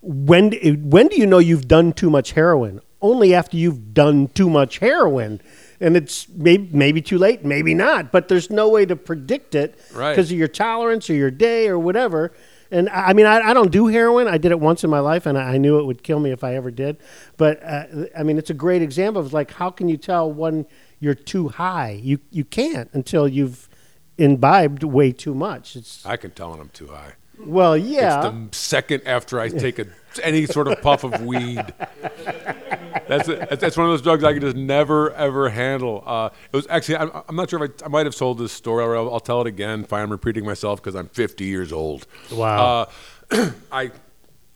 when 0.00 0.52
when 0.88 1.08
do 1.08 1.16
you 1.16 1.26
know 1.26 1.38
you've 1.38 1.68
done 1.68 1.92
too 1.92 2.08
much 2.08 2.32
heroin? 2.32 2.80
Only 3.00 3.34
after 3.34 3.56
you've 3.56 3.94
done 3.94 4.28
too 4.28 4.50
much 4.50 4.78
heroin. 4.78 5.40
And 5.80 5.96
it's 5.96 6.28
maybe, 6.30 6.68
maybe 6.72 7.00
too 7.00 7.18
late, 7.18 7.44
maybe 7.44 7.72
not, 7.72 8.10
but 8.10 8.26
there's 8.26 8.50
no 8.50 8.68
way 8.68 8.84
to 8.86 8.96
predict 8.96 9.54
it 9.54 9.78
Right. 9.94 10.10
because 10.12 10.32
of 10.32 10.36
your 10.36 10.48
tolerance 10.48 11.08
or 11.08 11.14
your 11.14 11.30
day 11.30 11.68
or 11.68 11.78
whatever. 11.78 12.32
And 12.72 12.88
I 12.90 13.10
I 13.10 13.12
mean, 13.12 13.26
I, 13.26 13.38
I 13.38 13.54
don't 13.54 13.70
do 13.70 13.86
heroin. 13.86 14.26
I 14.26 14.36
did 14.38 14.50
it 14.50 14.58
once 14.60 14.82
in 14.82 14.90
my 14.90 14.98
life, 14.98 15.24
and 15.26 15.38
I 15.38 15.54
I 15.54 15.58
knew 15.58 15.78
it 15.78 15.84
would 15.86 16.02
kill 16.02 16.18
me 16.20 16.32
if 16.32 16.42
I 16.42 16.54
ever 16.56 16.70
did. 16.72 16.96
But 17.36 17.62
uh, 17.62 17.84
I 18.18 18.24
mean, 18.24 18.36
it's 18.38 18.50
a 18.50 18.54
great 18.54 18.82
example 18.82 19.22
of 19.22 19.32
like, 19.32 19.52
how 19.52 19.70
can 19.70 19.88
you 19.88 19.96
tell 19.96 20.30
when 20.30 20.66
you're 21.00 21.14
too 21.14 21.48
high? 21.48 21.98
You 22.02 22.18
you 22.30 22.44
can't 22.44 22.90
until 22.92 23.26
you've 23.28 23.68
imbibed 24.18 24.82
way 24.82 25.12
too 25.12 25.34
much. 25.34 25.76
It's 25.76 26.04
I 26.04 26.16
can 26.16 26.32
tell 26.32 26.50
when 26.50 26.60
I'm 26.60 26.68
too 26.70 26.88
high. 26.88 27.12
well, 27.38 27.76
yeah. 27.76 28.26
It's 28.26 28.34
the 28.34 28.48
second 28.58 29.02
after 29.06 29.38
I 29.40 29.48
take 29.48 29.78
a, 29.78 29.86
any 30.22 30.46
sort 30.46 30.68
of 30.68 30.80
puff 30.82 31.04
of 31.04 31.20
weed. 31.22 31.64
That's 33.08 33.28
a, 33.28 33.48
that's 33.58 33.76
one 33.76 33.86
of 33.86 33.92
those 33.92 34.02
drugs 34.02 34.22
I 34.22 34.32
can 34.32 34.42
just 34.42 34.56
never 34.56 35.12
ever 35.14 35.48
handle. 35.48 36.02
Uh, 36.06 36.30
it 36.52 36.56
was 36.56 36.66
actually 36.68 36.96
I'm, 36.96 37.10
I'm 37.28 37.36
not 37.36 37.48
sure 37.50 37.64
if 37.64 37.82
I, 37.82 37.86
I 37.86 37.88
might 37.88 38.06
have 38.06 38.14
told 38.14 38.38
this 38.38 38.52
story. 38.52 38.84
Or 38.84 38.96
I'll, 38.96 39.14
I'll 39.14 39.20
tell 39.20 39.40
it 39.40 39.46
again. 39.46 39.84
Fine, 39.84 40.02
I'm 40.02 40.10
repeating 40.10 40.44
myself 40.44 40.80
because 40.80 40.94
I'm 40.94 41.08
50 41.08 41.44
years 41.44 41.72
old. 41.72 42.06
Wow. 42.30 42.88
Uh, 43.30 43.50
I 43.72 43.90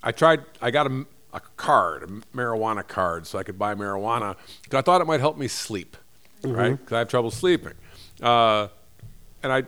I 0.03 0.12
tried. 0.12 0.45
I 0.61 0.71
got 0.71 0.87
a, 0.87 1.07
a 1.33 1.41
card, 1.57 2.03
a 2.03 2.07
marijuana 2.37 2.87
card, 2.87 3.27
so 3.27 3.38
I 3.38 3.43
could 3.43 3.59
buy 3.59 3.75
marijuana 3.75 4.37
because 4.62 4.79
I 4.79 4.83
thought 4.83 5.01
it 5.01 5.07
might 5.07 5.21
help 5.21 5.38
me 5.38 5.49
sleep, 5.49 5.97
right? 6.45 6.73
Because 6.73 6.93
I 6.93 6.99
have 6.99 7.09
trouble 7.09 7.31
sleeping. 7.31 7.75
Uh, 8.21 8.69
and 9.43 9.53
I, 9.53 9.59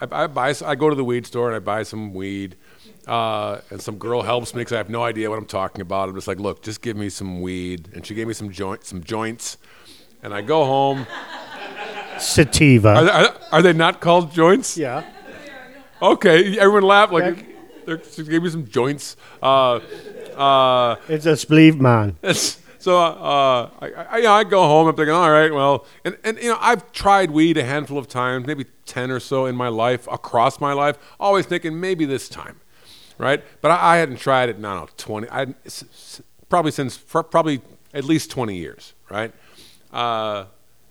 I, 0.00 0.24
I 0.24 0.26
buy. 0.26 0.54
I 0.64 0.74
go 0.74 0.90
to 0.90 0.94
the 0.94 1.04
weed 1.04 1.26
store 1.26 1.48
and 1.48 1.56
I 1.56 1.60
buy 1.60 1.82
some 1.82 2.14
weed. 2.14 2.56
Uh, 3.08 3.60
and 3.70 3.80
some 3.80 3.96
girl 3.96 4.22
helps 4.22 4.54
me 4.54 4.60
because 4.60 4.72
I 4.74 4.76
have 4.76 4.90
no 4.90 5.02
idea 5.02 5.30
what 5.30 5.38
I'm 5.38 5.46
talking 5.46 5.80
about. 5.80 6.08
I'm 6.08 6.14
just 6.14 6.28
like, 6.28 6.38
look, 6.38 6.62
just 6.62 6.82
give 6.82 6.96
me 6.96 7.08
some 7.08 7.40
weed, 7.40 7.88
and 7.94 8.04
she 8.06 8.14
gave 8.14 8.26
me 8.28 8.34
some 8.34 8.50
joint, 8.50 8.84
some 8.84 9.02
joints, 9.02 9.56
and 10.22 10.34
I 10.34 10.42
go 10.42 10.64
home. 10.64 11.06
Sativa. 12.18 12.88
Are 12.88 13.04
they, 13.04 13.10
are, 13.10 13.34
are 13.52 13.62
they 13.62 13.72
not 13.72 14.00
called 14.00 14.32
joints? 14.32 14.76
yeah. 14.76 15.04
Okay, 16.00 16.56
everyone 16.58 16.84
laughed 16.84 17.12
like 17.12 17.44
she 18.12 18.22
gave 18.22 18.42
me 18.42 18.50
some 18.50 18.68
joints. 18.68 19.16
Uh, 19.42 19.80
uh, 20.36 20.96
It's 21.08 21.26
a 21.26 21.36
spleeve 21.36 21.80
man. 21.80 22.16
So 22.80 22.96
uh, 22.96 23.70
I, 23.80 23.90
I, 23.90 24.16
you 24.18 24.22
know, 24.22 24.32
I 24.32 24.44
go 24.44 24.62
home. 24.62 24.86
I'm 24.86 24.94
thinking, 24.94 25.12
all 25.12 25.30
right, 25.32 25.52
well, 25.52 25.84
and, 26.04 26.16
and 26.22 26.38
you 26.38 26.48
know, 26.48 26.56
I've 26.60 26.92
tried 26.92 27.32
weed 27.32 27.56
a 27.56 27.64
handful 27.64 27.98
of 27.98 28.06
times, 28.06 28.46
maybe 28.46 28.66
ten 28.86 29.10
or 29.10 29.18
so 29.18 29.46
in 29.46 29.56
my 29.56 29.66
life, 29.66 30.06
across 30.10 30.60
my 30.60 30.72
life. 30.72 30.96
Always 31.18 31.44
thinking 31.44 31.80
maybe 31.80 32.04
this 32.04 32.28
time, 32.28 32.60
right? 33.18 33.42
But 33.60 33.70
I, 33.72 33.94
I 33.94 33.96
hadn't 33.98 34.16
tried 34.18 34.48
it. 34.48 34.58
No, 34.58 34.74
no, 34.80 34.88
twenty. 34.96 35.28
I 35.28 35.42
s- 35.66 35.84
s- 35.92 36.22
probably 36.48 36.70
since 36.70 36.96
probably 36.96 37.60
at 37.92 38.04
least 38.04 38.30
twenty 38.30 38.56
years, 38.56 38.94
right? 39.10 39.32
Uh, 39.92 40.44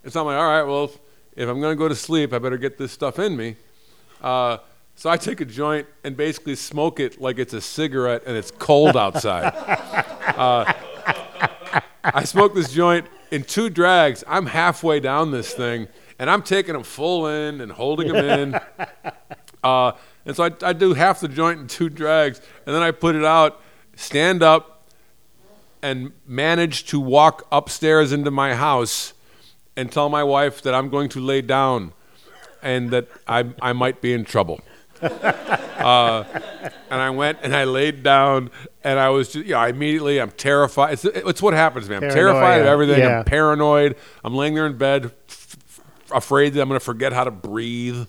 it's 0.04 0.16
not 0.16 0.26
like 0.26 0.38
all 0.38 0.48
right, 0.48 0.64
well, 0.64 0.86
if, 0.86 0.98
if 1.36 1.50
I'm 1.50 1.60
gonna 1.62 1.76
go 1.76 1.88
to 1.88 1.96
sleep, 1.96 2.34
I 2.34 2.40
better 2.40 2.58
get 2.58 2.78
this 2.78 2.92
stuff 2.92 3.20
in 3.20 3.36
me. 3.36 3.56
Uh, 4.22 4.58
so 4.96 5.10
I 5.10 5.18
take 5.18 5.42
a 5.42 5.46
joint 5.46 5.86
and 6.04 6.18
basically 6.18 6.56
smoke 6.56 7.00
it 7.00 7.22
like 7.22 7.38
it's 7.38 7.54
a 7.54 7.62
cigarette 7.62 8.24
and 8.26 8.36
it's 8.36 8.50
cold 8.52 8.98
outside. 8.98 9.54
I 12.04 12.24
smoke 12.24 12.56
this 12.56 12.72
joint 12.72 13.06
in 13.32 13.44
two 13.44 13.70
drags. 13.70 14.24
I'm 14.28 14.46
halfway 14.46 15.00
down 15.00 15.32
this 15.32 15.54
thing, 15.54 15.88
and 16.20 16.30
I'm 16.30 16.42
taking 16.42 16.74
them 16.74 16.84
full 16.84 17.28
in 17.28 17.62
and 17.62 17.72
holding 17.72 18.08
them 18.12 18.26
in. 18.56 18.60
Uh, 19.64 19.92
and 20.28 20.36
so 20.36 20.44
I, 20.44 20.52
I 20.62 20.74
do 20.74 20.94
half 20.94 21.20
the 21.22 21.28
joint 21.28 21.60
in 21.62 21.68
two 21.68 21.90
drags, 21.90 22.40
and 22.68 22.76
then 22.76 22.84
I 22.84 22.92
put 22.92 23.16
it 23.16 23.26
out, 23.26 23.60
stand 23.96 24.44
up, 24.44 24.84
and 25.82 26.12
manage 26.28 26.86
to 26.88 27.00
walk 27.00 27.48
upstairs 27.52 28.12
into 28.12 28.30
my 28.30 28.54
house 28.54 29.14
and 29.76 29.92
tell 29.92 30.10
my 30.10 30.24
wife 30.24 30.62
that 30.64 30.74
I'm 30.76 30.90
going 30.90 31.08
to 31.10 31.20
lay 31.20 31.42
down 31.42 31.94
and 32.62 32.90
that 32.92 33.08
I, 33.28 33.46
I 33.62 33.74
might 33.74 34.02
be 34.02 34.12
in 34.14 34.26
trouble. 34.26 34.60
uh, 35.02 36.24
and 36.90 37.02
I 37.02 37.12
went 37.12 37.38
and 37.44 37.56
I 37.56 37.66
laid 37.66 38.02
down 38.02 38.50
and 38.84 38.98
I 39.00 39.10
was 39.10 39.30
just, 39.32 39.46
you 39.46 39.52
know, 39.54 39.60
I 39.60 39.70
immediately, 39.70 40.20
I'm 40.20 40.32
terrified. 40.32 40.94
It's, 40.94 41.06
it's 41.06 41.42
what 41.42 41.54
happens, 41.54 41.88
man. 41.88 42.04
I'm 42.04 42.10
terrified 42.10 42.62
of 42.62 42.68
everything. 42.68 43.00
yeah. 43.00 43.20
I'm 43.20 43.26
paranoid. 43.26 43.96
I'm 44.24 44.34
laying 44.34 44.56
there 44.56 44.66
in 44.66 44.78
bed, 44.78 45.06
f- 45.30 45.58
f- 45.70 45.82
afraid 46.12 46.54
that 46.56 46.62
I'm 46.62 46.68
going 46.68 46.80
to 46.80 46.84
forget 46.84 47.14
how 47.14 47.24
to 47.26 47.32
breathe. 47.32 48.08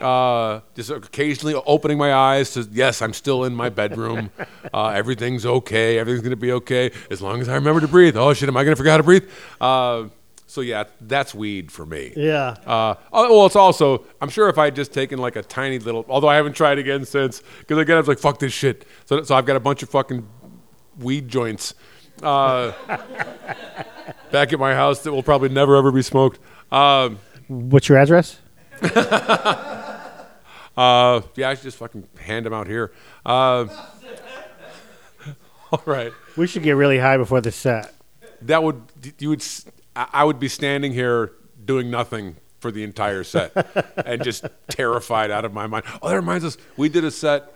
Uh, 0.00 0.60
just 0.74 0.90
occasionally 0.90 1.54
opening 1.66 1.98
my 1.98 2.14
eyes 2.14 2.52
to, 2.54 2.66
yes, 2.72 3.02
I'm 3.02 3.12
still 3.12 3.44
in 3.44 3.54
my 3.54 3.68
bedroom. 3.68 4.30
Uh, 4.72 4.88
everything's 4.88 5.44
okay. 5.44 5.98
Everything's 5.98 6.22
going 6.22 6.30
to 6.30 6.36
be 6.36 6.52
okay 6.52 6.92
as 7.10 7.20
long 7.20 7.40
as 7.40 7.48
I 7.48 7.54
remember 7.56 7.80
to 7.80 7.88
breathe. 7.88 8.16
Oh, 8.16 8.32
shit, 8.32 8.48
am 8.48 8.56
I 8.56 8.62
going 8.62 8.72
to 8.72 8.76
forget 8.76 8.92
how 8.92 8.96
to 8.98 9.02
breathe? 9.02 9.28
Uh, 9.60 10.04
so, 10.46 10.60
yeah, 10.60 10.84
that's 11.00 11.34
weed 11.34 11.72
for 11.72 11.84
me. 11.84 12.12
Yeah. 12.14 12.54
Uh, 12.64 12.94
oh, 13.12 13.36
well, 13.36 13.46
it's 13.46 13.56
also, 13.56 14.04
I'm 14.20 14.28
sure 14.28 14.48
if 14.48 14.58
I 14.58 14.66
had 14.66 14.76
just 14.76 14.92
taken 14.92 15.18
like 15.18 15.34
a 15.34 15.42
tiny 15.42 15.80
little, 15.80 16.04
although 16.08 16.28
I 16.28 16.36
haven't 16.36 16.52
tried 16.52 16.78
again 16.78 17.04
since, 17.04 17.42
because 17.58 17.78
again, 17.78 17.96
I 17.96 17.98
was 17.98 18.06
like, 18.06 18.20
fuck 18.20 18.38
this 18.38 18.52
shit. 18.52 18.86
So, 19.06 19.22
so 19.24 19.34
I've 19.34 19.46
got 19.46 19.56
a 19.56 19.60
bunch 19.60 19.82
of 19.82 19.88
fucking 19.88 20.28
weed 20.98 21.26
joints 21.26 21.74
uh, 22.22 22.72
back 24.30 24.52
at 24.52 24.58
my 24.60 24.74
house 24.74 25.02
that 25.02 25.12
will 25.12 25.22
probably 25.22 25.48
never 25.48 25.74
ever 25.76 25.90
be 25.90 26.02
smoked. 26.02 26.38
Um, 26.70 27.18
What's 27.48 27.88
your 27.88 27.98
address? 27.98 28.38
uh, 30.76 31.20
yeah, 31.36 31.50
I 31.50 31.54
should 31.54 31.64
just 31.64 31.78
fucking 31.78 32.06
hand 32.18 32.46
them 32.46 32.52
out 32.52 32.66
here. 32.66 32.92
Uh, 33.24 33.66
all 35.72 35.82
right. 35.84 36.12
We 36.36 36.46
should 36.46 36.62
get 36.62 36.72
really 36.72 36.98
high 36.98 37.16
before 37.16 37.40
the 37.40 37.52
set. 37.52 37.94
That 38.42 38.62
would, 38.62 38.82
you 39.18 39.30
would, 39.30 39.44
I 39.94 40.24
would 40.24 40.40
be 40.40 40.48
standing 40.48 40.92
here 40.92 41.32
doing 41.64 41.90
nothing 41.90 42.36
for 42.58 42.70
the 42.70 42.84
entire 42.84 43.24
set 43.24 43.52
and 44.06 44.22
just 44.22 44.46
terrified 44.68 45.30
out 45.30 45.44
of 45.44 45.52
my 45.52 45.66
mind. 45.66 45.84
Oh, 46.02 46.08
that 46.08 46.16
reminds 46.16 46.44
us, 46.44 46.56
we 46.76 46.88
did 46.88 47.04
a 47.04 47.10
set. 47.10 47.52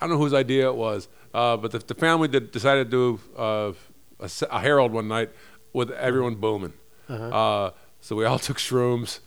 I 0.00 0.06
don't 0.06 0.10
know 0.10 0.18
whose 0.18 0.34
idea 0.34 0.68
it 0.68 0.76
was, 0.76 1.08
uh, 1.34 1.56
but 1.56 1.70
the, 1.72 1.78
the 1.78 1.94
family 1.94 2.28
did, 2.28 2.50
decided 2.52 2.90
to 2.90 3.18
do 3.18 3.20
uh, 3.36 3.72
a, 4.20 4.30
a 4.50 4.60
Harold 4.60 4.92
one 4.92 5.08
night 5.08 5.30
with 5.72 5.90
everyone 5.90 6.36
booming. 6.36 6.72
uh 7.08 7.70
so 8.00 8.16
we 8.16 8.24
all 8.24 8.38
took 8.48 8.58
shrooms, 8.58 9.20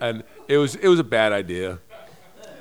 and 0.00 0.22
it 0.48 0.58
was 0.58 0.74
it 0.76 0.88
was 0.88 0.98
a 0.98 1.04
bad 1.04 1.32
idea. 1.32 1.78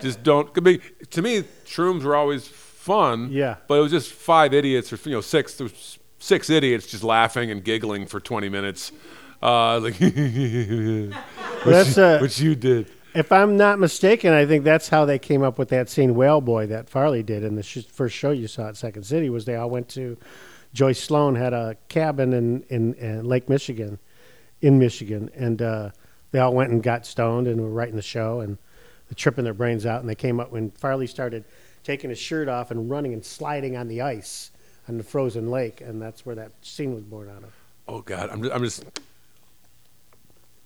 Just 0.01 0.23
don't. 0.23 0.49
I 0.57 0.61
mean, 0.61 0.81
to 1.11 1.21
me, 1.21 1.43
shrooms 1.65 2.03
were 2.03 2.15
always 2.15 2.47
fun. 2.47 3.29
Yeah. 3.31 3.55
But 3.67 3.75
it 3.79 3.81
was 3.81 3.91
just 3.91 4.11
five 4.11 4.53
idiots, 4.53 4.91
or 4.93 4.97
you 5.09 5.15
know, 5.15 5.21
six. 5.21 5.55
There 5.55 5.65
was 5.65 5.99
six 6.19 6.49
idiots 6.49 6.87
just 6.87 7.03
laughing 7.03 7.51
and 7.51 7.63
giggling 7.63 8.05
for 8.05 8.19
twenty 8.19 8.49
minutes. 8.49 8.91
Uh, 9.41 9.79
like, 9.81 9.97
That's 11.65 11.97
uh, 11.97 12.19
which 12.19 12.39
you 12.39 12.55
did. 12.55 12.89
if 13.13 13.31
I'm 13.31 13.57
not 13.57 13.79
mistaken, 13.79 14.33
I 14.33 14.45
think 14.45 14.63
that's 14.63 14.89
how 14.89 15.05
they 15.05 15.19
came 15.19 15.43
up 15.43 15.57
with 15.59 15.69
that 15.69 15.89
scene 15.89 16.15
Whale 16.15 16.41
Boy 16.41 16.67
that 16.67 16.89
Farley 16.89 17.23
did 17.23 17.43
in 17.43 17.55
the 17.55 17.63
sh- 17.63 17.85
first 17.85 18.15
show 18.15 18.31
you 18.31 18.47
saw 18.47 18.69
at 18.69 18.77
Second 18.77 19.03
City. 19.03 19.29
Was 19.29 19.45
they 19.45 19.55
all 19.55 19.69
went 19.69 19.89
to 19.89 20.17
Joyce 20.73 21.01
Sloane 21.01 21.35
had 21.35 21.53
a 21.53 21.75
cabin 21.89 22.33
in 22.33 22.63
in, 22.69 22.93
in 22.95 23.25
Lake 23.25 23.49
Michigan, 23.49 23.99
in 24.61 24.79
Michigan, 24.79 25.29
and 25.35 25.61
uh, 25.61 25.91
they 26.31 26.39
all 26.39 26.53
went 26.53 26.71
and 26.71 26.81
got 26.81 27.05
stoned 27.05 27.47
and 27.47 27.61
were 27.61 27.69
writing 27.69 27.95
the 27.95 28.01
show 28.01 28.39
and 28.41 28.57
tripping 29.13 29.43
their 29.43 29.53
brains 29.53 29.85
out. 29.85 29.99
And 30.01 30.09
they 30.09 30.15
came 30.15 30.39
up 30.39 30.51
when 30.51 30.71
Farley 30.71 31.05
started 31.07 31.45
taking 31.83 32.09
his 32.09 32.17
shirt 32.19 32.47
off 32.49 32.71
and 32.71 32.89
running 32.89 33.13
and 33.13 33.23
sliding 33.23 33.77
on 33.77 33.87
the 33.87 34.01
ice 34.01 34.51
on 34.87 34.97
the 34.97 35.03
frozen 35.03 35.49
lake, 35.49 35.81
and 35.81 36.01
that's 36.01 36.25
where 36.25 36.35
that 36.35 36.51
scene 36.61 36.93
was 36.93 37.03
born 37.03 37.29
out 37.29 37.43
of. 37.43 37.51
Oh 37.87 38.01
God, 38.01 38.29
I'm 38.31 38.41
just, 38.41 38.53
I'm 38.55 38.63
just. 38.63 38.85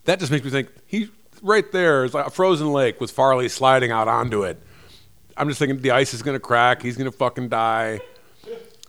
That 0.05 0.19
just 0.19 0.31
makes 0.31 0.43
me 0.45 0.49
think 0.51 0.69
he 0.87 1.09
right 1.41 1.69
there 1.71 2.03
is 2.05 2.13
like 2.13 2.25
a 2.27 2.29
frozen 2.29 2.71
lake 2.71 2.99
with 2.99 3.11
Farley 3.11 3.49
sliding 3.49 3.91
out 3.91 4.07
onto 4.07 4.43
it. 4.43 4.61
I'm 5.37 5.47
just 5.47 5.59
thinking 5.59 5.81
the 5.81 5.91
ice 5.91 6.13
is 6.13 6.21
gonna 6.21 6.39
crack. 6.39 6.81
He's 6.81 6.97
gonna 6.97 7.11
fucking 7.11 7.49
die. 7.49 8.01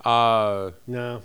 Uh, 0.04 0.70
No. 0.86 1.22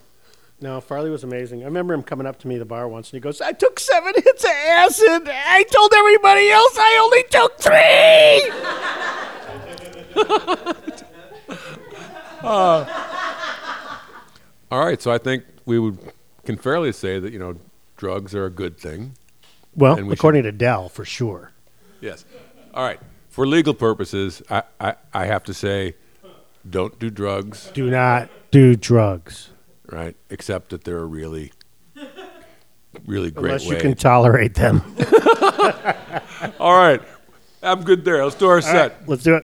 No, 0.61 0.79
Farley 0.79 1.09
was 1.09 1.23
amazing. 1.23 1.63
I 1.63 1.65
remember 1.65 1.93
him 1.93 2.01
coming 2.01 2.25
up 2.25 2.39
to 2.39 2.47
me 2.47 2.55
at 2.55 2.59
the 2.59 2.65
bar 2.65 2.87
once 2.87 3.09
and 3.09 3.17
he 3.17 3.19
goes, 3.19 3.41
I 3.41 3.51
took 3.51 3.77
seven 3.79 4.13
hits 4.15 4.43
of 4.43 4.49
acid. 4.51 5.23
I 5.27 5.63
told 5.63 5.93
everybody 5.93 6.49
else 6.49 6.77
I 6.77 6.99
only 7.03 7.23
took 7.29 7.59
three. 7.59 8.51
Uh, 12.41 12.85
all 14.69 14.85
right, 14.85 15.01
so 15.01 15.11
I 15.11 15.17
think 15.17 15.45
we 15.65 15.79
would 15.79 15.97
can 16.43 16.57
fairly 16.57 16.91
say 16.91 17.17
that 17.17 17.33
you 17.33 17.39
know 17.39 17.55
drugs 17.97 18.35
are 18.35 18.45
a 18.45 18.51
good 18.51 18.77
thing. 18.77 19.13
Well, 19.75 19.95
we 19.95 20.13
according 20.13 20.43
to 20.43 20.51
Del, 20.51 20.87
for 20.87 21.05
sure. 21.05 21.53
Yes. 22.01 22.23
All 22.71 22.85
right. 22.85 22.99
For 23.29 23.47
legal 23.47 23.73
purposes, 23.73 24.43
I, 24.47 24.61
I, 24.79 24.93
I 25.11 25.25
have 25.25 25.43
to 25.45 25.55
say, 25.55 25.95
don't 26.69 26.99
do 26.99 27.09
drugs. 27.09 27.71
Do 27.73 27.89
not 27.89 28.29
do 28.51 28.75
drugs 28.75 29.49
Right, 29.91 30.15
except 30.29 30.69
that 30.69 30.83
they're 30.83 30.99
a 30.99 31.05
really, 31.05 31.51
really 33.05 33.31
great 33.31 33.45
unless 33.45 33.67
way. 33.67 33.75
you 33.75 33.81
can 33.81 33.95
tolerate 33.95 34.55
them. 34.55 34.81
All 36.59 36.75
right, 36.77 37.01
I'm 37.61 37.83
good 37.83 38.03
there. 38.03 38.23
Let's 38.23 38.35
do 38.35 38.47
our 38.47 38.61
set. 38.61 39.07
Let's 39.07 39.23
do 39.23 39.35
it. 39.35 39.43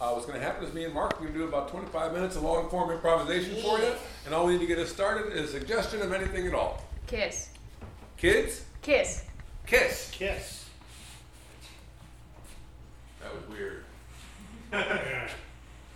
Uh, 0.00 0.12
what's 0.12 0.26
going 0.26 0.38
to 0.38 0.44
happen 0.44 0.64
is 0.64 0.72
me 0.72 0.84
and 0.84 0.94
Mark 0.94 1.14
are 1.14 1.22
going 1.22 1.32
to 1.32 1.38
do 1.38 1.44
about 1.48 1.68
25 1.68 2.12
minutes 2.12 2.36
of 2.36 2.42
long 2.42 2.70
form 2.70 2.90
improvisation 2.92 3.60
for 3.60 3.80
you, 3.80 3.92
and 4.26 4.34
all 4.34 4.46
we 4.46 4.52
need 4.52 4.60
to 4.60 4.66
get 4.66 4.78
us 4.78 4.90
started 4.92 5.32
is 5.32 5.52
a 5.52 5.58
suggestion 5.58 6.00
of 6.02 6.12
anything 6.12 6.46
at 6.46 6.54
all. 6.54 6.84
Kiss. 7.08 7.48
Kids, 8.16 8.64
Kiss. 8.82 9.24
kiss. 9.66 10.10
Kiss. 10.12 10.66
That 13.20 13.34
was 13.34 13.48
weird. 13.48 13.84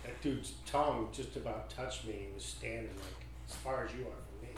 That 0.05 0.21
dude's 0.21 0.53
tongue 0.65 1.07
just 1.13 1.37
about 1.37 1.69
touched 1.69 2.05
me. 2.05 2.13
He 2.13 2.33
was 2.33 2.43
standing 2.43 2.89
like 2.89 3.05
as 3.09 3.12
far 3.63 3.85
as 3.85 3.91
you 3.93 4.01
are 4.01 4.11
from 4.29 4.41
me. 4.47 4.53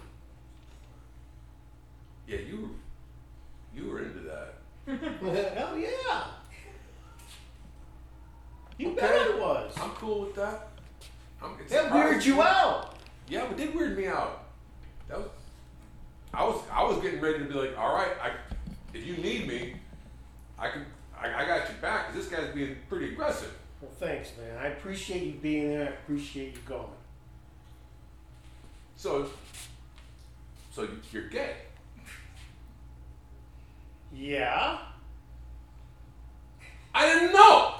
Yeah, 2.27 2.39
you 2.39 2.75
you 3.75 3.89
were 3.89 3.99
into 4.01 4.19
that. 4.21 4.55
Hell 5.57 5.77
yeah. 5.77 6.23
You 8.77 8.89
Okay. 8.91 8.99
bet 9.01 9.11
I 9.31 9.39
was. 9.39 9.73
I'm 9.79 9.91
cool 9.91 10.21
with 10.25 10.35
that. 10.35 10.67
I'm, 11.41 11.55
That 11.69 11.91
weirded 11.91 12.25
you 12.25 12.41
out. 12.41 12.95
Yeah, 13.27 13.49
it 13.49 13.57
did 13.57 13.75
weird 13.75 13.97
me 13.97 14.07
out. 14.07 14.43
That 15.07 15.19
was. 15.19 15.29
I 16.33 16.43
was 16.43 16.61
I 16.71 16.83
was 16.83 17.01
getting 17.01 17.21
ready 17.21 17.39
to 17.39 17.45
be 17.45 17.53
like, 17.53 17.77
all 17.77 17.93
right, 17.95 18.11
I, 18.21 18.31
if 18.93 19.05
you 19.05 19.17
need 19.17 19.47
me, 19.47 19.75
I 20.59 20.69
can. 20.69 20.85
I, 21.17 21.43
I 21.43 21.47
got 21.47 21.69
your 21.69 21.77
back. 21.81 22.07
'cause 22.07 22.15
this 22.15 22.27
guy's 22.27 22.53
being 22.53 22.75
pretty 22.89 23.13
aggressive. 23.13 23.53
Well, 23.81 23.91
thanks, 23.99 24.31
man. 24.37 24.57
I 24.57 24.67
appreciate 24.67 25.23
you 25.23 25.33
being 25.33 25.69
there. 25.69 25.83
I 25.87 25.89
appreciate 25.91 26.53
you 26.55 26.59
going. 26.67 26.87
So. 28.97 29.29
So 30.71 30.83
you- 30.83 31.01
you're 31.11 31.29
gay. 31.29 31.55
Yeah. 34.13 34.77
I 36.93 37.05
didn't 37.07 37.33
know. 37.33 37.75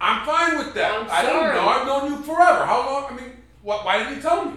I'm 0.00 0.26
fine 0.26 0.58
with 0.58 0.74
that. 0.74 0.92
I'm 0.94 1.10
I 1.10 1.22
didn't 1.22 1.54
know. 1.54 1.68
I've 1.68 1.86
known 1.86 2.10
you 2.12 2.18
forever. 2.22 2.66
How 2.66 2.84
long? 2.84 3.12
I 3.12 3.16
mean, 3.20 3.32
what? 3.62 3.84
Why 3.84 3.98
didn't 3.98 4.16
you 4.16 4.22
tell 4.22 4.44
me? 4.46 4.52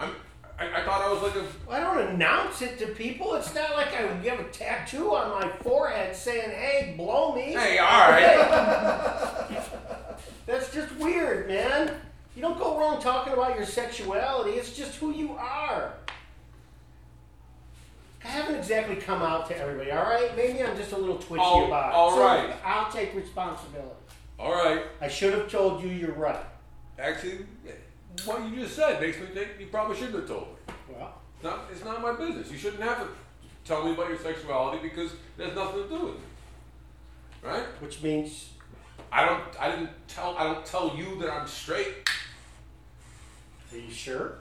I'm, 0.00 0.10
I, 0.58 0.80
I 0.80 0.84
thought 0.84 1.02
I 1.02 1.12
was 1.12 1.22
like 1.22 1.36
a. 1.36 1.46
I 1.70 1.80
don't 1.80 2.08
announce 2.14 2.62
it 2.62 2.78
to 2.80 2.86
people. 2.88 3.34
It's 3.34 3.54
not 3.54 3.72
like 3.76 3.88
I 3.88 4.02
have 4.02 4.40
a 4.40 4.44
tattoo 4.50 5.14
on 5.14 5.40
my 5.40 5.48
forehead 5.62 6.16
saying, 6.16 6.50
"Hey, 6.50 6.94
blow 6.96 7.34
me." 7.34 7.52
Hey, 7.52 7.78
all 7.78 8.10
right. 8.10 9.46
That's 10.46 10.72
just 10.72 10.92
weird, 10.96 11.48
man. 11.48 11.92
You 12.34 12.42
don't 12.42 12.58
go 12.58 12.78
wrong 12.78 13.00
talking 13.00 13.32
about 13.32 13.56
your 13.56 13.66
sexuality. 13.66 14.52
It's 14.52 14.72
just 14.76 14.96
who 14.96 15.12
you 15.12 15.32
are. 15.34 15.92
I 18.24 18.28
haven't 18.28 18.56
exactly 18.56 18.96
come 18.96 19.22
out 19.22 19.46
to 19.48 19.56
everybody, 19.58 19.90
all 19.90 20.04
right? 20.04 20.34
Maybe 20.36 20.62
I'm 20.62 20.76
just 20.76 20.92
a 20.92 20.96
little 20.96 21.18
twitchy 21.18 21.44
Oh, 21.44 21.66
about 21.66 21.90
it. 21.90 21.94
all 21.94 22.10
So 22.16 22.24
right. 22.24 22.54
I'll 22.64 22.90
take 22.90 23.14
responsibility. 23.14 23.90
all 24.38 24.52
right. 24.52 24.82
I 25.00 25.08
should 25.08 25.34
have 25.34 25.50
told 25.50 25.82
you 25.82 25.90
you're 25.90 26.12
right. 26.12 26.44
Actually, 26.98 27.46
what 28.24 28.42
you 28.48 28.56
just 28.62 28.74
said 28.76 29.00
makes 29.00 29.18
me 29.20 29.26
think 29.26 29.48
you 29.60 29.66
probably 29.66 29.96
shouldn't 29.96 30.16
have 30.20 30.28
told 30.28 30.48
me. 30.48 30.74
Well, 30.88 31.14
It's 31.36 31.44
not, 31.44 31.64
it's 31.70 31.84
not 31.84 32.00
my 32.00 32.12
business. 32.12 32.50
You 32.50 32.56
shouldn't 32.56 32.82
have 32.82 33.00
to 33.00 33.08
tell 33.64 33.84
me 33.84 33.92
about 33.92 34.08
your 34.08 34.18
sexuality 34.18 34.88
because 34.88 35.12
it 35.38 35.44
has 35.46 35.54
nothing 35.54 35.82
to 35.82 35.88
do 35.88 36.04
with 36.06 36.14
me. 36.14 36.20
Right? 37.42 37.64
which 37.80 38.02
means 38.02 38.48
I 39.12 39.24
don't. 39.26 39.42
I 39.60 39.70
didn't 39.70 39.90
tell. 40.08 40.36
I 40.36 40.44
don't 40.44 40.64
tell 40.66 40.96
you 40.96 41.18
that 41.20 41.30
I'm 41.30 41.46
straight. 41.46 42.08
Are 43.72 43.78
you 43.78 43.90
sure? 43.90 44.38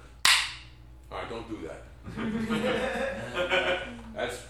All 1.12 1.20
right, 1.20 1.30
don't 1.30 1.48
do 1.48 1.68
that. 1.68 1.84
That's. 4.16 4.44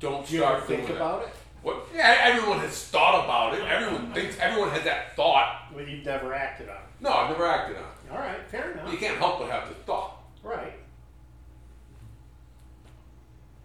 Don't 0.00 0.26
do 0.26 0.34
you 0.34 0.40
start 0.40 0.66
think 0.66 0.88
about 0.90 1.22
it. 1.22 1.34
What? 1.62 1.88
Yeah, 1.94 2.18
everyone 2.22 2.60
has 2.60 2.84
thought 2.84 3.24
about 3.24 3.54
it. 3.54 3.64
Everyone 3.64 4.12
thinks. 4.12 4.36
Everyone 4.38 4.70
has 4.70 4.84
that 4.84 5.16
thought. 5.16 5.72
But 5.74 5.88
you've 5.88 6.04
never 6.04 6.32
acted 6.32 6.68
on 6.68 6.76
it. 6.76 6.82
No, 7.00 7.10
I've 7.10 7.30
never 7.30 7.46
acted 7.46 7.76
on 7.76 7.82
it. 7.82 8.12
All 8.12 8.18
right, 8.18 8.40
fair 8.48 8.72
enough. 8.72 8.92
You 8.92 8.98
can't 8.98 9.18
help 9.18 9.40
but 9.40 9.50
have 9.50 9.68
the 9.68 9.74
thought. 9.74 10.22
Right. 10.42 10.74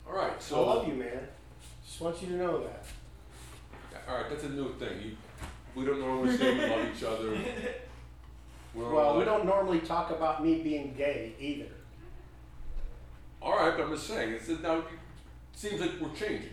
All 0.08 0.16
right. 0.16 0.42
So 0.42 0.64
I 0.64 0.74
love 0.74 0.88
you, 0.88 0.96
man. 0.96 1.28
Just 1.86 2.02
want 2.02 2.22
you 2.22 2.30
to 2.30 2.36
know 2.36 2.64
that. 2.64 2.86
All 4.08 4.16
right, 4.18 4.30
that's 4.30 4.44
a 4.44 4.50
new 4.50 4.74
thing. 4.74 4.90
You, 5.04 5.12
we 5.76 5.86
don't 5.86 6.00
normally 6.00 6.36
say 6.38 6.54
we 6.54 6.62
love 6.68 6.86
each 6.96 7.04
other. 7.04 7.32
We're 8.76 8.94
Well, 8.94 9.14
we 9.14 9.20
like- 9.20 9.28
uh, 9.28 9.38
don't 9.38 9.46
normally 9.46 9.80
talk 9.80 10.10
about 10.12 10.44
me 10.44 10.62
being 10.62 10.94
gay 10.98 11.34
either. 11.40 11.68
All 13.42 13.58
right, 13.58 13.76
but 13.78 13.84
I'm 13.86 13.92
just 13.94 14.08
saying. 14.08 14.34
It's 14.34 14.48
now. 14.62 14.78
It 14.80 14.86
seems 15.54 15.80
like 15.82 15.92
we're 16.02 16.14
changing. 16.16 16.50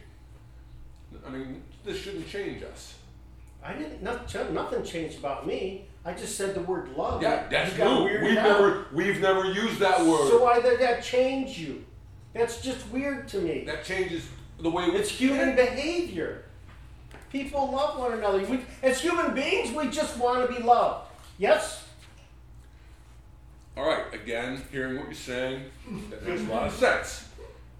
I 1.26 1.30
mean, 1.30 1.62
this 1.84 1.98
shouldn't 2.00 2.28
change 2.28 2.62
us. 2.64 2.96
I 3.64 3.74
didn't. 3.74 4.02
No, 4.02 4.18
nothing 4.52 4.82
changed 4.84 5.18
about 5.18 5.46
me. 5.46 5.86
I 6.04 6.12
just 6.14 6.36
said 6.36 6.54
the 6.54 6.60
word 6.62 6.88
love. 6.96 7.22
Yeah, 7.22 7.44
You 7.44 7.50
that's 7.50 7.76
got 7.76 8.00
new. 8.00 8.06
weirded 8.10 8.22
We've 8.22 8.38
out. 8.38 8.44
never 8.44 8.86
we've 8.92 9.20
never 9.20 9.44
used 9.44 9.78
that 9.78 10.00
word. 10.00 10.28
So 10.28 10.42
why 10.42 10.60
did 10.60 10.80
that 10.80 11.02
change 11.04 11.58
you? 11.58 11.84
That's 12.34 12.60
just 12.60 12.88
weird 12.90 13.28
to 13.28 13.38
me. 13.40 13.64
that 13.64 13.84
changes 13.84 14.26
the 14.60 14.70
way 14.70 14.88
we. 14.90 14.96
It's 14.96 15.10
human 15.10 15.54
behavior. 15.56 16.44
People 17.30 17.70
love 17.70 17.98
one 17.98 18.12
another. 18.14 18.38
We, 18.44 18.60
as 18.82 19.00
human 19.00 19.34
beings, 19.34 19.72
we 19.74 19.88
just 19.88 20.16
want 20.18 20.48
to 20.48 20.54
be 20.56 20.62
loved. 20.62 21.08
Yes? 21.38 21.84
All 23.76 23.86
right, 23.88 24.12
again, 24.12 24.60
hearing 24.72 24.96
what 24.96 25.06
you're 25.06 25.14
saying, 25.14 25.62
that 26.10 26.26
makes 26.26 26.42
a 26.42 26.44
lot 26.46 26.66
of 26.66 26.74
sense. 26.74 27.28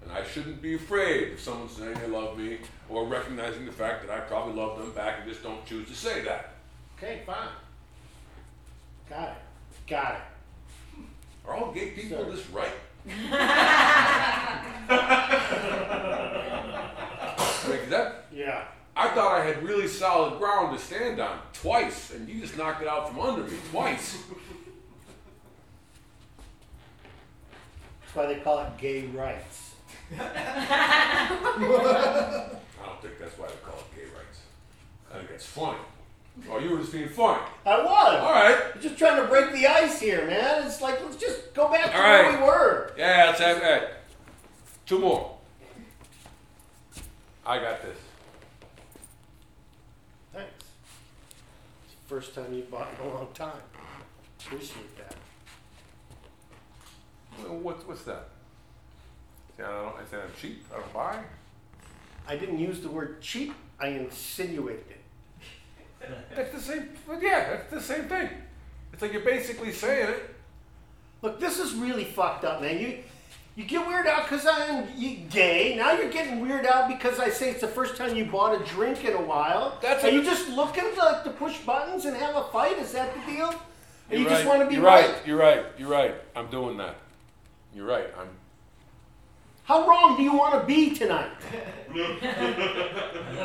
And 0.03 0.11
I 0.11 0.23
shouldn't 0.23 0.61
be 0.61 0.75
afraid 0.75 1.33
of 1.33 1.39
someone 1.39 1.69
saying 1.69 1.93
they 1.99 2.07
love 2.07 2.37
me 2.37 2.57
or 2.89 3.05
recognizing 3.05 3.65
the 3.65 3.71
fact 3.71 4.07
that 4.07 4.11
I 4.15 4.21
probably 4.21 4.53
love 4.55 4.79
them 4.79 4.91
back 4.93 5.19
and 5.21 5.29
just 5.29 5.43
don't 5.43 5.63
choose 5.65 5.87
to 5.89 5.95
say 5.95 6.21
that. 6.23 6.53
Okay, 6.97 7.21
fine. 7.25 7.49
Got 9.09 9.29
it. 9.29 9.35
Got 9.87 10.13
it. 10.15 10.21
Are 11.47 11.55
all 11.55 11.71
gay 11.71 11.91
people 11.91 12.23
Sir. 12.23 12.31
this 12.31 12.49
right? 12.49 12.71
'cause 17.71 17.89
that 17.89 18.25
Yeah. 18.31 18.63
I 19.01 19.07
thought 19.15 19.31
I 19.31 19.43
had 19.43 19.63
really 19.63 19.87
solid 19.87 20.37
ground 20.37 20.77
to 20.77 20.83
stand 20.83 21.19
on 21.19 21.39
twice, 21.53 22.11
and 22.11 22.29
you 22.29 22.39
just 22.39 22.55
knocked 22.55 22.83
it 22.83 22.87
out 22.87 23.09
from 23.09 23.19
under 23.19 23.43
me 23.43 23.57
twice. 23.71 24.23
That's 28.01 28.15
why 28.15 28.27
they 28.27 28.35
call 28.41 28.59
it 28.59 28.77
gay 28.77 29.07
rights. 29.07 29.73
I 30.19 31.29
don't 32.85 33.01
think 33.01 33.17
that's 33.19 33.37
why 33.39 33.47
they 33.47 33.55
call 33.65 33.79
it 33.79 33.95
gay 33.95 34.03
rights. 34.03 34.41
I 35.11 35.17
think 35.17 35.31
it's 35.31 35.47
funny. 35.47 35.79
Oh, 36.47 36.59
you 36.59 36.69
were 36.69 36.77
just 36.77 36.93
being 36.93 37.09
funny. 37.09 37.41
I 37.65 37.83
was. 37.83 38.19
All 38.21 38.31
right. 38.31 38.57
I'm 38.75 38.81
just 38.81 38.97
trying 38.99 39.19
to 39.19 39.27
break 39.27 39.51
the 39.51 39.65
ice 39.65 39.99
here, 39.99 40.27
man. 40.27 40.67
It's 40.67 40.79
like 40.79 41.03
let's 41.03 41.15
just 41.17 41.55
go 41.55 41.69
back 41.71 41.91
to 41.91 41.97
All 41.97 42.03
where 42.03 42.23
right. 42.23 42.39
we 42.39 42.45
were. 42.45 42.93
Yeah, 42.97 43.25
let's 43.27 43.39
have. 43.39 43.89
Two 44.85 44.99
more. 44.99 45.37
I 47.45 47.57
got 47.57 47.81
this. 47.81 47.97
Thanks. 50.33 50.51
It's 51.85 51.95
the 51.95 52.00
first 52.11 52.35
time 52.35 52.53
you 52.53 52.63
bought 52.63 52.89
in 52.99 53.07
a 53.07 53.13
long 53.13 53.29
time. 53.33 53.63
Appreciate 54.37 54.97
that. 54.97 55.15
Well, 57.39 57.57
What's 57.59 57.87
what's 57.87 58.03
that? 58.03 58.27
See, 59.55 59.63
I 59.63 59.67
don't. 59.67 59.95
I 59.95 60.03
said 60.09 60.19
I'm 60.25 60.31
cheap. 60.37 60.65
I 60.73 60.79
don't 60.81 60.93
buy. 60.93 61.19
I 62.27 62.35
didn't 62.35 62.59
use 62.59 62.81
the 62.81 62.89
word 62.89 63.21
cheap. 63.21 63.53
I 63.79 63.87
insinuated 63.87 64.83
it. 64.89 66.09
That's 66.35 66.51
the 66.53 66.59
same. 66.59 66.89
But 67.07 67.21
yeah, 67.21 67.51
that's 67.51 67.71
the 67.71 67.79
same 67.79 68.09
thing. 68.09 68.29
It's 68.91 69.01
like 69.01 69.13
you're 69.13 69.21
basically 69.21 69.71
saying 69.71 70.09
it. 70.09 70.35
Look, 71.21 71.39
this 71.39 71.59
is 71.59 71.75
really 71.75 72.03
fucked 72.03 72.43
up, 72.43 72.61
man. 72.61 72.77
You 72.77 72.97
you 73.55 73.65
get 73.65 73.85
weird 73.85 74.07
out 74.07 74.23
because 74.29 74.47
I'm 74.47 74.87
gay. 75.29 75.75
Now 75.75 75.91
you're 75.93 76.09
getting 76.09 76.39
weird 76.39 76.65
out 76.65 76.87
because 76.87 77.19
I 77.19 77.29
say 77.29 77.49
it's 77.51 77.61
the 77.61 77.67
first 77.67 77.97
time 77.97 78.15
you 78.15 78.25
bought 78.25 78.59
a 78.59 78.63
drink 78.65 79.03
in 79.03 79.13
a 79.13 79.21
while. 79.21 79.77
That's 79.81 80.03
Are 80.03 80.07
a- 80.07 80.11
you 80.11 80.23
just 80.23 80.49
looking 80.49 80.85
to, 80.95 80.99
like, 80.99 81.23
to 81.25 81.31
push 81.31 81.57
buttons 81.59 82.05
and 82.05 82.15
have 82.15 82.35
a 82.35 82.45
fight? 82.45 82.77
Is 82.77 82.93
that 82.93 83.13
the 83.13 83.31
deal? 83.31 83.53
Or 84.09 84.17
you 84.17 84.27
just 84.27 84.45
want 84.45 84.61
to 84.61 84.67
be 84.67 84.75
You're 84.75 84.83
right? 84.83 85.15
You're 85.25 85.37
right. 85.37 85.65
You're 85.77 85.89
right. 85.89 86.15
I'm 86.35 86.47
doing 86.47 86.77
that. 86.77 86.95
You're 87.73 87.85
right. 87.85 88.07
I'm. 88.19 88.27
How 89.63 89.87
wrong 89.87 90.17
do 90.17 90.23
you 90.23 90.33
want 90.33 90.59
to 90.59 90.65
be 90.65 90.93
tonight? 90.95 91.31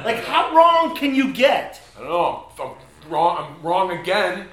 like, 0.04 0.24
how 0.24 0.54
wrong 0.56 0.96
can 0.96 1.14
you 1.14 1.32
get? 1.32 1.80
I 1.96 2.00
don't 2.00 2.08
know. 2.08 2.46
If 2.52 2.60
I'm 2.60 3.10
wrong. 3.10 3.36
I'm 3.38 3.62
wrong 3.62 3.90
again. 3.92 4.48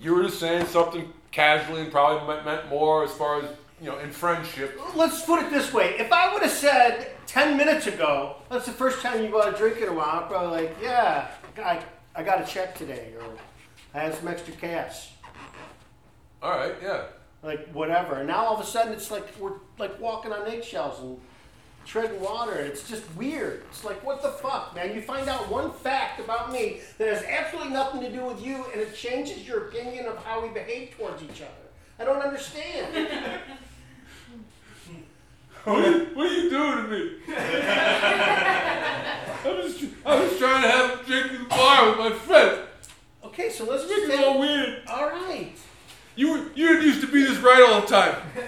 You 0.00 0.14
were 0.14 0.22
just 0.22 0.40
saying 0.40 0.66
something 0.66 1.12
casually 1.30 1.82
and 1.82 1.92
probably 1.92 2.26
meant, 2.26 2.44
meant 2.44 2.68
more 2.68 3.04
as 3.04 3.12
far 3.12 3.42
as 3.42 3.50
you 3.80 3.88
know 3.88 3.98
in 3.98 4.10
friendship. 4.10 4.80
Let's 4.94 5.22
put 5.22 5.42
it 5.42 5.50
this 5.50 5.72
way. 5.72 5.96
If 5.98 6.12
I 6.12 6.32
would 6.32 6.42
have 6.42 6.50
said 6.50 7.12
10 7.26 7.56
minutes 7.56 7.86
ago, 7.86 8.36
that's 8.50 8.66
the 8.66 8.72
first 8.72 9.00
time 9.02 9.22
you 9.22 9.30
bought 9.30 9.54
a 9.54 9.56
drink 9.56 9.78
in 9.78 9.88
a 9.88 9.92
while, 9.92 10.20
I'm 10.22 10.28
probably 10.28 10.62
like, 10.62 10.76
yeah, 10.82 11.28
I, 11.58 11.82
I 12.14 12.22
got 12.22 12.42
a 12.42 12.44
check 12.44 12.76
today, 12.76 13.12
or 13.18 13.24
I 13.94 14.00
had 14.00 14.14
some 14.14 14.28
extra 14.28 14.54
cash. 14.54 15.10
All 16.42 16.50
right. 16.50 16.74
Yeah. 16.82 17.04
Like, 17.42 17.70
whatever. 17.72 18.16
And 18.16 18.28
now 18.28 18.44
all 18.44 18.54
of 18.54 18.60
a 18.60 18.66
sudden 18.66 18.92
it's 18.92 19.10
like 19.10 19.26
we're 19.38 19.54
like 19.78 19.98
walking 20.00 20.32
on 20.32 20.46
eggshells 20.46 21.00
and 21.00 21.18
treading 21.86 22.20
water, 22.20 22.52
and 22.52 22.68
it's 22.68 22.88
just 22.88 23.04
weird. 23.16 23.62
It's 23.70 23.84
like, 23.84 24.04
what 24.04 24.22
the 24.22 24.30
fuck, 24.30 24.74
man? 24.74 24.94
You 24.94 25.00
find 25.00 25.28
out 25.28 25.50
one 25.50 25.72
fact 25.72 26.20
about 26.20 26.52
me 26.52 26.80
that 26.98 27.08
has 27.08 27.22
absolutely 27.24 27.72
nothing 27.72 28.00
to 28.02 28.10
do 28.10 28.24
with 28.24 28.44
you, 28.44 28.64
and 28.72 28.80
it 28.80 28.94
changes 28.94 29.46
your 29.46 29.68
opinion 29.68 30.06
of 30.06 30.16
how 30.24 30.42
we 30.42 30.48
behave 30.48 30.96
towards 30.96 31.22
each 31.22 31.40
other. 31.40 31.50
I 31.98 32.04
don't 32.04 32.22
understand. 32.22 33.40
What 35.64 35.84
are, 35.84 35.90
you, 35.90 36.06
what 36.14 36.26
are 36.26 36.32
you 36.32 36.48
doing 36.48 36.76
to 36.76 36.82
me? 36.88 37.10
I 39.42 39.44
was, 39.44 39.84
I 40.06 40.20
was 40.20 40.38
trying 40.38 40.62
to 40.62 40.68
have 40.68 41.00
a 41.00 41.04
drink 41.04 41.32
in 41.32 41.42
the 41.42 41.48
bar 41.48 41.90
with 41.90 41.98
my 41.98 42.12
friend. 42.12 42.60
Okay, 43.24 43.50
so 43.50 43.64
let's 43.64 43.86
just 43.86 44.10
all 44.18 44.40
weird. 44.40 44.82
All 44.88 45.10
right. 45.10 45.52
You 46.16 46.50
you 46.54 46.68
didn't 46.68 46.84
used 46.84 47.00
to 47.02 47.06
be 47.06 47.22
this 47.22 47.38
right 47.38 47.62
all 47.62 47.82
the 47.82 47.86
time. 47.86 48.16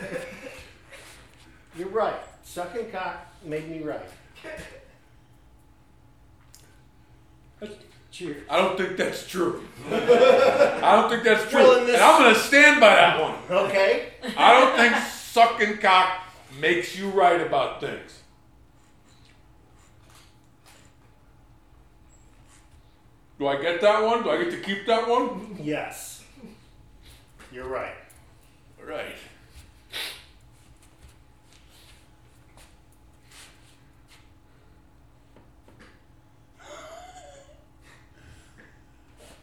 You're 1.76 1.88
right. 1.88 2.20
Sucking 2.42 2.90
cock 2.90 3.26
made 3.44 3.68
me 3.68 3.82
right. 3.82 4.00
Cheers. 8.10 8.42
I 8.50 8.58
don't 8.58 8.76
think 8.76 8.96
that's 8.98 9.26
true. 9.26 9.62
I 9.90 10.96
don't 10.96 11.08
think 11.08 11.22
that's 11.24 11.50
true. 11.50 11.60
Well, 11.60 11.88
and 11.88 11.96
I'm 11.96 12.22
going 12.22 12.34
to 12.34 12.40
stand 12.40 12.78
by 12.78 12.94
that 12.94 13.18
one. 13.18 13.36
Okay. 13.48 14.10
I 14.36 14.60
don't 14.60 14.76
think 14.76 14.94
sucking 15.06 15.78
cock 15.78 16.22
makes 16.60 16.96
you 16.96 17.08
right 17.10 17.40
about 17.40 17.80
things. 17.80 18.20
Do 23.38 23.48
I 23.48 23.60
get 23.60 23.80
that 23.80 24.02
one? 24.04 24.22
Do 24.22 24.30
I 24.30 24.42
get 24.44 24.52
to 24.52 24.60
keep 24.60 24.86
that 24.86 25.08
one? 25.08 25.56
Yes. 25.60 26.24
You're 27.50 27.66
right. 27.68 27.94
All 28.80 28.86
right. 28.88 29.16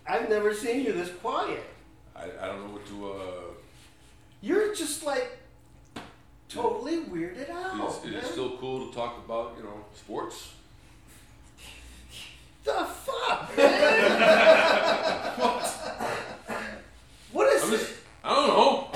I've 0.08 0.30
never 0.30 0.54
seen 0.54 0.86
you 0.86 0.94
this 0.94 1.12
quiet. 1.12 1.64
I, 2.16 2.24
I 2.42 2.48
don't 2.48 2.66
know 2.66 2.74
what 2.74 2.86
to. 2.88 3.12
Uh, 3.12 3.54
You're 4.42 4.74
just 4.74 5.04
like 5.06 5.39
totally 6.50 6.98
weirded 7.06 7.50
out. 7.50 7.90
is, 7.90 8.10
is 8.12 8.16
it 8.24 8.26
still 8.32 8.58
cool 8.58 8.88
to 8.88 8.94
talk 8.96 9.18
about, 9.26 9.54
you 9.58 9.64
know, 9.64 9.86
sports? 9.96 10.54
the 12.66 12.74
fuck, 12.86 13.50
man? 13.58 14.20
what 17.32 17.48
is 17.54 17.64
I'm 17.64 17.74
it? 17.74 17.78
just, 17.78 17.94
I 18.24 18.36
don't 18.36 18.48
know. 18.48 18.88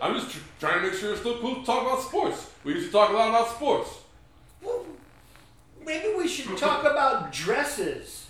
I'm 0.00 0.14
just 0.14 0.30
tr- 0.30 0.38
trying 0.58 0.82
to 0.82 0.88
make 0.90 0.98
sure 0.98 1.10
it's 1.12 1.20
still 1.20 1.38
cool 1.38 1.56
to 1.56 1.64
talk 1.64 1.82
about 1.86 2.00
sports. 2.02 2.50
We 2.64 2.72
used 2.74 2.86
to 2.86 2.92
talk 2.92 3.10
a 3.10 3.12
lot 3.12 3.28
about 3.28 3.48
sports. 3.50 3.90
Well, 4.62 4.84
maybe 5.84 6.14
we 6.16 6.26
should 6.28 6.56
talk 6.56 6.80
about 6.84 7.32
dresses. 7.32 8.26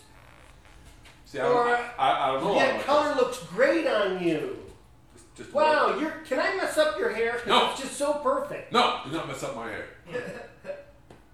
See, 1.27 1.39
I 1.39 1.43
don't, 1.43 1.57
Or- 1.57 1.69
I, 1.77 1.91
I, 1.99 2.29
I 2.29 2.33
don't 2.33 2.45
know. 2.45 2.55
That 2.59 2.85
color 2.85 3.09
this. 3.15 3.17
looks 3.23 3.39
great 3.45 3.87
on 3.87 4.23
you. 4.23 4.57
Just, 5.41 5.55
Wow, 5.55 5.97
you're. 5.99 6.11
Can 6.29 6.39
I 6.39 6.55
mess 6.57 6.77
up 6.77 6.99
your 6.99 7.15
hair? 7.15 7.41
No. 7.47 7.71
It's 7.71 7.81
just 7.81 7.97
so 7.97 8.15
perfect. 8.15 8.73
No, 8.73 9.01
do 9.07 9.13
not 9.13 9.27
mess 9.27 9.43
up 9.43 9.57
my 9.57 9.71
hair. 9.71 9.87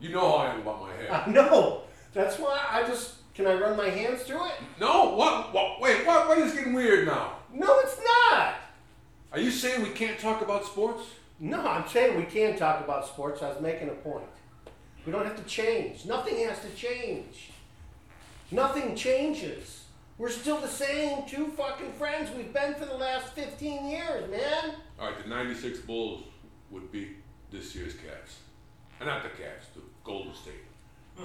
you 0.01 0.11
know 0.11 0.21
how 0.21 0.37
I 0.37 0.55
am 0.55 0.61
about 0.61 0.81
my 0.81 0.93
hair. 0.93 1.13
I 1.13 1.29
know. 1.29 1.83
That's 2.15 2.39
why 2.39 2.61
I 2.71 2.87
just. 2.87 3.15
Can 3.35 3.47
I 3.49 3.55
run 3.55 3.77
my 3.77 3.89
hands 3.89 4.23
through 4.23 4.47
it? 4.47 4.55
No, 4.81 5.15
what? 5.15 5.53
what 5.53 5.81
wait, 5.81 6.07
what? 6.07 6.29
Why 6.29 6.37
is 6.37 6.55
getting 6.55 6.73
weird 6.73 7.07
now? 7.07 7.33
No, 7.53 7.81
it's 7.81 7.99
not. 8.31 8.55
Are 9.33 9.41
you 9.41 9.51
saying 9.51 9.83
we 9.83 9.91
can't 9.91 10.19
talk 10.19 10.41
about 10.41 10.65
sports? 10.65 11.03
No, 11.41 11.67
I'm 11.67 11.87
saying 11.89 12.17
we 12.17 12.25
can 12.25 12.57
talk 12.57 12.83
about 12.83 13.07
sports. 13.07 13.43
I 13.43 13.49
was 13.49 13.61
making 13.61 13.89
a 13.89 13.93
point. 13.93 14.25
We 15.05 15.13
don't 15.13 15.27
have 15.27 15.37
to 15.37 15.43
change. 15.43 16.07
Nothing 16.07 16.47
has 16.47 16.61
to 16.61 16.71
change. 16.71 17.51
Nothing 18.51 18.95
changes. 18.95 19.76
We're 20.19 20.31
still 20.31 20.61
the 20.61 20.69
same 20.69 21.27
two 21.29 21.49
fucking 21.49 21.93
friends 21.95 22.31
we've 22.37 22.53
been 22.53 22.75
for 22.75 22.87
the 22.87 22.95
last 22.97 23.35
15 23.35 23.87
years, 23.87 24.31
man. 24.31 24.75
All 24.99 25.09
right, 25.11 25.23
the 25.23 25.29
'96 25.29 25.81
Bulls 25.81 26.25
would 26.71 26.91
beat 26.91 27.17
this 27.51 27.75
year's 27.75 27.93
Cavs, 27.93 28.37
and 28.99 29.09
not 29.09 29.23
the 29.23 29.29
Cavs, 29.29 29.67
the 29.75 29.83
Golden 30.05 30.35
State. 30.35 30.55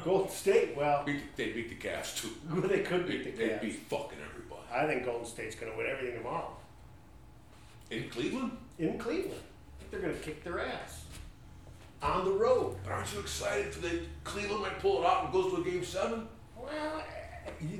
Golden 0.04 0.30
State, 0.30 0.76
well, 0.78 1.04
Beat 1.06 1.36
the, 1.36 1.44
they 1.46 1.52
beat 1.52 1.70
the 1.82 1.88
Cavs 1.88 2.16
too. 2.22 2.30
they 2.68 2.80
could 2.82 3.06
They, 3.08 3.18
beat 3.18 3.24
the 3.24 3.32
they 3.32 3.50
Cavs. 3.50 3.62
beat 3.62 3.76
fucking 3.90 4.18
everybody. 4.30 4.62
I 4.74 4.88
think 4.88 5.06
Golden 5.06 5.26
State's 5.26 5.56
going 5.56 5.72
to 5.72 5.78
win 5.78 5.88
everything 5.88 6.18
tomorrow 6.18 6.56
In 7.90 8.10
Cleveland? 8.10 8.58
in 8.80 8.98
Cleveland. 8.98 9.42
I 9.42 9.80
think 9.80 9.92
they're 9.92 10.00
going 10.02 10.14
to 10.16 10.20
kick 10.22 10.44
their 10.46 10.60
ass 10.62 11.04
on 12.02 12.24
the 12.26 12.32
road. 12.32 12.78
But 12.84 12.94
aren't 12.94 13.14
you 13.14 13.20
excited 13.20 13.74
for 13.74 13.82
the 13.82 14.02
Cleveland 14.24 14.62
might 14.62 14.80
pull 14.80 15.02
it 15.02 15.06
out 15.06 15.26
and 15.26 15.34
goes 15.34 15.52
to 15.54 15.62
a 15.62 15.64
game 15.64 15.84
seven? 15.84 16.26
Well, 16.58 17.04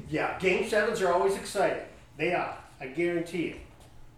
yeah, 0.10 0.38
game 0.40 0.68
sevens 0.70 1.02
are 1.02 1.12
always 1.14 1.36
exciting. 1.36 1.84
They 2.18 2.34
are. 2.34 2.58
I 2.80 2.88
guarantee 2.88 3.48
you. 3.48 3.56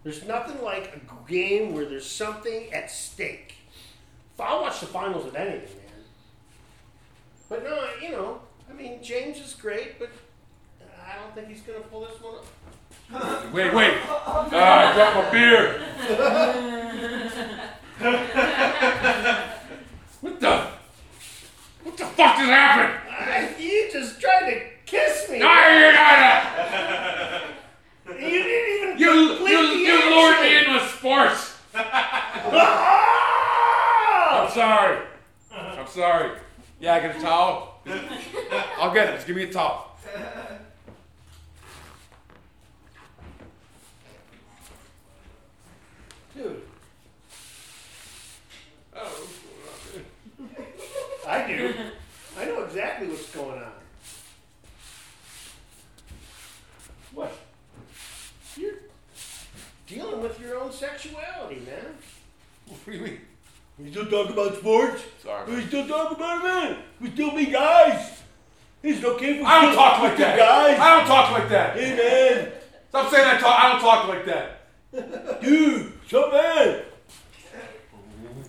There's 0.02 0.24
nothing 0.26 0.62
like 0.62 0.96
a 0.96 1.00
game 1.30 1.74
where 1.74 1.84
there's 1.86 2.08
something 2.08 2.72
at 2.72 2.90
stake. 2.90 3.54
I'll 4.38 4.62
watch 4.62 4.80
the 4.80 4.86
finals 4.86 5.26
of 5.26 5.34
anything, 5.36 5.76
man. 5.76 6.04
But 7.48 7.64
no, 7.64 7.88
you 8.02 8.10
know, 8.10 8.40
I 8.68 8.72
mean, 8.72 9.00
James 9.02 9.38
is 9.38 9.54
great, 9.54 9.98
but 9.98 10.10
I 11.06 11.14
don't 11.16 11.34
think 11.34 11.48
he's 11.48 11.62
going 11.62 11.82
to 11.82 11.88
pull 11.88 12.00
this 12.02 12.20
one 12.20 12.34
up. 12.36 12.44
Wait, 13.52 13.72
wait. 13.72 13.94
Ah, 14.06 14.90
I 14.90 14.94
dropped 14.94 15.16
my 15.16 15.30
beer. 15.30 15.80
what 20.20 20.40
the? 20.40 20.66
What 21.82 21.96
the 21.96 22.04
fuck 22.04 22.36
just 22.36 22.50
happened? 22.50 23.00
I, 23.10 23.54
you 23.58 23.88
just 23.92 24.20
tried 24.20 24.50
to 24.50 24.60
kiss 24.94 25.28
me. 25.30 25.38
No, 25.40 25.46
you 25.46 25.92
gotta. 25.92 27.42
You 28.08 28.14
didn't 28.42 28.76
even 28.76 28.98
You, 28.98 29.28
complete 29.28 29.50
you, 29.52 29.68
the 29.68 29.74
you 29.76 29.96
lured 30.10 30.40
me 30.40 30.56
action. 30.56 30.74
into 30.74 30.86
sports. 30.88 31.42
I'm 34.36 34.50
sorry. 34.50 34.98
I'm 35.52 35.86
sorry. 35.88 36.30
Yeah, 36.80 36.94
I 36.94 37.00
get 37.00 37.16
a 37.16 37.20
towel. 37.20 37.80
I'll 38.78 38.92
get 38.94 39.08
it. 39.08 39.14
Just 39.16 39.26
give 39.26 39.36
me 39.36 39.42
a 39.44 39.52
towel. 39.52 39.96
Dude, 46.36 46.62
Oh, 48.96 49.26
I 51.26 51.46
do. 51.48 51.74
I 52.38 52.44
know 52.44 52.62
exactly 52.64 53.08
what's 53.08 53.30
going 53.34 53.58
on. 53.62 53.72
What? 57.12 57.36
You're 58.56 58.74
dealing 60.14 60.28
with 60.28 60.40
your 60.40 60.60
own 60.60 60.72
sexuality, 60.72 61.60
man. 61.66 61.94
what 62.66 62.84
do 62.86 62.92
you 62.92 63.00
mean? 63.00 63.20
We 63.78 63.90
still 63.90 64.06
talk 64.06 64.30
about 64.30 64.56
sports? 64.56 65.02
Sorry. 65.22 65.52
We 65.56 65.66
still 65.66 65.86
talk 65.88 66.12
about 66.16 66.40
it, 66.40 66.44
man. 66.44 66.78
We 67.00 67.10
still 67.10 67.34
be 67.34 67.46
guys. 67.46 68.20
It's 68.82 69.04
okay 69.04 69.38
for 69.40 69.46
I 69.46 69.62
don't 69.62 69.72
still- 69.72 69.82
talk 69.84 70.02
like 70.02 70.16
that. 70.18 70.38
Guys. 70.38 70.78
I 70.78 70.96
don't 70.98 71.06
talk 71.06 71.30
like 71.32 71.48
that. 71.48 71.76
Hey, 71.76 71.96
man. 71.96 72.52
Stop 72.90 73.10
saying 73.10 73.26
I 73.26 73.38
talk. 73.40 73.58
I 73.58 73.72
don't 73.72 73.80
talk 73.80 74.08
like 74.08 74.24
that. 74.26 75.40
Dude, 75.42 75.92
so 76.08 76.30
man. 76.30 76.82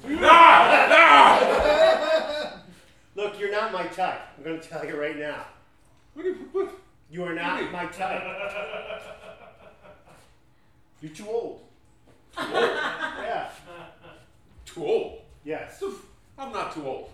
Nah, 0.07 0.87
nah. 0.87 2.49
Look, 3.15 3.39
you're 3.39 3.51
not 3.51 3.71
my 3.73 3.87
type. 3.87 4.19
I'm 4.37 4.43
going 4.43 4.59
to 4.59 4.67
tell 4.67 4.85
you 4.85 4.95
right 4.95 5.17
now. 5.17 5.47
What 6.13 6.23
do 6.23 6.29
you, 6.29 6.35
what? 6.51 6.69
You 7.09 7.23
are 7.23 7.33
not 7.33 7.71
my 7.71 7.85
type. 7.87 8.21
You're 11.05 11.13
too 11.13 11.27
old. 11.29 11.61
Too 12.35 12.41
old? 12.41 12.53
Yeah. 12.55 13.49
Too 14.65 14.83
old. 14.83 15.21
Yes. 15.43 15.83
I'm 16.35 16.51
not 16.51 16.73
too 16.73 16.83
old. 16.83 17.11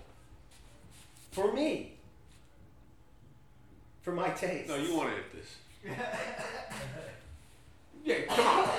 For 1.32 1.52
me. 1.52 1.92
For 4.02 4.14
my 4.14 4.30
taste. 4.30 4.70
No, 4.70 4.78
you 4.78 4.96
want 4.96 5.10
to 5.10 5.16
hit 5.16 5.34
this. 5.34 5.98
Yeah, 8.04 8.16
come 8.30 8.48
on. 8.48 8.70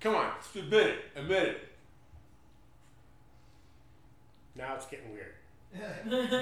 Come 0.00 0.14
on, 0.16 0.32
just 0.42 0.56
admit 0.56 0.86
it. 0.88 0.98
Admit 1.14 1.42
it. 1.44 1.68
Now 4.56 4.74
it's 4.74 4.86
getting 4.86 5.12
weird. 5.12 5.34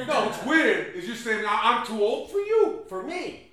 No, 0.09 0.29
it's 0.31 0.47
weird. 0.47 0.95
Is 0.95 1.07
you're 1.07 1.14
saying 1.14 1.45
I'm 1.47 1.85
too 1.87 2.01
old 2.03 2.31
for 2.31 2.39
you? 2.39 2.85
For 2.89 3.03
me. 3.03 3.51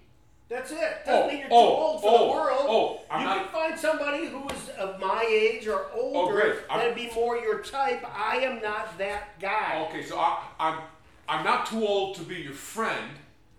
That's 0.49 0.71
it. 0.71 1.05
Doesn't 1.05 1.23
Oh, 1.23 1.27
mean 1.27 1.37
you're 1.39 1.47
oh, 1.49 1.49
too 1.49 1.81
old 1.81 2.01
for 2.01 2.09
oh, 2.09 2.17
the 2.25 2.31
world. 2.31 2.59
oh, 2.63 3.01
I'm 3.09 3.21
you 3.21 3.25
not- 3.27 3.37
can 3.43 3.47
find 3.51 3.79
somebody 3.79 4.27
who 4.27 4.47
is 4.49 4.69
of 4.77 4.99
my 4.99 5.25
age 5.27 5.67
or 5.67 5.87
oh, 5.95 6.13
older 6.15 6.33
great. 6.33 6.55
I'm- 6.69 6.79
that'd 6.79 6.95
be 6.95 7.09
more 7.15 7.37
your 7.37 7.59
type. 7.63 8.03
I 8.15 8.37
am 8.37 8.61
not 8.61 8.97
that 8.97 9.39
guy. 9.39 9.85
Okay, 9.89 10.03
so 10.03 10.19
I, 10.19 10.43
I'm 10.59 10.79
I'm 11.27 11.43
not 11.45 11.65
too 11.65 11.85
old 11.87 12.15
to 12.17 12.21
be 12.23 12.35
your 12.35 12.53
friend, 12.53 13.11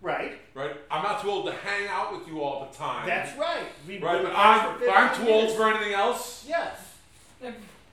Right. 0.02 0.38
right? 0.52 0.76
I'm 0.90 1.02
not 1.02 1.22
too 1.22 1.30
old 1.30 1.46
to 1.46 1.52
hang 1.52 1.88
out 1.88 2.12
with 2.16 2.28
you 2.28 2.42
all 2.42 2.68
the 2.70 2.76
time. 2.76 3.06
That's 3.06 3.36
right. 3.38 3.64
We've 3.88 4.02
right. 4.02 4.22
But 4.22 4.34
I'm 4.36 4.78
but 4.78 4.90
I'm 4.90 5.16
too 5.16 5.30
old 5.32 5.56
for 5.56 5.68
anything 5.70 5.94
else. 5.94 6.44
Yes. 6.46 6.78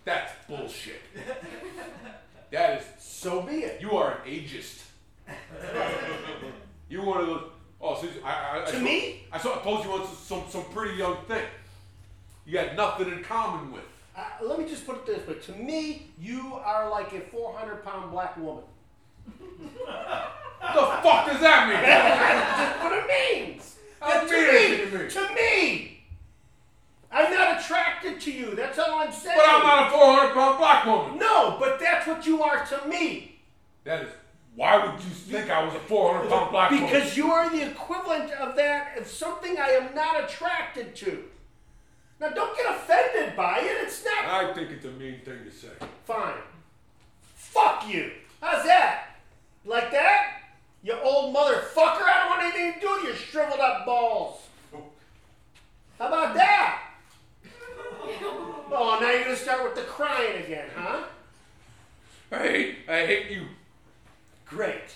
That's 0.03 0.33
bullshit. 0.47 1.01
that 2.51 2.81
is. 2.81 2.85
So 2.99 3.41
be 3.41 3.59
it. 3.63 3.81
You 3.81 3.91
are 3.97 4.11
an 4.11 4.29
ageist. 4.29 4.81
You're 6.89 7.05
one 7.05 7.21
of 7.21 7.27
those. 7.27 7.49
Oh, 7.81 7.99
so 7.99 8.07
I, 8.23 8.29
I, 8.29 8.61
I 8.61 8.65
To 8.65 8.71
saw, 8.73 8.79
me? 8.79 9.23
I 9.31 9.37
saw. 9.39 9.59
I 9.59 9.63
told 9.63 9.83
you 9.83 9.91
once 9.91 10.09
some 10.17 10.43
some 10.49 10.65
pretty 10.65 10.97
young 10.97 11.17
thing. 11.27 11.43
You 12.45 12.57
had 12.59 12.75
nothing 12.77 13.11
in 13.11 13.23
common 13.23 13.71
with. 13.71 13.83
Uh, 14.15 14.23
let 14.43 14.59
me 14.59 14.65
just 14.67 14.85
put 14.85 14.97
it 14.97 15.05
this 15.05 15.27
way. 15.27 15.35
To 15.35 15.51
me, 15.53 16.07
you 16.19 16.55
are 16.55 16.89
like 16.89 17.13
a 17.13 17.21
400 17.21 17.83
pound 17.83 18.11
black 18.11 18.37
woman. 18.37 18.63
What 20.61 20.73
the 20.75 20.81
fuck 20.81 21.25
does 21.27 21.39
that 21.41 21.67
mean? 21.69 21.81
That's 21.81 22.83
what 22.83 22.93
it 22.93 23.07
means. 23.07 23.77
How 23.99 24.19
to, 24.21 24.25
me, 24.27 24.37
it 24.37 24.91
to 24.91 24.97
me? 24.97 25.09
to 25.27 25.33
me, 25.35 26.03
I'm 27.11 27.31
not 27.33 27.59
attracted 27.61 28.19
to 28.21 28.31
you. 28.31 28.55
That's 28.55 28.79
all 28.79 28.99
I'm 28.99 29.11
saying. 29.11 29.37
But 29.37 29.45
I'm 29.47 29.63
not 29.63 29.87
a 29.87 29.91
400 29.91 30.33
pound 30.33 30.57
black 30.57 30.85
woman. 30.85 31.19
No, 31.19 31.57
but 31.59 31.79
that's 31.79 32.07
what 32.07 32.25
you 32.25 32.41
are 32.41 32.65
to 32.65 32.87
me. 32.87 33.39
That 33.83 34.03
is. 34.03 34.09
Why 34.55 34.85
would 34.85 35.01
you 35.03 35.09
think 35.09 35.49
I 35.49 35.63
was 35.63 35.73
a 35.75 35.79
400 35.79 36.29
pound 36.29 36.51
black 36.51 36.71
woman? 36.71 36.85
Because 36.85 37.15
you 37.15 37.31
are 37.31 37.49
the 37.49 37.71
equivalent 37.71 38.31
of 38.31 38.55
that 38.57 38.97
of 38.97 39.07
something 39.07 39.57
I 39.57 39.69
am 39.69 39.95
not 39.95 40.23
attracted 40.23 40.95
to. 40.97 41.23
Now, 42.19 42.29
don't 42.29 42.55
get 42.55 42.69
offended 42.69 43.35
by 43.35 43.59
it. 43.59 43.77
It's 43.81 44.03
not 44.05 44.25
I 44.25 44.53
think 44.53 44.69
it's 44.69 44.85
a 44.85 44.91
mean 44.91 45.21
thing 45.25 45.39
to 45.45 45.51
say. 45.51 45.69
fine. 46.05 46.33
Fuck 47.35 47.87
you. 47.87 48.11
How's 48.41 48.63
that? 48.65 49.15
Like 49.65 49.91
that? 49.91 50.41
You 50.83 50.95
old 51.01 51.35
motherfucker. 51.35 52.03
I 52.03 52.17
don't 52.19 52.29
want 52.29 52.43
anything 52.43 52.73
to 52.73 52.79
do 52.79 52.91
with 52.95 53.03
your 53.05 53.15
shriveled 53.15 53.59
up 53.59 53.85
balls. 53.85 54.41
How 55.97 56.07
about 56.07 56.33
that? 56.35 56.81
Oh, 58.73 58.97
now 59.01 59.11
you're 59.11 59.23
gonna 59.23 59.35
start 59.35 59.63
with 59.63 59.75
the 59.75 59.81
crying 59.81 60.43
again, 60.43 60.67
huh? 60.75 61.03
I 62.31 62.37
hate. 62.37 62.75
I 62.87 63.05
hate 63.05 63.31
you. 63.31 63.45
Great. 64.51 64.93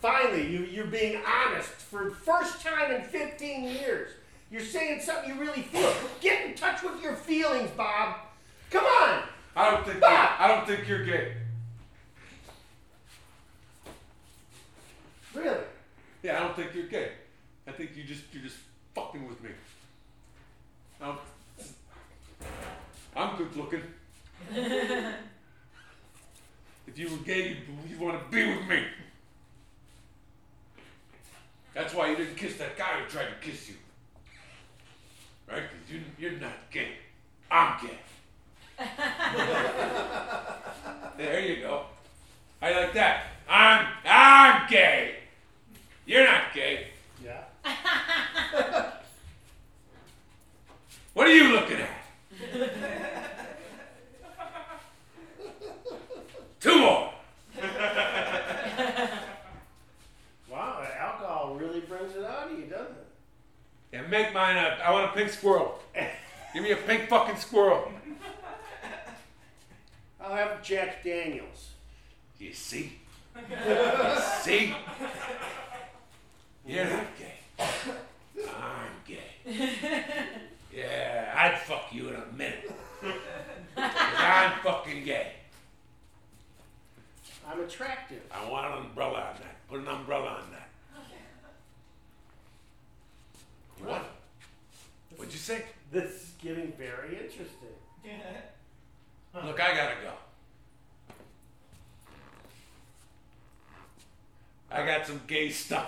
Finally, 0.00 0.50
you, 0.50 0.60
you're 0.60 0.86
being 0.86 1.20
honest 1.26 1.68
for 1.68 2.04
the 2.04 2.10
first 2.10 2.62
time 2.62 2.90
in 2.92 3.02
15 3.02 3.64
years. 3.64 4.10
You're 4.50 4.62
saying 4.62 5.02
something 5.02 5.28
you 5.28 5.38
really 5.38 5.60
feel. 5.60 5.92
Get 6.22 6.46
in 6.46 6.54
touch 6.54 6.82
with 6.82 7.02
your 7.02 7.14
feelings, 7.14 7.70
Bob. 7.76 8.16
Come 8.70 8.86
on. 8.86 9.22
I 9.54 9.70
don't 9.70 9.84
think. 9.86 10.00
Bob! 10.00 10.30
I 10.38 10.48
don't 10.48 10.66
think 10.66 10.88
you're 10.88 11.04
gay. 11.04 11.34
Really? 15.34 15.64
Yeah, 16.22 16.38
I 16.38 16.40
don't 16.40 16.56
think 16.56 16.74
you're 16.74 16.86
gay. 16.86 17.12
I 17.66 17.72
think 17.72 17.96
you 17.96 18.04
just 18.04 18.22
you're 18.32 18.42
just 18.42 18.56
fucking 18.94 19.28
with 19.28 19.42
me. 19.42 19.50
I'm, 21.02 21.18
I'm 23.14 23.36
good 23.36 23.54
looking. 23.56 23.82
if 26.94 27.00
you 27.00 27.10
were 27.10 27.22
gay, 27.24 27.56
you'd, 27.88 27.98
want 27.98 28.22
to 28.22 28.28
be 28.30 28.46
with 28.54 28.68
me. 28.68 28.84
That's 31.74 31.92
why 31.92 32.08
you 32.10 32.16
didn't 32.16 32.36
kiss 32.36 32.56
that 32.58 32.78
guy 32.78 33.00
who 33.00 33.10
tried 33.10 33.26
to 33.26 33.34
kiss 33.40 33.68
you. 33.68 33.74
Right? 35.50 35.64
Because 35.68 35.90
you, 35.92 36.02
you're 36.18 36.38
not 36.40 36.52
gay. 36.70 36.90
I'm 37.50 37.84
gay. 37.84 37.98
there 41.18 41.40
you 41.40 41.62
go. 41.62 41.86
How 42.60 42.68
you 42.68 42.76
like 42.76 42.92
that? 42.94 43.24
I'm 43.48 43.86
I'm 44.04 44.68
gay. 44.70 45.16
You're 46.06 46.24
not 46.24 46.54
gay. 46.54 46.86
Yeah. 47.24 47.42
What 51.12 51.26
are 51.28 51.34
you 51.34 51.52
looking 51.52 51.78
at? 51.78 51.90
Two 56.64 56.78
more. 56.80 57.12
Wow, 60.50 60.80
the 60.80 61.00
alcohol 61.00 61.56
really 61.60 61.80
brings 61.80 62.16
it 62.16 62.24
out 62.24 62.50
of 62.50 62.58
you, 62.58 62.64
doesn't 62.64 62.92
it? 62.96 63.06
Yeah, 63.92 64.02
make 64.08 64.32
mine 64.32 64.56
a. 64.56 64.78
I 64.82 64.90
want 64.90 65.10
a 65.10 65.14
pink 65.14 65.28
squirrel. 65.30 65.78
Give 66.54 66.62
me 66.62 66.70
a 66.70 66.76
pink 66.76 67.08
fucking 67.08 67.36
squirrel. 67.36 67.92
I'll 70.20 70.34
have 70.34 70.62
Jack 70.62 71.04
Daniels. 71.04 71.72
You 72.38 72.52
see? 72.54 72.94
See? 74.42 74.74
You're 76.66 76.86
not 76.86 77.06
gay. 77.18 77.34
I'm 78.48 78.90
gay. 79.06 80.08
Yeah, 80.74 81.34
I'd 81.36 81.58
fuck 81.60 81.92
you 81.92 82.08
in 82.08 82.14
a 82.14 82.26
minute. 82.34 82.72
'Cause 83.02 83.12
I'm 83.76 84.58
fucking 84.62 85.04
gay. 85.04 85.32
I'm 87.46 87.60
attractive. 87.60 88.22
I 88.32 88.48
want 88.48 88.72
an 88.72 88.86
umbrella 88.86 89.20
on 89.20 89.34
that. 89.40 89.68
Put 89.68 89.80
an 89.80 89.88
umbrella 89.88 90.40
on 90.42 90.50
that. 90.52 90.70
What? 93.84 94.04
What'd 95.16 95.32
you 95.32 95.38
say? 95.38 95.64
This 95.92 96.10
is 96.10 96.32
getting 96.42 96.72
very 96.72 97.18
interesting. 97.18 97.74
Look, 99.34 99.60
I 99.60 99.76
gotta 99.76 99.96
go. 100.02 100.12
I 104.70 104.86
got 104.86 105.06
some 105.06 105.20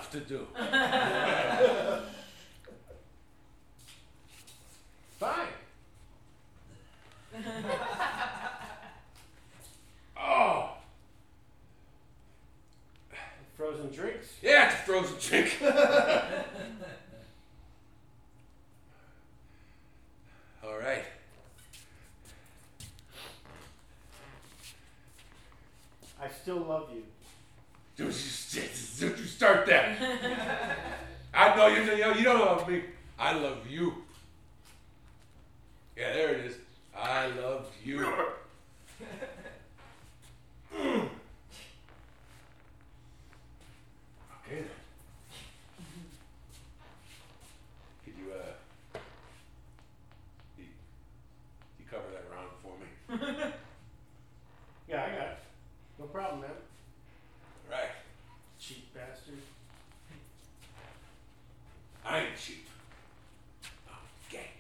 stuff 0.07 0.13
to 0.13 0.21
do. 0.21 0.47
Fine. 5.19 5.47
Oh, 10.19 10.73
Frozen 13.57 13.91
drinks. 13.91 14.29
yeah, 14.43 14.67
it's 14.67 14.75
a 14.75 14.79
frozen 14.79 15.17
drink. 15.21 15.57
All 20.65 20.79
right. 20.79 21.05
I 26.21 26.29
still 26.29 26.59
love 26.59 26.89
you. 26.93 27.03
Don't 27.97 28.09
you, 28.09 28.63
don't 29.01 29.19
you 29.19 29.25
start 29.25 29.65
that. 29.67 29.99
I 31.35 31.57
know 31.57 31.67
you, 31.69 31.83
you 31.83 31.99
know 32.01 32.13
you 32.13 32.25
don't 32.25 32.41
love 32.41 32.69
me. 32.69 32.83
I 33.19 33.33
love 33.33 33.67
you. 33.69 33.95
Yeah, 35.97 36.13
there 36.13 36.35
it 36.35 36.45
is. 36.47 36.57
I 36.95 37.29
love 37.29 37.67
you. 37.83 38.05
okay 38.07 38.21
then. 44.49 44.65
Could 48.05 48.15
you 48.19 48.33
uh 48.33 48.99
you, 50.59 50.65
you 51.79 51.85
cover 51.91 52.05
that 52.13 52.25
round 52.31 52.51
for 52.63 52.75
me? 52.79 52.89
Yeah, 54.89 55.03
I 55.05 55.09
got 55.17 55.29
it. 55.29 55.39
No 55.99 56.05
problem, 56.07 56.41
man. 56.43 56.51
Right. 57.71 57.91
Cheap 58.61 58.95
bastard. 58.95 59.35
I 62.05 62.19
ain't 62.21 62.37
cheap. 62.37 62.67
I'm 63.89 63.97
gay. 64.31 64.51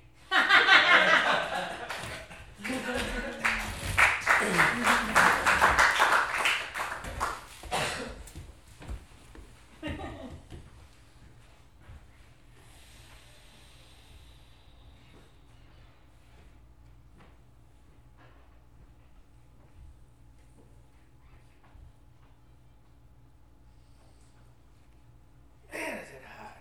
Man, 25.72 25.98
is 25.98 26.08
it 26.08 26.22
hot. 26.38 26.56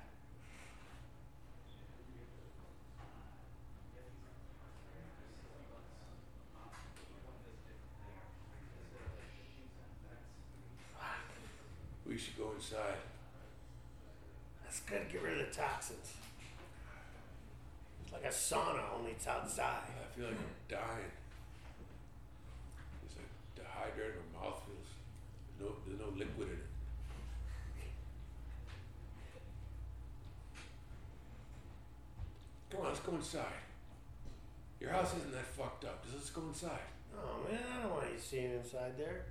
We 12.08 12.18
should 12.18 12.38
go 12.38 12.45
inside. 12.56 12.98
That's 14.64 14.80
good 14.82 15.08
to 15.08 15.14
get 15.14 15.24
rid 15.24 15.40
of 15.40 15.48
the 15.48 15.54
toxins. 15.54 16.14
It's 18.04 18.14
like 18.14 18.26
a 18.26 18.28
sauna, 18.28 18.82
only 18.98 19.12
it's 19.12 19.28
outside. 19.28 19.84
I 19.88 20.18
feel 20.18 20.28
like 20.28 20.38
I'm 20.38 20.56
dying. 20.68 21.12
It's 23.06 23.16
like 23.16 23.28
dehydrated. 23.56 24.22
My 24.34 24.46
mouth 24.46 24.62
feels 24.66 24.96
no, 25.60 25.76
there's 25.86 26.00
no 26.00 26.08
liquid 26.18 26.48
in 26.48 26.54
it. 26.54 26.66
Come 32.70 32.82
on, 32.82 32.88
let's 32.88 33.00
go 33.00 33.16
inside. 33.16 33.46
Your 34.80 34.90
house 34.90 35.16
isn't 35.16 35.32
that 35.32 35.46
fucked 35.46 35.86
up. 35.86 36.04
Just 36.04 36.16
let's 36.16 36.30
go 36.32 36.42
inside. 36.42 36.80
Oh 37.18 37.50
man, 37.50 37.60
I 37.74 37.84
don't 37.84 37.92
want 37.92 38.06
you 38.12 38.20
seeing 38.20 38.52
inside 38.52 38.98
there. 38.98 39.26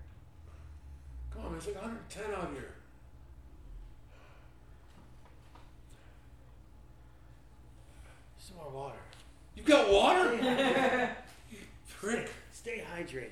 Come 1.31 1.47
on, 1.47 1.51
man. 1.51 1.59
It's 1.59 1.67
like 1.67 1.77
110 1.77 2.35
out 2.35 2.51
here. 2.53 2.75
Some 8.39 8.57
more 8.57 8.71
water. 8.71 8.99
You 9.57 9.63
got 9.63 9.91
water? 9.91 10.35
you 11.51 11.59
prick. 11.99 12.31
Stay 12.53 12.83
hydrated. 12.95 13.31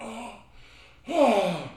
Oh. 0.00 1.70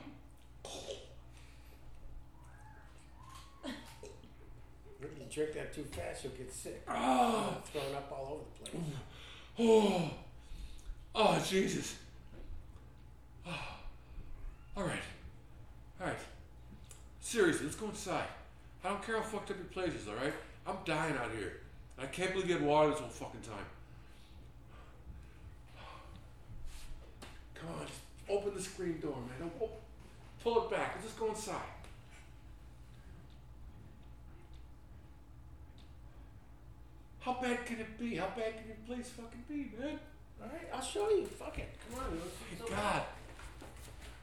If 5.00 5.20
you 5.20 5.26
drink 5.30 5.54
that 5.54 5.74
too 5.74 5.84
fast, 5.84 6.24
you'll 6.24 6.34
get 6.34 6.47
sick. 6.58 6.84
Oh. 6.88 7.58
Throwing 7.72 7.96
up 7.96 8.12
all 8.12 8.34
over 8.34 8.44
the 8.64 8.70
place. 8.72 8.84
Oh, 9.60 10.12
oh, 11.16 11.46
Jesus. 11.48 11.96
Oh. 13.46 13.52
All 14.76 14.84
right, 14.84 15.00
all 16.00 16.08
right. 16.08 16.18
Seriously, 17.20 17.66
let's 17.66 17.76
go 17.76 17.88
inside. 17.90 18.28
I 18.84 18.90
don't 18.90 19.04
care 19.04 19.18
how 19.18 19.24
fucked 19.24 19.52
up 19.52 19.58
your 19.58 19.66
place 19.66 19.94
is. 20.00 20.08
All 20.08 20.16
right, 20.16 20.34
I'm 20.66 20.78
dying 20.86 21.16
out 21.16 21.32
here. 21.38 21.62
I 22.00 22.06
can't 22.06 22.32
believe 22.32 22.48
you 22.48 22.58
had 22.58 22.64
water 22.66 22.92
this 22.92 23.00
whole 23.00 23.10
fucking 23.10 23.42
time. 23.42 23.66
Come 27.56 27.70
on, 27.70 27.88
just 27.88 28.00
open 28.30 28.54
the 28.54 28.62
screen 28.62 29.00
door, 29.00 29.16
man. 29.16 29.50
Don't- 29.50 29.54
oh, 29.62 29.70
pull 30.44 30.66
it 30.66 30.70
back. 30.70 30.92
Let's 30.94 31.08
just 31.08 31.20
go 31.20 31.30
inside. 31.30 31.56
How 37.28 37.34
bad 37.42 37.66
can 37.66 37.80
it 37.82 38.00
be? 38.00 38.16
How 38.16 38.28
bad 38.28 38.56
can 38.56 38.68
your 38.68 38.78
place 38.88 39.10
fucking 39.10 39.44
be, 39.50 39.74
man? 39.78 40.00
All 40.42 40.48
right, 40.48 40.70
I'll 40.74 40.82
show 40.82 41.10
you. 41.10 41.26
Fuck 41.26 41.60
it. 41.60 41.68
Come 41.92 42.00
on. 42.00 42.06
let's 42.12 42.24
do 42.24 42.30
Thank 42.56 42.60
something. 42.60 42.78
God. 42.78 43.02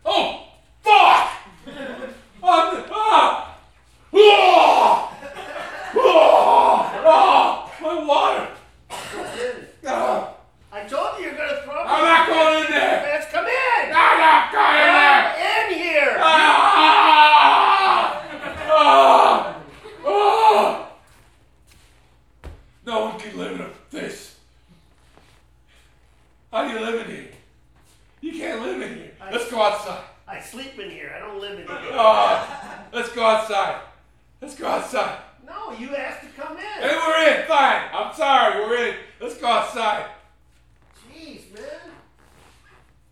Oh, 0.07 0.47
fuck! 0.81 1.29
oh, 2.43 2.85
ah! 2.91 3.59
Ah! 4.15 5.13
Ah! 5.97 7.03
Ah! 7.05 7.73
My 7.83 8.07
water! 8.07 8.49
What's 8.89 9.39
in? 9.39 9.67
Ah! 9.87 10.37
I 10.73 10.85
told 10.85 11.19
you 11.19 11.25
you're 11.27 11.35
gonna 11.37 11.61
throw 11.63 11.75
up. 11.75 11.87
I'm 11.87 12.05
not 12.05 12.27
going 12.27 12.65
in 12.65 12.71
there! 12.71 13.03
Let's 13.03 13.31
come 13.31 13.45
in. 13.45 13.93
I'm 13.95 14.19
not 14.19 14.51
going 14.51 14.81
in 14.81 14.95
there! 14.95 15.35
Come 15.35 15.73
in 15.73 15.79
here. 15.79 16.17
Ah! 16.21 16.33
Ah! 18.67 19.61
Ah! 20.07 20.85
No 22.87 23.07
one 23.07 23.19
can 23.19 23.39
live 23.39 23.59
in 23.59 23.67
this. 23.91 24.37
How 26.53 26.69
do 26.69 26.75
you 26.75 26.81
live 26.81 27.09
in 27.09 27.17
here? 27.17 27.31
You 28.21 28.33
can't 28.33 28.61
live 28.63 28.81
in 28.83 28.95
here. 28.99 29.13
Let's 29.33 29.44
go 29.55 29.63
outside. 29.63 30.05
I 30.27 30.41
sleep 30.41 30.79
in 30.79 30.91
here. 30.91 31.13
I 31.15 31.21
don't 31.21 31.41
live 31.41 31.59
in 31.61 31.67
here. 31.67 31.91
Ah, 31.93 32.87
let's 32.93 33.13
go 33.13 33.25
outside. 33.25 33.81
Let's 34.41 34.57
go 34.57 34.67
outside. 34.67 35.19
No, 35.47 35.73
you 35.73 35.95
asked 35.95 36.23
to 36.23 36.29
come 36.41 36.57
in. 36.57 36.63
Hey, 36.63 36.97
we're 36.97 37.41
in. 37.41 37.47
Fine. 37.47 37.83
I'm 37.93 38.15
sorry. 38.15 38.61
We're 38.61 38.89
in. 38.89 38.97
Let's 39.21 39.37
go 39.39 39.47
outside. 39.47 40.07
Jeez, 41.13 41.53
man. 41.55 41.93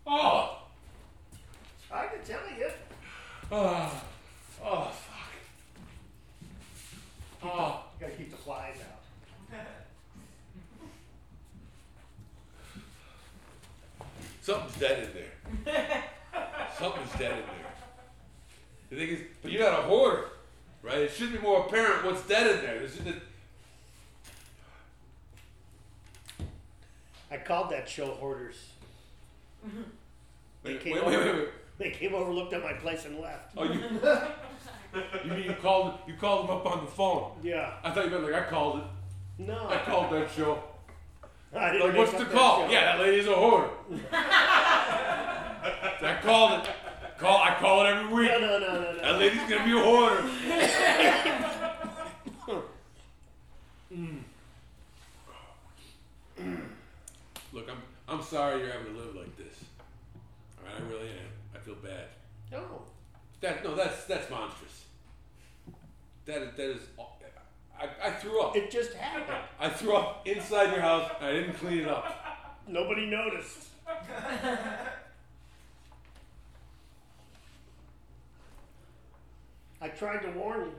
Oh. 0.05 0.63
It's 1.31 1.89
hard 1.89 2.09
to 2.11 2.31
tell 2.31 2.41
you. 2.57 2.69
Oh. 3.51 4.01
Oh, 4.65 4.91
fuck. 4.91 5.31
Oh. 7.43 7.83
You 7.99 8.07
gotta 8.07 8.17
keep 8.17 8.31
the 8.31 8.37
flies 8.37 8.77
out. 8.81 9.59
Something's 14.41 14.77
dead 14.77 15.03
in 15.03 15.73
there. 15.73 16.03
Something's 16.83 17.13
dead 17.13 17.31
in 17.31 17.37
there. 17.37 17.55
The 18.89 18.95
thing 18.97 19.07
is, 19.07 19.21
but 19.41 19.53
you're 19.53 19.63
not 19.63 19.79
a 19.79 19.83
hoarder, 19.83 20.25
right? 20.81 20.97
It 20.97 21.11
should 21.11 21.31
be 21.31 21.39
more 21.39 21.61
apparent 21.61 22.03
what's 22.03 22.27
dead 22.27 22.57
in 22.57 22.61
there. 22.61 22.79
This 22.79 22.97
is 22.97 23.05
the, 23.05 23.13
I 27.31 27.37
called 27.37 27.71
that 27.71 27.87
show 27.87 28.07
Hoarders. 28.07 28.57
They 30.63 30.75
came 30.75 30.95
wait, 30.95 31.05
wait, 31.05 31.15
over. 31.15 31.25
wait, 31.25 31.35
wait. 31.35 31.49
They 31.77 31.91
came 31.91 32.13
over, 32.15 32.29
looked 32.29 32.51
at 32.51 32.61
my 32.61 32.73
place, 32.73 33.05
and 33.05 33.17
left. 33.17 33.53
Oh, 33.55 33.63
you, 33.63 33.79
you 35.23 35.31
mean 35.31 35.43
you 35.43 35.55
called 35.61 35.99
you 36.05 36.15
called 36.15 36.49
them 36.49 36.57
up 36.57 36.65
on 36.65 36.83
the 36.83 36.91
phone? 36.91 37.31
Yeah. 37.41 37.75
I 37.81 37.91
thought 37.91 38.03
you 38.03 38.11
meant 38.11 38.25
like 38.25 38.33
I 38.33 38.49
called 38.49 38.79
it. 38.79 38.83
No. 39.47 39.69
I 39.69 39.77
called 39.77 40.11
that 40.11 40.29
show. 40.29 40.61
I 41.55 41.71
didn't 41.71 41.87
Like, 41.87 41.97
what's 41.97 42.11
the 42.11 42.25
call? 42.25 42.65
show. 42.65 42.73
Yeah, 42.73 42.97
that 42.97 42.99
lady's 42.99 43.27
a 43.27 43.35
hoarder. 43.35 43.69
I 46.03 46.15
called 46.21 46.67
it. 46.67 46.72
Call. 47.63 47.81
I 47.81 47.83
call 47.83 47.85
it 47.85 47.89
every 47.89 48.13
week. 48.13 48.31
No, 48.31 48.39
no, 48.39 48.59
no, 48.59 48.81
no, 48.81 48.95
That 48.95 49.03
no. 49.03 49.17
lady's 49.17 49.41
gonna 49.49 49.65
be 49.65 49.71
a 49.71 49.83
hoarder. 49.83 50.23
Look, 57.53 57.69
I'm 57.69 57.77
I'm 58.07 58.23
sorry 58.23 58.61
you're 58.61 58.71
having 58.71 58.93
to 58.93 58.99
live 58.99 59.15
like 59.15 59.35
this. 59.37 59.55
All 60.59 60.65
right, 60.65 60.81
I 60.81 60.89
really 60.91 61.09
am. 61.09 61.29
I 61.55 61.59
feel 61.59 61.75
bad. 61.75 62.05
No. 62.51 62.63
That 63.41 63.63
no, 63.63 63.75
that's 63.75 64.05
that's 64.05 64.29
monstrous. 64.29 64.85
That 66.25 66.41
is 66.41 66.55
that 66.55 66.69
is. 66.69 66.81
I, 67.79 68.07
I 68.07 68.11
threw 68.11 68.41
up. 68.41 68.55
It 68.55 68.71
just 68.71 68.93
happened. 68.93 69.37
I 69.59 69.69
threw 69.69 69.95
up 69.95 70.27
inside 70.27 70.71
your 70.71 70.81
house. 70.81 71.09
and 71.19 71.27
I 71.27 71.31
didn't 71.33 71.53
clean 71.55 71.79
it 71.79 71.87
up. 71.87 72.59
Nobody 72.67 73.07
noticed. 73.07 73.67
I 79.83 79.89
tried 79.89 80.19
to 80.19 80.29
warn 80.29 80.61
you. 80.61 80.71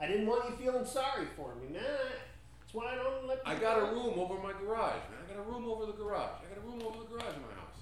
I 0.00 0.08
didn't 0.08 0.26
want 0.26 0.50
you 0.50 0.56
feeling 0.56 0.84
sorry 0.84 1.26
for 1.36 1.54
me, 1.54 1.72
man. 1.72 1.82
That's 2.60 2.74
why 2.74 2.92
I 2.92 2.96
don't 2.96 3.28
let. 3.28 3.38
I 3.46 3.54
got 3.54 3.78
a 3.78 3.84
room 3.84 4.18
over 4.18 4.34
my 4.34 4.52
garage, 4.52 5.00
man. 5.10 5.20
I 5.24 5.32
got 5.32 5.38
a 5.38 5.48
room 5.48 5.64
over 5.64 5.86
the 5.86 5.92
garage. 5.92 6.40
I 6.42 6.52
got 6.52 6.58
a 6.58 6.66
room 6.66 6.82
over 6.84 7.04
the 7.04 7.10
garage 7.10 7.36
in 7.36 7.42
my 7.42 7.54
house. 7.54 7.78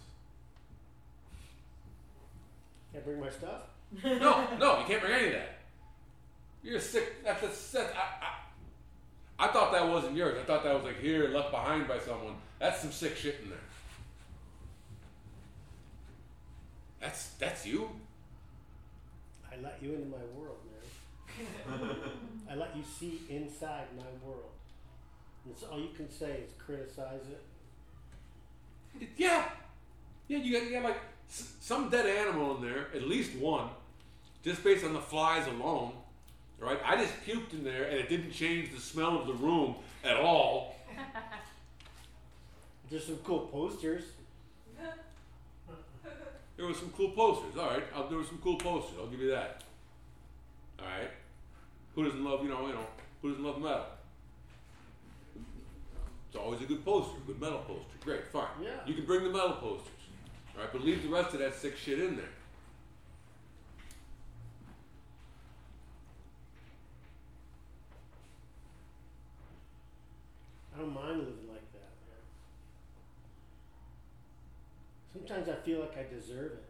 Can 2.92 3.00
I 3.00 3.04
bring 3.04 3.20
my 3.20 3.30
stuff? 3.30 3.62
No, 4.04 4.46
no, 4.58 4.78
you 4.80 4.84
can't 4.86 5.00
bring 5.00 5.14
any 5.14 5.26
of 5.28 5.32
that. 5.32 5.58
You're 6.62 6.80
sick. 6.80 7.24
That's 7.24 7.42
a 7.42 7.50
set. 7.50 7.94
I, 7.96 8.26
I, 9.44 9.48
I 9.48 9.52
thought 9.52 9.72
that 9.72 9.88
wasn't 9.88 10.16
yours. 10.16 10.38
I 10.38 10.44
thought 10.44 10.62
that 10.64 10.74
was 10.74 10.84
like 10.84 11.00
here, 11.00 11.28
left 11.28 11.50
behind 11.50 11.88
by 11.88 11.98
someone. 11.98 12.34
That's 12.58 12.80
some 12.80 12.92
sick 12.92 13.16
shit 13.16 13.40
in 13.42 13.48
there. 13.48 13.58
That's 17.00 17.30
that's 17.38 17.66
you. 17.66 17.88
I 19.62 19.64
let 19.64 19.78
you 19.82 19.94
into 19.94 20.08
my 20.08 20.22
world, 20.36 20.58
man. 20.66 21.90
I 22.50 22.54
let 22.56 22.76
you 22.76 22.82
see 22.82 23.20
inside 23.28 23.86
my 23.96 24.26
world. 24.26 24.50
And 25.44 25.56
so 25.56 25.66
all 25.68 25.78
you 25.80 25.90
can 25.96 26.10
say 26.10 26.40
is 26.44 26.50
criticize 26.58 27.20
it. 27.30 27.42
Yeah, 29.16 29.44
yeah. 30.28 30.38
You 30.38 30.52
got 30.52 30.64
you 30.66 30.72
got 30.72 30.84
like 30.84 31.00
s- 31.28 31.52
some 31.60 31.88
dead 31.90 32.06
animal 32.06 32.56
in 32.56 32.62
there, 32.62 32.88
at 32.94 33.02
least 33.08 33.34
one, 33.36 33.68
just 34.44 34.62
based 34.62 34.84
on 34.84 34.92
the 34.92 35.00
flies 35.00 35.46
alone. 35.46 35.92
Right? 36.58 36.78
I 36.84 36.96
just 36.96 37.14
puked 37.26 37.54
in 37.54 37.64
there, 37.64 37.84
and 37.84 37.98
it 37.98 38.08
didn't 38.08 38.30
change 38.30 38.72
the 38.72 38.80
smell 38.80 39.18
of 39.20 39.26
the 39.26 39.34
room 39.34 39.76
at 40.04 40.16
all. 40.16 40.76
There's 42.90 43.06
some 43.06 43.16
cool 43.24 43.40
posters. 43.46 44.04
There 46.56 46.66
were 46.66 46.74
some 46.74 46.92
cool 46.96 47.10
posters. 47.10 47.56
All 47.58 47.70
right, 47.70 47.84
I'll, 47.94 48.08
there 48.08 48.18
were 48.18 48.24
some 48.24 48.38
cool 48.42 48.56
posters. 48.56 48.96
I'll 48.98 49.08
give 49.08 49.20
you 49.20 49.30
that. 49.30 49.64
All 50.78 50.86
right. 50.86 51.10
Who 51.94 52.04
doesn't 52.04 52.24
love 52.24 52.42
you 52.42 52.48
know 52.48 52.66
you 52.66 52.72
know 52.74 52.86
who 53.20 53.30
doesn't 53.30 53.44
love 53.44 53.60
metal? 53.60 53.86
It's 56.28 56.36
always 56.38 56.62
a 56.62 56.64
good 56.64 56.82
poster, 56.84 57.18
a 57.18 57.26
good 57.26 57.40
metal 57.40 57.58
poster. 57.58 57.84
Great, 58.02 58.26
fine. 58.28 58.46
Yeah. 58.62 58.70
You 58.86 58.94
can 58.94 59.04
bring 59.04 59.22
the 59.22 59.30
metal 59.30 59.52
posters. 59.52 59.92
All 60.54 60.62
right, 60.62 60.72
but 60.72 60.82
leave 60.82 61.02
the 61.02 61.08
rest 61.08 61.34
of 61.34 61.40
that 61.40 61.54
sick 61.54 61.76
shit 61.76 61.98
in 61.98 62.16
there. 62.16 62.24
I 70.74 70.78
don't 70.78 70.94
mind 70.94 71.18
living 71.18 71.48
like 71.48 71.70
that, 71.72 71.92
man. 72.08 72.22
Sometimes 75.12 75.48
I 75.48 75.54
feel 75.56 75.80
like 75.80 75.96
I 75.98 76.14
deserve 76.14 76.52
it. 76.52 76.64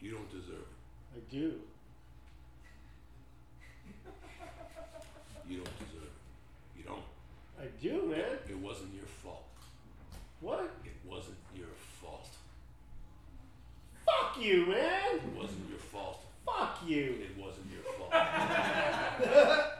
You 0.00 0.12
don't 0.12 0.30
deserve 0.30 0.60
it. 0.60 1.16
I 1.16 1.20
do. 1.30 1.54
You 5.48 5.56
don't 5.56 5.78
deserve 5.78 6.02
it. 6.04 6.76
You 6.76 6.84
don't. 6.84 7.02
I 7.58 7.66
do, 7.80 8.10
man. 8.10 8.38
It 8.48 8.58
wasn't 8.58 8.94
your 8.94 9.06
fault. 9.06 9.44
What? 10.40 10.70
It 10.84 10.92
wasn't 11.08 11.36
your 11.56 11.68
fault. 12.02 12.28
Fuck 14.04 14.42
you, 14.42 14.66
man. 14.66 15.14
It 15.14 15.34
wasn't 15.34 15.68
your 15.70 15.78
fault. 15.78 16.20
Fuck 16.44 16.80
you. 16.86 17.16
It 17.22 17.38
wasn't 17.38 17.66
your 17.72 17.82
fault. 17.94 18.12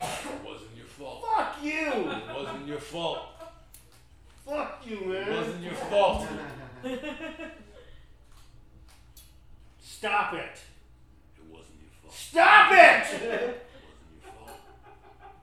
it 0.00 0.44
wasn't 0.44 0.76
your 0.76 0.86
fault. 0.86 1.26
Fuck 1.36 1.62
you. 1.62 2.10
It 2.10 2.34
wasn't 2.34 2.66
your 2.66 2.80
fault. 2.80 3.41
Fuck 4.44 4.82
you, 4.86 5.12
It 5.12 5.26
man. 5.28 5.36
wasn't 5.36 5.62
your 5.62 5.72
fault. 5.74 6.26
Stop 9.80 10.34
it. 10.34 10.58
It 11.38 11.44
wasn't 11.48 11.78
your 11.80 11.90
fault. 12.02 12.14
Stop 12.14 12.72
it. 12.72 13.06
It 14.24 14.26
wasn't 14.26 14.26
your 14.26 14.32
fault. 14.34 14.58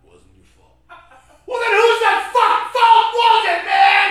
It 0.04 0.10
wasn't 0.10 0.36
your 0.36 0.50
fault. 0.58 0.76
Well, 1.47 1.60
then 1.60 1.74
whose 1.80 2.00
that 2.04 2.20
fuck 2.34 2.62
fault 2.76 3.08
was 3.16 3.43
it, 3.56 3.62
man? 3.64 4.10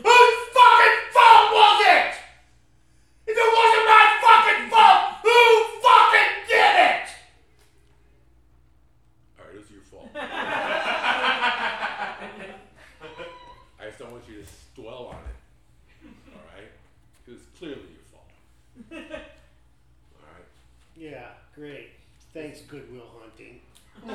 Whose 0.00 0.36
fucking 0.56 0.98
fault 1.12 1.46
was 1.52 1.78
it? 1.84 2.12
If 3.28 3.36
it 3.36 3.50
wasn't 3.60 3.86
my 3.86 4.04
fucking 4.24 4.62
fault, 4.72 5.00
who 5.22 5.36
fucking 5.84 6.32
did 6.48 6.74
it? 6.80 7.06
All 9.38 9.44
right, 9.44 9.54
it 9.54 9.60
was 9.60 9.70
your 9.70 9.84
fault. 9.84 10.08
I 13.80 13.84
just 13.86 13.98
don't 13.98 14.12
want 14.12 14.24
you 14.28 14.42
to 14.42 14.46
dwell 14.80 15.06
on 15.12 15.20
it. 15.28 15.38
All 16.34 16.42
right? 16.56 16.70
It 17.26 17.30
was 17.30 17.40
clearly 17.58 17.92
your 17.92 18.06
fault. 18.10 18.30
All 18.92 20.24
right? 20.32 20.48
Yeah, 20.96 21.28
great. 21.54 21.90
Thanks, 22.32 22.59
Good 22.70 22.92
Will 22.92 23.02
Hunting. 23.20 23.60
I 24.06 24.10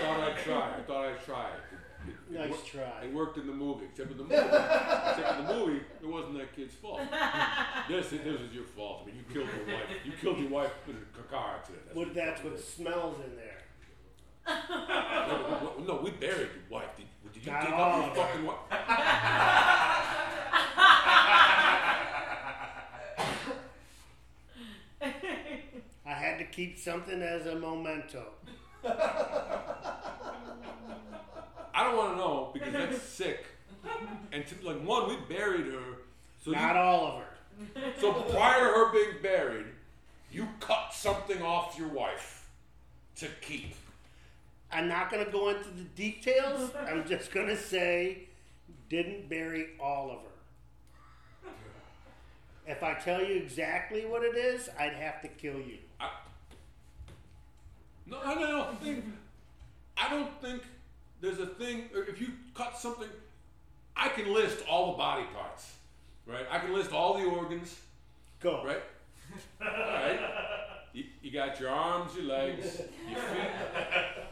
thought 0.00 0.20
I'd 0.20 0.36
try. 0.44 0.74
I 0.78 0.82
thought 0.82 1.04
I'd 1.06 1.24
try. 1.24 1.48
It, 1.50 2.08
it, 2.08 2.14
it 2.34 2.38
Nice 2.40 2.50
wor- 2.50 2.58
try. 2.82 3.04
It 3.04 3.12
worked 3.14 3.36
in 3.38 3.46
the 3.46 3.52
movie, 3.52 3.84
except 3.90 4.10
in 4.12 4.16
the 4.18 4.24
movie. 4.24 4.34
except 4.36 5.38
in 5.40 5.46
the 5.46 5.54
movie, 5.54 5.80
it 6.02 6.06
wasn't 6.08 6.38
that 6.38 6.56
kid's 6.56 6.74
fault. 6.74 7.00
This, 7.88 8.10
this 8.10 8.24
was 8.40 8.52
your 8.52 8.64
fault. 8.64 9.00
I 9.02 9.06
mean, 9.06 9.16
you 9.16 9.24
killed 9.34 9.48
your 9.54 9.66
wife. 9.76 9.88
You 10.04 10.12
killed 10.12 10.38
your 10.38 10.48
wife 10.50 10.70
in 10.88 10.96
a 11.18 11.22
car 11.30 11.56
accident. 11.56 11.84
That's 11.86 11.96
What 11.96 12.06
your 12.06 12.14
that's 12.14 12.40
fault. 12.40 12.54
what 12.54 12.62
smells 12.64 13.16
in 13.26 13.36
there. 13.36 13.58
No, 14.48 15.74
no, 15.78 15.84
no, 15.96 16.00
we 16.02 16.10
buried 16.12 16.48
your 16.54 16.68
wife. 16.70 16.88
Did, 16.96 17.06
did 17.32 17.44
you 17.46 17.52
Not 17.52 17.62
dig 17.62 17.72
all 17.72 17.80
up 18.02 18.10
of 18.10 18.16
your 18.16 18.24
fucking 18.24 18.44
wife? 18.46 18.56
I 25.00 26.14
had 26.14 26.38
to 26.38 26.41
keep 26.52 26.78
something 26.78 27.20
as 27.22 27.46
a 27.46 27.54
memento. 27.54 28.24
I 31.74 31.84
don't 31.84 31.96
want 31.96 32.12
to 32.12 32.16
know 32.18 32.50
because 32.52 32.72
that's 32.72 33.02
sick. 33.02 33.46
And 34.32 34.46
to, 34.46 34.54
like 34.66 34.84
one, 34.84 35.08
we 35.08 35.16
buried 35.34 35.66
her. 35.66 35.96
So 36.44 36.50
Not 36.52 36.74
you, 36.74 36.80
all 36.80 37.06
of 37.06 37.22
her. 37.22 37.92
so 38.00 38.12
prior 38.12 38.60
to 38.60 38.64
her 38.66 38.92
being 38.92 39.22
buried, 39.22 39.66
you 40.30 40.48
cut 40.60 40.92
something 40.92 41.42
off 41.42 41.78
your 41.78 41.88
wife 41.88 42.48
to 43.16 43.28
keep. 43.40 43.74
I'm 44.72 44.88
not 44.88 45.10
going 45.10 45.24
to 45.24 45.30
go 45.30 45.50
into 45.50 45.68
the 45.70 45.84
details. 45.94 46.70
I'm 46.88 47.06
just 47.06 47.30
going 47.32 47.48
to 47.48 47.56
say, 47.56 48.28
didn't 48.88 49.28
bury 49.28 49.70
all 49.80 50.10
of 50.10 50.18
her. 50.18 51.50
If 52.66 52.82
I 52.82 52.94
tell 52.94 53.22
you 53.22 53.34
exactly 53.34 54.06
what 54.06 54.22
it 54.22 54.36
is, 54.36 54.68
I'd 54.78 54.94
have 54.94 55.20
to 55.22 55.28
kill 55.28 55.56
you. 55.56 55.78
I, 56.00 56.10
no, 58.12 58.20
I 58.24 58.34
don't 58.34 58.80
think. 58.82 59.04
I 59.96 60.08
don't 60.10 60.40
think 60.40 60.62
there's 61.20 61.38
a 61.38 61.46
thing. 61.46 61.84
or 61.94 62.02
If 62.04 62.20
you 62.20 62.28
cut 62.54 62.78
something, 62.78 63.08
I 63.96 64.08
can 64.08 64.32
list 64.32 64.58
all 64.68 64.92
the 64.92 64.98
body 64.98 65.24
parts, 65.34 65.72
right? 66.26 66.46
I 66.50 66.58
can 66.58 66.72
list 66.72 66.92
all 66.92 67.18
the 67.18 67.24
organs, 67.24 67.76
Go. 68.40 68.64
right? 68.64 68.82
All 69.60 69.66
right. 69.68 70.20
You, 70.92 71.04
you 71.22 71.30
got 71.30 71.58
your 71.60 71.70
arms, 71.70 72.14
your 72.14 72.24
legs, 72.26 72.82
your 73.08 73.18
feet, 73.18 73.50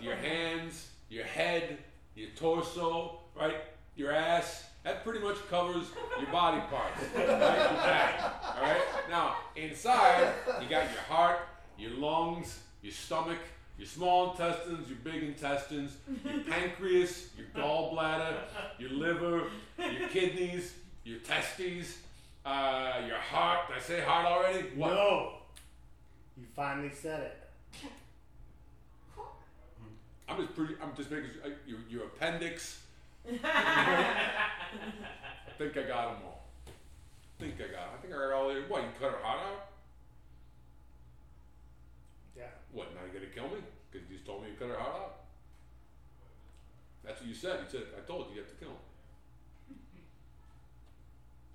your 0.01 0.14
hands, 0.16 0.89
your 1.09 1.24
head, 1.24 1.78
your 2.14 2.28
torso, 2.37 3.20
right? 3.39 3.57
Your 3.97 4.12
ass. 4.12 4.64
That 4.83 5.05
pretty 5.05 5.20
much 5.20 5.37
covers 5.51 5.87
your 6.18 6.31
body 6.31 6.61
parts, 6.70 7.03
right? 7.14 7.26
Your 7.28 7.37
back. 7.39 8.35
All 8.57 8.62
right. 8.62 8.83
Now 9.11 9.37
inside, 9.57 10.33
you 10.61 10.68
got 10.68 10.91
your 10.91 11.03
heart, 11.09 11.39
your 11.78 11.93
lungs, 11.93 12.59
your 12.83 12.93
stomach, 12.93 13.39
your 13.81 13.87
small 13.89 14.33
intestines, 14.33 14.89
your 14.91 14.99
big 15.03 15.22
intestines, 15.22 15.97
your 16.22 16.41
pancreas, 16.51 17.31
your 17.35 17.47
gallbladder, 17.57 18.35
your 18.78 18.91
liver, 18.91 19.45
your 19.78 20.07
kidneys, 20.11 20.74
your 21.03 21.18
testes, 21.20 21.97
uh, 22.45 23.01
your 23.07 23.16
heart. 23.16 23.68
Did 23.68 23.76
I 23.78 23.81
say 23.81 24.01
heart 24.03 24.26
already? 24.26 24.68
What? 24.76 24.91
No. 24.91 25.33
You 26.37 26.45
finally 26.55 26.91
said 26.91 27.22
it. 27.22 27.37
I'm 30.28 30.37
just 30.37 30.55
pretty. 30.55 30.74
I'm 30.83 30.95
just 30.95 31.11
making 31.11 31.31
uh, 31.43 31.49
your 31.66 31.78
your 31.89 32.05
appendix. 32.05 32.83
I 33.26 34.51
think 35.59 35.76
I 35.76 35.83
got 35.83 36.12
them 36.12 36.22
all. 36.26 36.45
I 36.66 37.43
think 37.43 37.55
I 37.57 37.72
got. 37.72 37.83
'em. 37.83 37.89
I 37.95 38.03
think 38.03 38.12
I 38.14 38.16
got 38.18 38.33
all 38.35 38.49
the. 38.49 38.61
What? 38.68 38.83
You 38.83 38.89
cut 39.01 39.11
her 39.12 39.18
heart 39.24 39.41
out? 39.41 39.66
Yeah. 42.37 42.45
What? 42.72 42.95
Now 42.95 43.01
you 43.07 43.12
gonna 43.18 43.33
kill 43.35 43.49
me? 43.57 43.62
Told 44.31 44.45
me 44.45 44.51
you 44.51 44.55
cut 44.55 44.68
her 44.68 44.78
heart 44.78 44.95
out. 44.95 45.14
That's 47.03 47.18
what 47.18 47.28
you 47.28 47.35
said. 47.35 47.59
You 47.64 47.66
said 47.68 47.83
I 47.99 48.07
told 48.07 48.28
you 48.28 48.37
you 48.37 48.43
have 48.43 48.51
to 48.51 48.57
kill 48.57 48.70
him. 48.70 48.76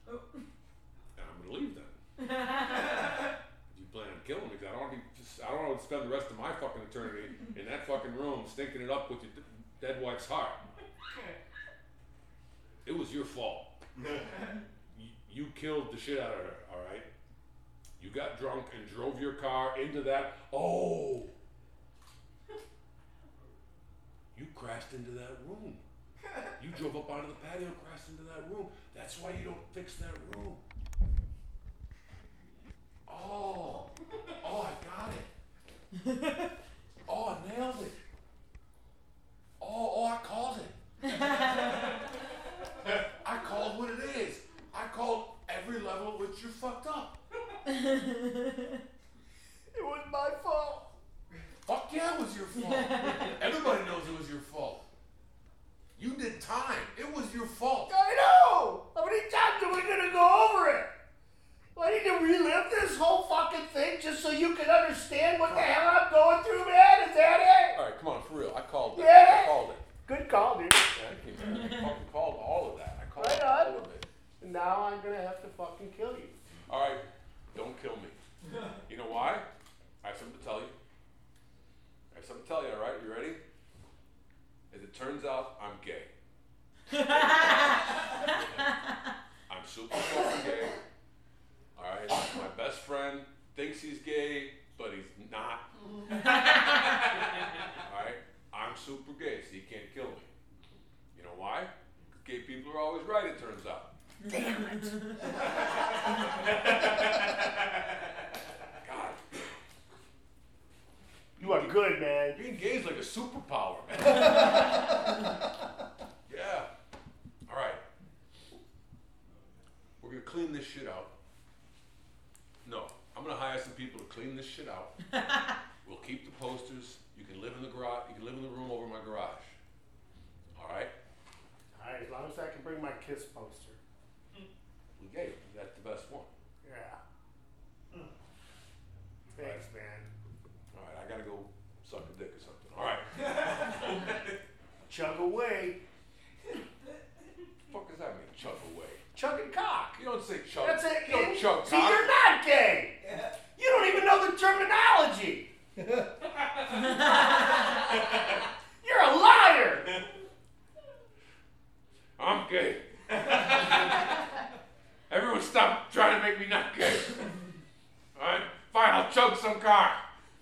Oh. 0.08 0.20
And 0.36 1.26
I'm 1.26 1.48
gonna 1.48 1.58
leave 1.58 1.74
then. 1.74 1.84
if 2.20 3.80
you 3.80 3.86
plan 3.92 4.06
on 4.06 4.22
killing 4.28 4.44
me? 4.44 4.60
I 4.62 4.72
don't. 4.72 4.82
want 4.82 4.92
to 4.92 5.00
Just, 5.18 5.42
I 5.42 5.50
don't 5.50 5.68
want 5.68 5.80
to 5.80 5.86
spend 5.86 6.04
the 6.04 6.14
rest 6.14 6.30
of 6.30 6.38
my 6.38 6.52
fucking 6.52 6.82
eternity 6.92 7.30
in 7.56 7.66
that 7.66 7.88
fucking 7.88 8.14
room 8.14 8.44
stinking 8.46 8.82
it 8.82 8.92
up 8.92 9.10
with 9.10 9.20
your 9.24 9.32
dead 9.82 10.04
wife's 10.04 10.28
heart. 10.28 10.50
It 12.86 12.96
was 12.96 13.12
your 13.12 13.26
fault. 13.26 13.68
you, 15.00 15.08
you 15.32 15.46
killed 15.56 15.92
the 15.94 15.98
shit 15.98 16.20
out 16.20 16.34
of 16.34 16.40
her. 16.40 16.54
All 16.72 16.84
right. 16.92 17.04
You 18.04 18.10
got 18.10 18.38
drunk 18.38 18.66
and 18.78 18.88
drove 18.94 19.20
your 19.20 19.34
car 19.34 19.80
into 19.80 20.02
that. 20.02 20.38
Oh. 20.54 21.24
You 24.38 24.46
crashed 24.54 24.94
into 24.94 25.12
that 25.12 25.38
room. 25.48 25.76
You 26.62 26.70
drove 26.78 26.96
up 26.96 27.10
onto 27.10 27.28
the 27.28 27.36
patio, 27.36 27.70
crashed 27.86 28.10
into 28.10 28.24
that 28.24 28.50
room. 28.50 28.68
That's 28.96 29.20
why 29.20 29.30
you 29.32 29.46
don't 29.46 29.58
fix 29.74 29.96
that 29.96 30.12
room. 30.36 30.56
Oh. 33.08 33.86
Oh, 34.44 34.68
I 34.68 34.72
got 34.86 35.12
it. 35.14 36.52
Oh, 37.08 37.38
I 37.38 37.58
nailed 37.58 37.82
it. 37.82 37.94
Oh, 39.62 39.94
oh, 39.96 40.06
I 40.06 40.18
called 40.24 40.58
it. 40.58 41.12
I 43.26 43.38
called 43.46 43.78
what 43.78 43.90
it 43.92 44.00
is. 44.18 44.40
I 44.74 44.88
called 44.88 45.30
every 45.48 45.80
level 45.80 46.18
which 46.18 46.42
you're 46.42 46.52
fucked 46.52 46.88
up. 46.88 47.18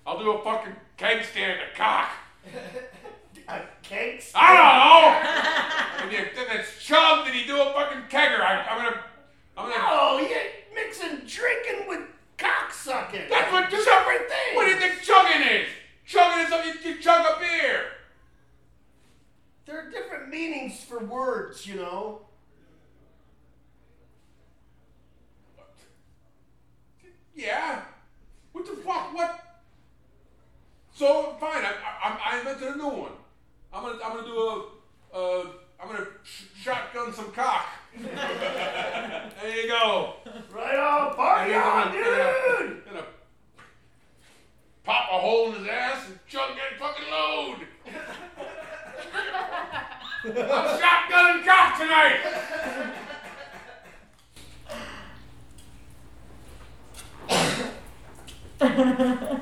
I'll 0.05 0.19
do 0.19 0.31
a 0.31 0.43
fucking 0.43 0.75
keg 0.97 1.23
stand 1.23 1.61
of 1.61 1.75
cock. 1.77 2.11
A 3.47 3.61
cakes. 3.81 4.31
I 4.35 4.55
don't 4.55 6.03
know! 6.03 6.03
and 6.03 6.11
you, 6.11 6.35
then 6.35 6.59
it's 6.59 6.81
chugged 6.83 7.29
and 7.29 7.37
you 7.37 7.45
do 7.45 7.61
a 7.61 7.73
fucking 7.73 8.03
kegger. 8.09 8.39
I, 8.41 8.65
I'm 8.69 8.77
gonna. 8.77 9.03
I'm 9.57 9.69
gonna. 9.69 9.83
No, 9.83 10.19
you're 10.19 10.39
mixing 10.73 11.27
drinking 11.27 11.87
with 11.87 12.01
cock 12.37 12.71
sucking. 12.71 13.29
That's 13.29 13.51
what 13.51 13.69
Two 13.69 13.77
different 13.77 14.29
things. 14.29 14.55
What 14.55 14.65
do 14.65 14.71
you 14.71 14.79
think 14.79 15.01
chugging 15.01 15.41
is? 15.41 15.67
Chugging 16.05 16.43
is 16.43 16.49
something 16.49 16.73
you, 16.83 16.95
you 16.95 17.01
chug 17.01 17.25
a 17.25 17.39
beer. 17.39 17.81
There 19.65 19.79
are 19.79 19.89
different 19.89 20.29
meanings 20.29 20.83
for 20.83 20.99
words, 20.99 21.65
you 21.65 21.75
know. 21.75 22.21
Yeah. 27.35 27.81
What 28.51 28.65
the 28.65 28.73
fuck? 28.81 29.13
What? 29.13 29.52
So 30.95 31.35
fine. 31.39 31.63
I, 31.65 31.73
I, 32.03 32.19
I 32.33 32.37
invented 32.39 32.75
a 32.75 32.77
new 32.77 32.87
one. 32.87 33.11
I'm 33.73 33.83
gonna 33.83 33.97
I'm 34.03 34.15
gonna 34.15 34.27
do 34.27 34.37
a 34.37 34.65
uh 35.15 35.45
I'm 35.81 35.87
gonna 35.91 36.05
sh- 36.23 36.43
shotgun 36.55 37.11
some 37.13 37.31
cock. 37.31 37.65
there 37.99 39.57
you 39.61 39.67
go. 39.67 40.13
Right 40.51 40.75
on, 40.77 41.15
party 41.15 41.53
on, 41.55 41.87
And 41.87 41.97
I'm 41.97 42.69
dude. 42.69 42.85
gonna 42.85 43.05
pop 44.83 45.09
a 45.11 45.19
hole 45.19 45.47
in 45.53 45.59
his 45.59 45.67
ass 45.67 46.07
and 46.07 46.19
chug 46.27 46.51
that 46.55 46.77
fucking 46.79 47.09
load. 47.11 47.57
I'm 50.25 50.79
shotgunning 50.79 51.43
cock 51.45 51.77
tonight. 51.79 52.19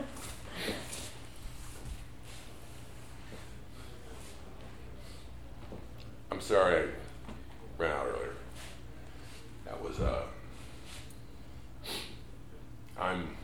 I'm 6.31 6.39
sorry 6.41 6.83
I 6.83 7.81
ran 7.81 7.91
out 7.91 8.05
earlier. 8.05 8.33
That 9.65 9.81
was 9.83 9.99
uh 9.99 10.23
I'm 12.97 13.35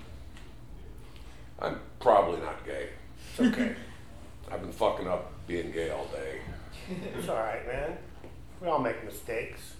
I'm 1.60 1.80
probably 2.00 2.40
not 2.40 2.66
gay. 2.66 2.90
It's 3.32 3.40
okay. 3.42 3.76
I've 4.52 4.62
been 4.62 4.72
fucking 4.72 5.08
up 5.08 5.32
being 5.48 5.72
gay 5.72 5.90
all 5.90 6.06
day. 6.06 6.40
It's 7.18 7.28
all 7.28 7.36
right, 7.36 7.66
man. 7.68 7.98
We 8.62 8.68
all 8.68 8.80
make 8.80 9.04
mistakes. 9.04 9.74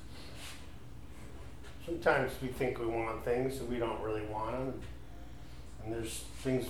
Sometimes 1.86 2.32
we 2.42 2.50
think 2.50 2.80
we 2.80 2.88
want 2.88 3.24
things 3.24 3.60
and 3.60 3.70
we 3.70 3.78
don't 3.78 4.02
really 4.02 4.26
want 4.26 4.52
them. 4.52 4.74
And 5.84 5.94
there's 5.94 6.26
things 6.42 6.66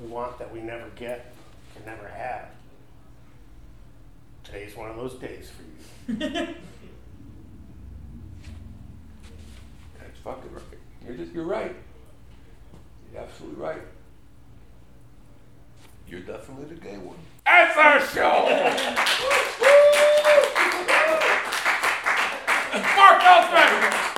we 0.00 0.06
want 0.06 0.38
that 0.38 0.52
we 0.52 0.60
never 0.60 0.88
get. 0.94 1.32
You 1.74 1.84
never 1.84 2.06
have. 2.06 2.48
Today's 4.46 4.76
one 4.76 4.90
of 4.90 4.96
those 4.96 5.14
days 5.14 5.50
for 5.50 5.62
you. 6.12 6.18
That's 9.98 10.18
fucking 10.22 10.52
right. 10.52 10.62
You're 11.04 11.16
just, 11.16 11.32
you're 11.32 11.44
right. 11.44 11.74
You're 13.12 13.22
absolutely 13.22 13.60
right. 13.60 13.82
You're 16.06 16.20
definitely 16.20 16.76
the 16.76 16.80
gay 16.80 16.96
one. 16.96 17.16
That's 17.44 17.76
our 17.76 18.00
show! 18.00 18.22
Mark 22.96 23.22
Elfman! 23.22 24.15